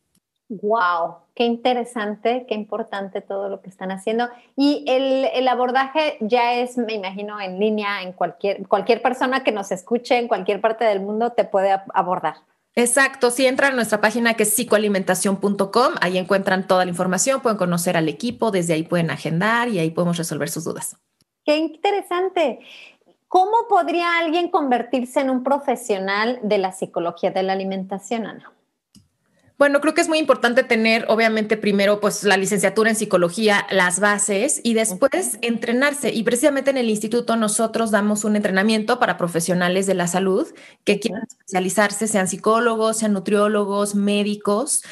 Wow, 0.49 1.19
qué 1.37 1.45
interesante, 1.45 2.47
qué 2.49 2.57
importante 2.57 3.21
todo 3.21 3.49
lo 3.49 3.63
que 3.63 3.71
están 3.71 3.93
haciendo. 3.93 4.31
Y 4.57 4.85
el, 4.89 5.47
abordaje 5.47 6.17
ya 6.21 6.55
es, 6.55 6.77
me 6.77 6.95
imagino, 6.95 7.41
en 7.41 7.61
línea, 7.61 8.03
en 8.03 8.15
cualquier, 8.15 8.67
cualquier 8.67 9.01
persona 9.01 9.45
que 9.45 9.53
nos 9.53 9.71
escuche 9.71 10.19
en 10.19 10.27
cualquier 10.27 10.61
parte 10.61 10.85
del 10.85 11.01
mundo 11.01 11.31
te 11.31 11.45
puede 11.45 11.71
abordar. 11.95 12.39
Exacto, 12.77 13.31
si 13.31 13.47
entran 13.47 13.73
a 13.73 13.77
nuestra 13.77 14.01
página 14.01 14.35
que 14.35 14.43
es 14.43 14.55
psicoalimentación.com, 14.55 15.95
ahí 16.01 16.19
encuentran 16.19 16.67
toda 16.67 16.85
la 16.85 16.91
información, 16.91 17.41
pueden 17.41 17.57
conocer 17.57 17.97
al 17.97 18.09
equipo, 18.09 18.51
desde 18.51 18.75
ahí 18.75 18.83
pueden 18.83 19.11
agendar 19.11 19.69
y 19.69 19.79
ahí 19.79 19.91
podemos 19.91 20.17
resolver 20.17 20.49
sus 20.49 20.65
dudas. 20.65 20.97
Qué 21.45 21.57
interesante. 21.57 22.59
¿Cómo 23.29 23.53
podría 23.69 24.19
alguien 24.19 24.49
convertirse 24.49 25.21
en 25.21 25.31
un 25.31 25.45
profesional 25.45 26.41
de 26.43 26.59
la 26.59 26.73
psicología 26.73 27.31
de 27.31 27.45
la 27.45 27.53
alimentación, 27.53 28.27
Ana? 28.27 28.53
Bueno, 29.57 29.81
creo 29.81 29.95
que 29.95 30.01
es 30.01 30.09
muy 30.09 30.19
importante 30.19 30.65
tener, 30.65 31.05
obviamente, 31.09 31.57
primero, 31.57 32.01
pues 32.01 32.25
la 32.25 32.37
licenciatura 32.37 32.91
en 32.91 32.97
psicología, 32.97 33.67
las 33.71 34.01
bases 34.01 34.61
y 34.65 34.75
después 34.75 35.39
entrenarse. 35.43 36.13
Y 36.13 36.25
precisamente 36.25 36.71
en 36.71 36.77
el 36.77 36.91
instituto 36.91 37.37
nosotros 37.37 37.93
damos 37.93 38.25
un 38.25 38.35
entrenamiento 38.35 38.99
para 38.99 39.17
profesionales 39.17 39.87
de 39.87 39.95
la 39.95 40.09
salud 40.09 40.49
que 40.83 40.99
quieran 40.99 41.23
especializarse, 41.29 42.09
sean 42.09 42.27
psicólogos, 42.27 42.99
sean 42.99 43.13
nutriólogos, 43.13 43.95
médicos, 43.95 44.83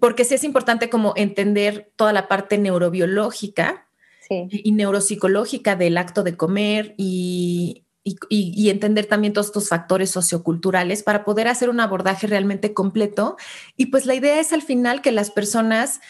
porque 0.00 0.24
sí 0.24 0.34
es 0.34 0.42
importante 0.42 0.90
como 0.90 1.12
entender 1.14 1.92
toda 1.94 2.12
la 2.12 2.26
parte 2.26 2.58
neurobiológica 2.58 3.86
y 4.28 4.72
neuropsicológica 4.72 5.76
del 5.76 5.96
acto 5.96 6.24
de 6.24 6.36
comer 6.36 6.94
y, 6.98 7.84
y, 8.28 8.70
entender 8.70 9.06
también 9.06 9.32
todos 9.32 9.48
estos 9.48 9.68
factores 9.68 10.10
socioculturales 10.10 11.02
para 11.02 11.24
poder 11.24 11.48
hacer 11.48 11.70
un 11.70 11.80
abordaje 11.80 12.26
realmente 12.26 12.72
completo. 12.74 13.36
Y 13.76 13.86
pues 13.86 14.06
la 14.06 14.14
idea 14.14 14.40
es 14.40 14.52
al 14.52 14.62
final 14.62 15.02
que 15.02 15.12
las 15.12 15.30
personas 15.30 16.00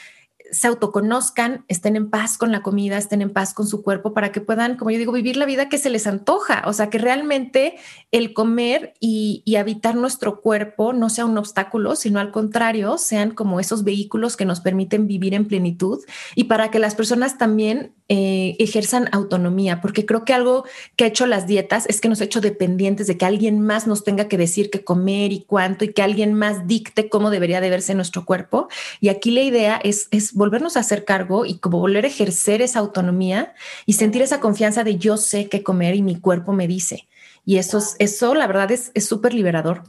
se 0.51 0.67
autoconozcan, 0.67 1.65
estén 1.69 1.97
en 1.97 2.11
paz 2.11 2.39
con 2.39 2.53
la 2.53 2.63
comida, 2.63 2.97
estén 2.97 3.23
en 3.23 3.31
paz 3.31 3.53
con 3.55 3.67
su 3.67 3.83
cuerpo 3.83 4.15
para 4.15 4.33
que 4.33 4.41
puedan, 4.41 4.77
como 4.77 4.91
yo 4.91 4.99
digo, 4.99 5.13
vivir 5.13 5.37
la 5.37 5.45
vida 5.45 5.69
que 5.69 5.79
se 5.79 5.91
les 5.91 6.07
antoja. 6.07 6.63
O 6.67 6.73
sea, 6.73 6.91
que 6.91 6.99
realmente 6.99 7.77
el 8.11 8.33
comer 8.33 8.95
y, 9.01 9.45
habitar 9.59 9.97
nuestro 9.97 10.41
cuerpo 10.41 10.93
no 10.93 11.11
sea 11.11 11.25
un 11.25 11.37
obstáculo, 11.37 11.97
sino 11.97 12.21
al 12.21 12.31
contrario, 12.31 12.97
sean 12.97 13.33
como 13.33 13.59
esos 13.59 13.83
vehículos 13.83 14.37
que 14.37 14.45
nos 14.45 14.61
permiten 14.61 15.09
vivir 15.09 15.35
en 15.35 15.49
plenitud 15.49 15.99
y 16.37 16.45
para 16.45 16.71
que 16.71 16.79
las 16.79 16.95
personas 16.95 17.39
también 17.39 17.93
eh, 18.11 18.57
ejerzan 18.59 19.09
autonomía, 19.13 19.83
porque 19.83 20.07
creo 20.07 20.25
que 20.25 20.33
algo 20.33 20.65
que 20.97 21.05
ha 21.05 21.09
hecho 21.09 21.27
las 21.27 21.47
dietas 21.47 21.85
es 21.89 22.01
que 22.01 22.09
nos 22.09 22.21
ha 22.21 22.25
hecho 22.25 22.41
dependientes 22.41 23.07
de 23.07 23.19
que 23.19 23.27
alguien 23.27 23.61
más 23.61 23.87
nos 23.87 24.03
tenga 24.03 24.29
que 24.29 24.39
decir 24.39 24.71
qué 24.71 24.83
comer 24.83 25.33
y 25.33 25.43
cuánto 25.43 25.85
y 25.85 25.93
que 25.93 26.03
alguien 26.03 26.33
más 26.33 26.67
dicte 26.67 27.11
cómo 27.11 27.29
debería 27.29 27.61
de 27.61 27.69
verse 27.69 27.95
nuestro 27.95 28.25
cuerpo. 28.25 28.69
Y 29.01 29.11
aquí 29.11 29.31
la 29.31 29.43
idea 29.43 29.79
es, 29.83 30.09
es 30.11 30.33
volvernos 30.33 30.79
a 30.79 30.81
hacer 30.81 31.05
cargo 31.05 31.45
y 31.45 31.59
como 31.59 31.81
volver 31.81 32.07
a 32.07 32.09
ejercer 32.09 32.63
esa 32.63 32.79
autonomía 32.79 33.55
y 33.85 33.93
sentir 33.93 34.23
esa 34.23 34.41
confianza 34.41 34.85
de 34.85 34.97
yo 34.97 35.19
sé 35.19 35.51
qué 35.51 35.63
comer 35.63 35.95
y 35.95 36.03
mi 36.03 36.19
cuerpo 36.19 36.53
me 36.53 36.67
dice. 36.67 37.09
Y 37.45 37.59
eso, 37.59 37.79
eso 37.99 38.35
la 38.35 38.47
verdad 38.47 38.71
es 38.73 38.91
súper 39.05 39.35
liberador. 39.35 39.83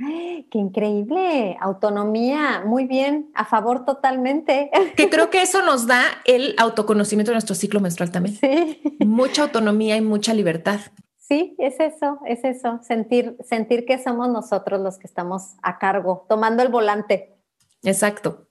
¡Qué 0.50 0.58
increíble! 0.58 1.56
Autonomía, 1.60 2.62
muy 2.64 2.86
bien, 2.86 3.30
a 3.34 3.44
favor 3.44 3.84
totalmente. 3.84 4.70
Que 4.96 5.10
creo 5.10 5.30
que 5.30 5.42
eso 5.42 5.62
nos 5.62 5.86
da 5.86 6.02
el 6.24 6.54
autoconocimiento 6.58 7.30
de 7.30 7.36
nuestro 7.36 7.54
ciclo 7.54 7.80
menstrual 7.80 8.10
también. 8.10 8.36
Sí. 8.36 8.80
Mucha 9.00 9.42
autonomía 9.42 9.96
y 9.96 10.00
mucha 10.00 10.34
libertad. 10.34 10.80
Sí, 11.16 11.54
es 11.58 11.78
eso, 11.78 12.18
es 12.26 12.42
eso, 12.44 12.80
sentir, 12.82 13.36
sentir 13.44 13.86
que 13.86 14.02
somos 14.02 14.28
nosotros 14.28 14.80
los 14.80 14.98
que 14.98 15.06
estamos 15.06 15.54
a 15.62 15.78
cargo, 15.78 16.26
tomando 16.28 16.62
el 16.62 16.70
volante. 16.70 17.36
Exacto. 17.84 18.48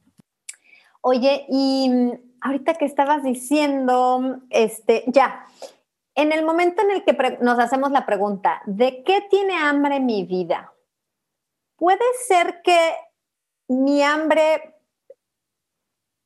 Oye, 1.02 1.46
y 1.50 1.90
mm, 1.90 2.12
ahorita 2.42 2.76
que 2.76 2.86
estabas 2.86 3.24
diciendo, 3.24 4.40
este, 4.50 5.04
ya, 5.08 5.46
en 6.16 6.32
el 6.32 6.46
momento 6.46 6.82
en 6.82 6.92
el 6.92 7.04
que 7.04 7.38
nos 7.42 7.60
hacemos 7.60 7.92
la 7.92 8.06
pregunta, 8.06 8.62
¿de 8.66 9.04
qué 9.04 9.26
tiene 9.30 9.56
hambre 9.56 10.00
mi 10.00 10.24
vida? 10.24 10.72
Puede 11.80 12.04
ser 12.28 12.62
que 12.62 12.96
mi 13.70 14.04
hambre 14.04 14.76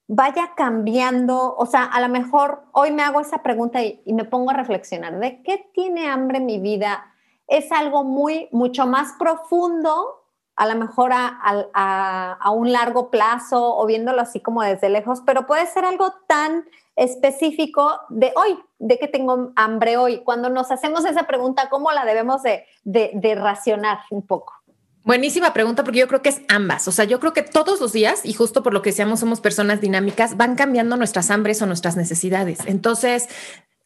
vaya 0.07 0.53
cambiando, 0.55 1.55
o 1.55 1.65
sea, 1.67 1.83
a 1.83 2.01
lo 2.01 2.09
mejor 2.09 2.63
hoy 2.71 2.91
me 2.91 3.03
hago 3.03 3.21
esa 3.21 3.43
pregunta 3.43 3.81
y, 3.83 4.01
me 4.07 4.25
pongo 4.25 4.49
a 4.49 4.53
reflexionar, 4.53 5.19
¿de 5.19 5.43
qué 5.43 5.69
tiene 5.73 6.09
hambre 6.09 6.39
mi 6.39 6.59
vida? 6.59 7.05
Es 7.47 7.71
algo 7.71 8.03
muy, 8.03 8.49
mucho 8.51 8.87
más 8.87 9.13
profundo 9.19 10.21
a 10.55 10.67
lo 10.67 10.75
mejor 10.75 11.11
a, 11.13 12.51
un 12.51 12.71
largo 12.71 13.09
plazo 13.09 13.75
o 13.75 13.85
viéndolo 13.85 14.21
así 14.21 14.39
como 14.39 14.61
desde 14.61 14.89
lejos, 14.89 15.21
pero 15.25 15.47
puede 15.47 15.65
ser 15.65 15.83
algo 15.85 16.13
tan 16.27 16.65
específico 16.95 17.99
de 18.09 18.33
hoy, 18.35 18.59
de 18.77 18.99
que 18.99 19.07
tengo 19.07 19.51
hambre 19.55 19.97
hoy. 19.97 20.19
Cuando 20.19 20.49
nos 20.49 20.71
hacemos 20.71 21.05
esa 21.05 21.23
pregunta, 21.23 21.69
¿cómo 21.69 21.91
la 21.91 22.05
debemos 22.05 22.43
de, 22.43 22.65
de 22.83 23.35
racionar 23.35 24.01
un 24.11 24.27
poco? 24.27 24.62
Buenísima 25.03 25.53
pregunta 25.53 25.83
porque 25.83 25.99
yo 25.99 26.07
creo 26.07 26.21
que 26.21 26.29
es 26.29 26.41
ambas. 26.47 26.87
O 26.87 26.91
sea, 26.91 27.03
yo 27.05 27.19
creo 27.19 27.33
que 27.33 27.43
todos 27.43 27.81
los 27.81 27.91
días, 27.91 28.21
y 28.23 28.33
justo 28.33 28.63
por 28.63 28.73
lo 28.73 28.81
que 28.81 28.91
decíamos, 28.91 29.19
somos 29.19 29.41
personas 29.41 29.81
dinámicas, 29.81 30.37
van 30.37 30.55
cambiando 30.55 30.95
nuestras 30.95 31.29
hambres 31.29 31.61
o 31.61 31.65
nuestras 31.65 31.97
necesidades. 31.97 32.59
Entonces, 32.65 33.27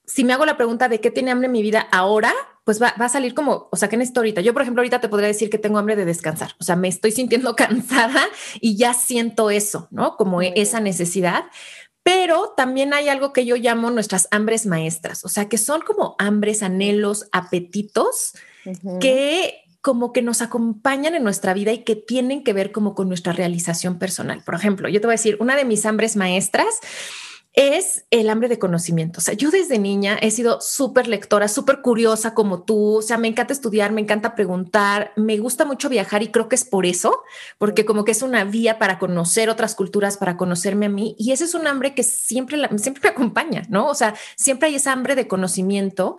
si 0.06 0.24
me 0.24 0.34
hago 0.34 0.46
la 0.46 0.58
pregunta 0.58 0.90
de 0.90 1.02
qué 1.02 1.10
tiene 1.10 1.32
hambre 1.32 1.50
mi 1.50 1.64
vida 1.64 1.88
ahora, 1.92 2.34
pues 2.64 2.82
va, 2.82 2.90
a 2.90 3.10
salir 3.10 3.34
como, 3.34 3.68
o 3.72 3.78
sea, 3.78 3.90
¿qué 3.90 3.98
necesito 3.98 4.20
ahorita? 4.20 4.42
Yo, 4.42 4.54
por 4.54 4.62
ejemplo, 4.62 4.82
ahorita 4.82 5.02
te 5.02 5.10
podría 5.10 5.28
decir 5.28 5.50
que 5.50 5.58
tengo 5.58 5.80
hambre 5.80 5.96
de 5.96 6.06
descansar. 6.06 6.52
O 6.60 6.64
sea, 6.64 6.76
me 6.76 6.88
estoy 6.88 7.12
sintiendo 7.12 7.56
cansada 7.56 8.28
y 8.62 8.78
ya 8.78 8.94
siento 8.94 9.50
eso, 9.50 9.88
¿no? 9.90 10.18
Como 10.18 10.42
esa 10.42 10.80
necesidad. 10.80 11.46
Pero 12.04 12.54
también 12.56 12.94
hay 12.94 13.10
algo 13.10 13.34
que 13.34 13.46
yo 13.46 13.56
llamo 13.56 13.90
nuestras 13.90 14.28
hambres 14.32 14.66
maestras, 14.66 15.26
o 15.26 15.30
sea, 15.30 15.50
que 15.50 15.58
son 15.58 15.82
como 15.82 16.16
hambres, 16.20 16.64
anhelos, 16.64 17.28
apetitos 17.34 18.34
que 19.02 19.67
como 19.88 20.12
que 20.12 20.22
nos 20.22 20.42
acompañan 20.42 21.16
en 21.16 21.24
nuestra 21.24 21.54
vida 21.54 21.72
y 21.72 21.86
que 21.86 21.96
tienen 21.96 22.44
que 22.44 22.52
ver 22.52 22.74
como 22.74 22.94
con 22.94 23.08
nuestra 23.08 23.32
realización 23.32 23.98
personal. 23.98 24.44
Por 24.44 24.54
ejemplo, 24.54 24.90
yo 24.90 25.00
te 25.00 25.08
voy 25.08 25.14
a 25.14 25.16
decir, 25.16 25.38
una 25.40 25.56
de 25.56 25.64
mis 25.64 25.86
hambres 25.86 26.18
maestras 26.18 26.82
es 27.54 28.06
el 28.12 28.30
hambre 28.30 28.50
de 28.50 28.60
conocimiento. 28.60 29.20
O 29.20 29.22
sea, 29.22 29.34
yo 29.34 29.50
desde 29.50 29.80
niña 29.80 30.18
he 30.22 30.30
sido 30.30 30.60
súper 30.60 31.08
lectora, 31.08 31.48
súper 31.48 31.82
curiosa 31.82 32.34
como 32.34 32.64
tú. 32.64 32.98
O 32.98 33.02
sea, 33.02 33.18
me 33.18 33.30
encanta 33.30 33.54
estudiar, 33.54 33.94
me 33.94 34.02
encanta 34.02 34.36
preguntar, 34.36 35.14
me 35.16 35.38
gusta 35.38 35.64
mucho 35.64 35.88
viajar 35.88 36.22
y 36.22 36.32
creo 36.32 36.50
que 36.50 36.56
es 36.56 36.66
por 36.66 36.86
eso, 36.86 37.22
porque 37.58 37.86
como 37.86 38.04
que 38.04 38.12
es 38.12 38.22
una 38.24 38.44
vía 38.44 38.80
para 38.80 39.00
conocer 39.00 39.50
otras 39.50 39.74
culturas, 39.74 40.18
para 40.18 40.36
conocerme 40.36 40.88
a 40.88 40.90
mí. 40.90 41.16
Y 41.18 41.32
ese 41.32 41.46
es 41.46 41.54
un 41.54 41.66
hambre 41.66 41.96
que 41.96 42.04
siempre, 42.04 42.60
siempre 42.78 43.04
me 43.04 43.10
acompaña, 43.10 43.64
¿no? 43.70 43.88
O 43.88 43.96
sea, 43.96 44.16
siempre 44.36 44.68
hay 44.68 44.76
esa 44.76 44.92
hambre 44.92 45.16
de 45.16 45.30
conocimiento 45.30 46.18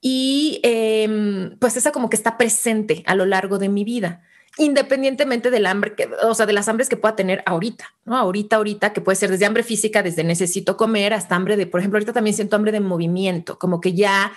y 0.00 0.60
em, 0.62 1.56
pues 1.58 1.76
esa 1.76 1.92
como 1.92 2.08
que 2.10 2.16
está 2.16 2.38
presente 2.38 3.02
a 3.06 3.14
lo 3.14 3.26
largo 3.26 3.58
de 3.58 3.68
mi 3.68 3.84
vida 3.84 4.22
independientemente 4.58 5.50
del 5.50 5.64
hambre, 5.64 5.94
que, 5.94 6.10
o 6.22 6.34
sea, 6.34 6.44
de 6.44 6.52
las 6.52 6.68
hambres 6.68 6.88
que 6.88 6.96
pueda 6.96 7.16
tener 7.16 7.42
ahorita, 7.46 7.94
¿no? 8.04 8.16
Ahorita, 8.16 8.56
ahorita, 8.56 8.92
que 8.92 9.00
puede 9.00 9.16
ser 9.16 9.30
desde 9.30 9.46
hambre 9.46 9.62
física, 9.62 10.02
desde 10.02 10.24
necesito 10.24 10.76
comer, 10.76 11.14
hasta 11.14 11.36
hambre 11.36 11.56
de, 11.56 11.66
por 11.66 11.80
ejemplo, 11.80 11.96
ahorita 11.96 12.12
también 12.12 12.34
siento 12.34 12.56
hambre 12.56 12.72
de 12.72 12.80
movimiento, 12.80 13.58
como 13.58 13.80
que 13.80 13.94
ya 13.94 14.32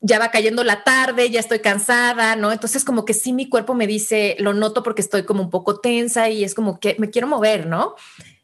ya 0.00 0.18
va 0.18 0.30
cayendo 0.30 0.62
la 0.62 0.84
tarde, 0.84 1.28
ya 1.30 1.40
estoy 1.40 1.58
cansada, 1.58 2.36
¿no? 2.36 2.52
Entonces 2.52 2.84
como 2.84 3.04
que 3.04 3.14
sí 3.14 3.32
mi 3.32 3.48
cuerpo 3.48 3.74
me 3.74 3.86
dice, 3.86 4.36
lo 4.38 4.54
noto 4.54 4.82
porque 4.82 5.02
estoy 5.02 5.24
como 5.24 5.42
un 5.42 5.50
poco 5.50 5.80
tensa 5.80 6.28
y 6.28 6.44
es 6.44 6.54
como 6.54 6.78
que 6.78 6.94
me 6.98 7.10
quiero 7.10 7.26
mover, 7.26 7.66
¿no? 7.66 7.96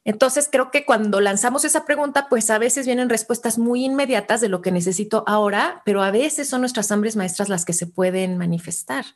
Entonces 0.05 0.49
creo 0.53 0.71
que 0.71 0.85
cuando 0.85 1.21
lanzamos 1.21 1.65
esa 1.65 1.87
pregunta, 1.87 2.27
pues 2.29 2.51
a 2.51 2.59
veces 2.59 2.87
vienen 2.87 3.09
respuestas 3.09 3.59
muy 3.59 3.87
inmediatas 3.87 4.43
de 4.43 4.51
lo 4.51 4.61
que 4.61 4.71
necesito 4.71 5.25
ahora, 5.27 5.83
pero 5.85 6.03
a 6.03 6.11
veces 6.11 6.49
son 6.49 6.61
nuestras 6.61 6.93
hambres 6.93 7.17
maestras 7.17 7.49
las 7.49 7.65
que 7.65 7.73
se 7.73 7.87
pueden 7.87 8.37
manifestar. 8.37 9.07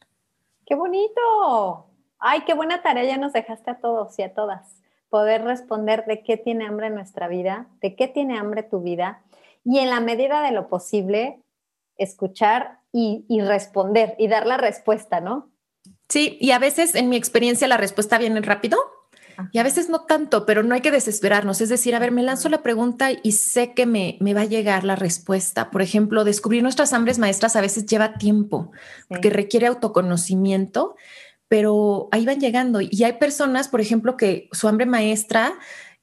¡Qué 0.66 0.74
bonito! 0.74 1.86
Ay, 2.18 2.43
qué 2.47 2.55
buena 2.55 2.82
tarea 2.82 3.05
ya 3.05 3.18
nos 3.18 3.34
dejaste 3.34 3.70
a 3.70 3.80
todos 3.80 4.18
y 4.18 4.22
a 4.22 4.34
todas. 4.34 4.80
Poder 5.11 5.45
responder 5.45 6.07
de 6.07 6.22
qué 6.22 6.39
tiene 6.39 6.66
hambre 6.66 6.91
nuestra 6.91 7.28
vida, 7.28 7.68
de 7.82 7.95
qué 7.95 8.09
tiene 8.09 8.39
hambre 8.39 8.62
tu 8.62 8.80
vida 8.80 9.22
y 9.64 9.78
en 9.78 9.91
la 9.91 10.01
medida 10.01 10.43
de 10.43 10.53
lo 10.53 10.68
posible 10.68 11.43
escuchar 11.97 12.80
y, 12.93 13.26
y 13.28 13.43
responder 13.43 14.14
y 14.18 14.28
dar 14.28 14.47
la 14.47 14.57
respuesta, 14.57 15.20
¿no? 15.20 15.51
Sí, 16.09 16.39
y 16.41 16.53
a 16.53 16.59
veces 16.59 16.95
en 16.95 17.11
mi 17.11 17.16
experiencia 17.16 17.68
la 17.68 17.76
respuesta 17.76 18.16
viene 18.18 18.41
rápido 18.41 18.78
y 19.53 19.59
a 19.59 19.62
veces 19.62 19.89
no 19.89 20.01
tanto, 20.03 20.47
pero 20.47 20.62
no 20.62 20.74
hay 20.74 20.80
que 20.80 20.91
desesperarnos. 20.91 21.61
Es 21.61 21.68
decir, 21.68 21.95
a 21.95 21.99
ver, 21.99 22.12
me 22.12 22.22
lanzo 22.22 22.49
la 22.49 22.62
pregunta 22.62 23.11
y 23.22 23.32
sé 23.32 23.72
que 23.74 23.86
me, 23.86 24.16
me 24.20 24.34
va 24.34 24.43
a 24.43 24.47
llegar 24.47 24.84
la 24.84 24.97
respuesta. 24.97 25.70
Por 25.70 25.82
ejemplo, 25.82 26.24
descubrir 26.24 26.62
nuestras 26.62 26.93
hambres 26.93 27.18
maestras 27.18 27.57
a 27.57 27.61
veces 27.61 27.86
lleva 27.86 28.14
tiempo, 28.14 28.72
porque 29.09 29.30
requiere 29.30 29.66
autoconocimiento, 29.66 30.97
pero 31.49 32.09
ahí 32.12 32.26
van 32.26 32.41
llegando. 32.41 32.80
Y 32.80 33.05
hay 33.05 33.14
personas, 33.14 33.68
por 33.68 33.80
ejemplo, 33.80 34.16
que 34.16 34.49
su 34.53 34.68
hambre 34.68 34.86
maestra 34.86 35.55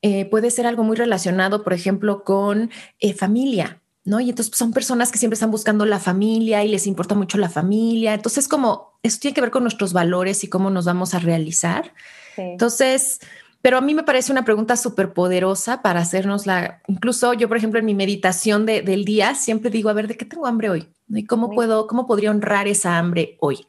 eh, 0.02 0.26
puede 0.26 0.52
ser 0.52 0.68
algo 0.68 0.84
muy 0.84 0.96
relacionado, 0.96 1.64
por 1.64 1.74
ejemplo, 1.74 2.24
con 2.24 2.70
eh, 3.00 3.14
familia. 3.14 3.82
¿No? 4.06 4.20
Y 4.20 4.30
entonces 4.30 4.52
pues, 4.52 4.60
son 4.60 4.72
personas 4.72 5.12
que 5.12 5.18
siempre 5.18 5.34
están 5.34 5.52
buscando 5.52 5.86
la 5.86 6.00
familia 6.00 6.64
y 6.64 6.70
les 6.70 6.88
importa 6.88 7.16
mucho 7.16 7.38
la 7.38 7.50
familia. 7.50 8.14
Entonces, 8.14 8.48
como 8.48 8.94
eso 9.04 9.18
tiene 9.20 9.34
que 9.34 9.42
ver 9.42 9.52
con 9.52 9.64
nuestros 9.64 9.92
valores 9.92 10.44
y 10.44 10.48
cómo 10.48 10.70
nos 10.70 10.86
vamos 10.86 11.14
a 11.14 11.20
realizar. 11.20 11.92
Entonces, 12.38 13.20
pero 13.62 13.80
a 13.80 13.82
mí 13.82 13.96
me 13.96 14.04
parece 14.04 14.32
una 14.32 14.46
pregunta 14.46 14.78
súper 14.78 15.12
poderosa 15.14 15.82
para 15.82 16.02
hacernos 16.02 16.46
la, 16.46 16.82
incluso 16.88 17.34
yo, 17.34 17.48
por 17.48 17.58
ejemplo, 17.58 17.80
en 17.80 17.86
mi 17.86 17.96
meditación 17.96 18.66
del 18.68 19.06
día, 19.06 19.34
siempre 19.34 19.72
digo, 19.72 19.90
a 19.90 19.94
ver, 19.94 20.08
¿de 20.08 20.16
qué 20.16 20.26
tengo 20.26 20.46
hambre 20.46 20.70
hoy? 20.70 20.88
¿Y 21.10 21.26
cómo 21.26 21.50
puedo, 21.50 21.88
cómo 21.88 22.06
podría 22.06 22.30
honrar 22.30 22.68
esa 22.68 23.00
hambre 23.00 23.38
hoy? 23.40 23.68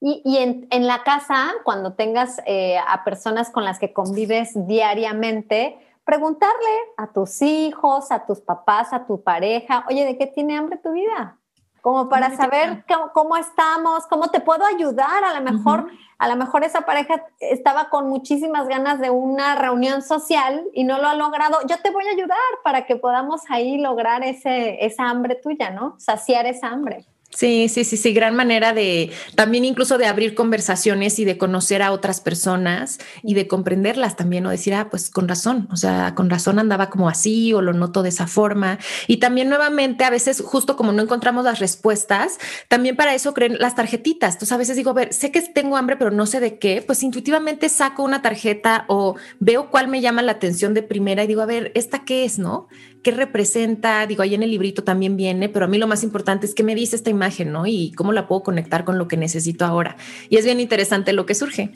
Y, 0.00 0.36
en, 0.36 0.86
la 0.86 1.02
casa, 1.04 1.52
cuando 1.64 1.94
tengas 1.94 2.40
eh, 2.46 2.76
a 2.86 3.02
personas 3.02 3.50
con 3.50 3.64
las 3.64 3.78
que 3.78 3.92
convives 3.92 4.50
diariamente, 4.54 5.78
preguntarle 6.06 6.76
a 6.96 7.08
tus 7.08 7.42
hijos, 7.42 8.12
a 8.12 8.24
tus 8.24 8.40
papás, 8.40 8.92
a 8.92 9.06
tu 9.06 9.22
pareja, 9.22 9.84
oye, 9.90 10.04
¿de 10.04 10.16
qué 10.16 10.28
tiene 10.28 10.56
hambre 10.56 10.78
tu 10.78 10.92
vida? 10.92 11.36
Como 11.82 12.08
para 12.08 12.34
saber 12.36 12.84
cómo, 13.12 13.36
estamos, 13.36 14.06
cómo 14.06 14.28
te 14.28 14.40
puedo 14.40 14.64
ayudar. 14.64 15.22
A 15.22 15.38
lo 15.38 15.52
mejor, 15.52 15.88
a 16.18 16.28
lo 16.28 16.34
mejor 16.34 16.64
esa 16.64 16.80
pareja 16.80 17.24
estaba 17.38 17.90
con 17.90 18.08
muchísimas 18.08 18.66
ganas 18.66 18.98
de 18.98 19.10
una 19.10 19.54
reunión 19.54 20.02
social 20.02 20.64
y 20.72 20.84
no 20.84 20.98
lo 20.98 21.06
ha 21.06 21.14
logrado. 21.14 21.58
Yo 21.68 21.76
te 21.78 21.90
voy 21.90 22.04
a 22.06 22.12
ayudar 22.12 22.38
para 22.64 22.86
que 22.86 22.96
podamos 22.96 23.42
ahí 23.50 23.78
lograr 23.78 24.24
ese, 24.24 24.84
esa 24.84 25.08
hambre 25.08 25.36
tuya, 25.36 25.70
¿no? 25.70 25.94
Saciar 25.98 26.46
esa 26.46 26.68
hambre. 26.68 27.06
Sí, 27.30 27.68
sí, 27.68 27.84
sí, 27.84 27.98
sí, 27.98 28.12
gran 28.14 28.34
manera 28.34 28.72
de 28.72 29.10
también 29.34 29.64
incluso 29.66 29.98
de 29.98 30.06
abrir 30.06 30.34
conversaciones 30.34 31.18
y 31.18 31.26
de 31.26 31.36
conocer 31.36 31.82
a 31.82 31.92
otras 31.92 32.20
personas 32.20 32.98
y 33.22 33.34
de 33.34 33.46
comprenderlas 33.46 34.16
también 34.16 34.46
o 34.46 34.50
decir, 34.50 34.72
ah, 34.72 34.88
pues 34.90 35.10
con 35.10 35.28
razón, 35.28 35.68
o 35.70 35.76
sea, 35.76 36.14
con 36.14 36.30
razón 36.30 36.58
andaba 36.58 36.88
como 36.88 37.10
así 37.10 37.52
o 37.52 37.60
lo 37.60 37.74
noto 37.74 38.02
de 38.02 38.08
esa 38.08 38.26
forma. 38.26 38.78
Y 39.06 39.18
también 39.18 39.50
nuevamente, 39.50 40.04
a 40.04 40.10
veces 40.10 40.40
justo 40.40 40.76
como 40.76 40.92
no 40.92 41.02
encontramos 41.02 41.44
las 41.44 41.58
respuestas, 41.58 42.38
también 42.68 42.96
para 42.96 43.14
eso 43.14 43.34
creen 43.34 43.58
las 43.58 43.74
tarjetitas. 43.74 44.34
Entonces 44.34 44.52
a 44.52 44.56
veces 44.58 44.76
digo, 44.76 44.90
a 44.90 44.94
ver, 44.94 45.12
sé 45.12 45.30
que 45.30 45.42
tengo 45.42 45.76
hambre, 45.76 45.96
pero 45.96 46.12
no 46.12 46.24
sé 46.24 46.40
de 46.40 46.58
qué, 46.58 46.82
pues 46.86 47.02
intuitivamente 47.02 47.68
saco 47.68 48.02
una 48.02 48.22
tarjeta 48.22 48.86
o 48.88 49.16
veo 49.40 49.70
cuál 49.70 49.88
me 49.88 50.00
llama 50.00 50.22
la 50.22 50.32
atención 50.32 50.72
de 50.72 50.82
primera 50.82 51.24
y 51.24 51.26
digo, 51.26 51.42
a 51.42 51.46
ver, 51.46 51.70
¿esta 51.74 52.04
qué 52.04 52.24
es, 52.24 52.38
no? 52.38 52.68
¿Qué 53.06 53.12
representa? 53.12 54.04
Digo, 54.04 54.24
ahí 54.24 54.34
en 54.34 54.42
el 54.42 54.50
librito 54.50 54.82
también 54.82 55.16
viene, 55.16 55.48
pero 55.48 55.66
a 55.66 55.68
mí 55.68 55.78
lo 55.78 55.86
más 55.86 56.02
importante 56.02 56.44
es 56.44 56.56
qué 56.56 56.64
me 56.64 56.74
dice 56.74 56.96
esta 56.96 57.08
imagen, 57.08 57.52
¿no? 57.52 57.64
Y 57.64 57.92
cómo 57.92 58.10
la 58.10 58.26
puedo 58.26 58.42
conectar 58.42 58.84
con 58.84 58.98
lo 58.98 59.06
que 59.06 59.16
necesito 59.16 59.64
ahora. 59.64 59.96
Y 60.28 60.38
es 60.38 60.44
bien 60.44 60.58
interesante 60.58 61.12
lo 61.12 61.24
que 61.24 61.36
surge. 61.36 61.70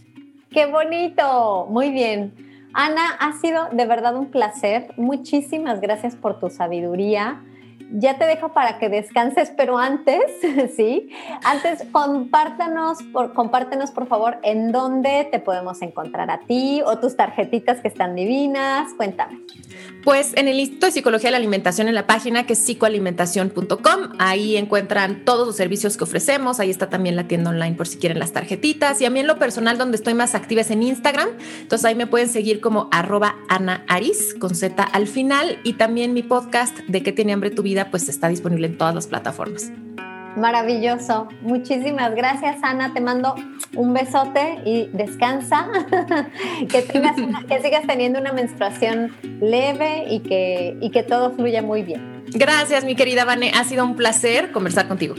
¡Qué 0.51 0.67
bonito! 0.67 1.69
Muy 1.71 1.91
bien. 1.91 2.35
Ana, 2.73 3.11
ha 3.21 3.41
sido 3.41 3.69
de 3.71 3.87
verdad 3.87 4.17
un 4.17 4.33
placer. 4.33 4.93
Muchísimas 4.97 5.81
gracias 5.81 6.17
por 6.17 6.41
tu 6.41 6.51
sabiduría 6.51 7.41
ya 7.93 8.19
te 8.19 8.27
dejo 8.27 8.53
para 8.53 8.79
que 8.79 8.89
descanses, 8.89 9.53
pero 9.57 9.79
antes, 9.79 10.23
sí, 10.77 11.11
antes 11.45 11.85
compártanos, 11.93 12.99
por, 13.13 13.33
compártenos 13.35 13.91
por 13.91 14.07
favor 14.07 14.39
en 14.43 14.73
dónde 14.73 15.29
te 15.31 15.39
podemos 15.39 15.83
encontrar 15.83 16.31
a 16.31 16.41
ti 16.41 16.83
o 16.85 16.99
tus 16.99 17.17
tarjetitas 17.17 17.81
que 17.81 17.89
están 17.89 18.15
divinas. 18.15 18.93
Cuéntame. 18.97 19.41
Pues 20.05 20.33
en 20.37 20.49
el 20.49 20.59
Instituto 20.59 20.87
de 20.87 20.93
Psicología 20.93 21.29
de 21.29 21.33
la 21.33 21.37
Alimentación, 21.37 21.89
en 21.89 21.95
la 21.95 22.07
página 22.07 22.47
que 22.47 22.55
es 22.55 22.59
psicoalimentación.com, 22.61 24.13
ahí 24.19 24.57
encuentran 24.57 25.25
todos 25.25 25.47
los 25.47 25.57
servicios 25.57 25.97
que 25.97 26.05
ofrecemos. 26.05 26.61
Ahí 26.61 26.71
está 26.71 26.89
también 26.89 27.17
la 27.17 27.25
tienda 27.25 27.51
online 27.51 27.77
por 27.77 27.87
si 27.87 27.99
quieren 27.99 28.19
las 28.19 28.33
tarjetitas. 28.33 29.01
Y 29.01 29.05
a 29.05 29.11
mí 29.11 29.21
en 29.21 29.27
lo 29.27 29.39
personal, 29.39 29.77
donde 29.79 29.97
estoy 29.97 30.15
más 30.15 30.35
activa 30.35 30.63
es 30.63 30.71
en 30.71 30.83
Instagram. 30.83 31.29
Entonces 31.61 31.85
ahí 31.85 31.95
me 31.95 32.07
pueden 32.07 32.29
seguir 32.29 32.61
como 32.61 32.89
arroba 32.93 33.37
Ana 33.49 33.85
Aris 33.89 34.35
con 34.39 34.55
Z 34.55 34.83
al 34.83 35.07
final. 35.07 35.59
Y 35.65 35.75
también 35.75 36.15
mi 36.15 36.23
podcast 36.23 36.79
de 36.89 37.03
qué 37.03 37.13
tiene 37.13 37.33
hambre 37.33 37.51
tu 37.51 37.63
vida 37.63 37.80
pues 37.89 38.09
está 38.09 38.29
disponible 38.29 38.67
en 38.67 38.77
todas 38.77 38.95
las 38.95 39.07
plataformas. 39.07 39.71
Maravilloso. 40.37 41.29
Muchísimas 41.43 42.15
gracias, 42.15 42.57
Ana. 42.63 42.93
Te 42.93 43.01
mando 43.01 43.35
un 43.75 43.93
besote 43.93 44.59
y 44.65 44.89
descansa. 44.93 45.69
que, 46.69 46.85
que 46.85 47.63
sigas 47.63 47.87
teniendo 47.87 48.21
una 48.21 48.33
menstruación 48.33 49.13
leve 49.41 50.05
y 50.09 50.21
que, 50.21 50.77
y 50.81 50.91
que 50.91 51.03
todo 51.03 51.33
fluya 51.33 51.63
muy 51.63 51.83
bien. 51.83 52.25
Gracias, 52.33 52.85
mi 52.85 52.95
querida 52.95 53.25
Vane. 53.25 53.53
Ha 53.55 53.65
sido 53.65 53.85
un 53.85 53.97
placer 53.97 54.53
conversar 54.53 54.87
contigo. 54.87 55.15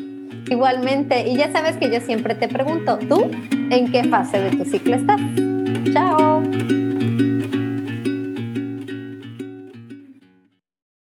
Igualmente. 0.49 1.27
Y 1.27 1.37
ya 1.37 1.51
sabes 1.51 1.77
que 1.77 1.89
yo 1.91 1.99
siempre 2.01 2.35
te 2.35 2.47
pregunto, 2.47 2.97
¿tú 3.09 3.29
en 3.69 3.91
qué 3.91 4.03
fase 4.05 4.39
de 4.39 4.51
tu 4.51 4.65
ciclo 4.65 4.95
estás? 4.95 5.19
Chao. 5.93 6.41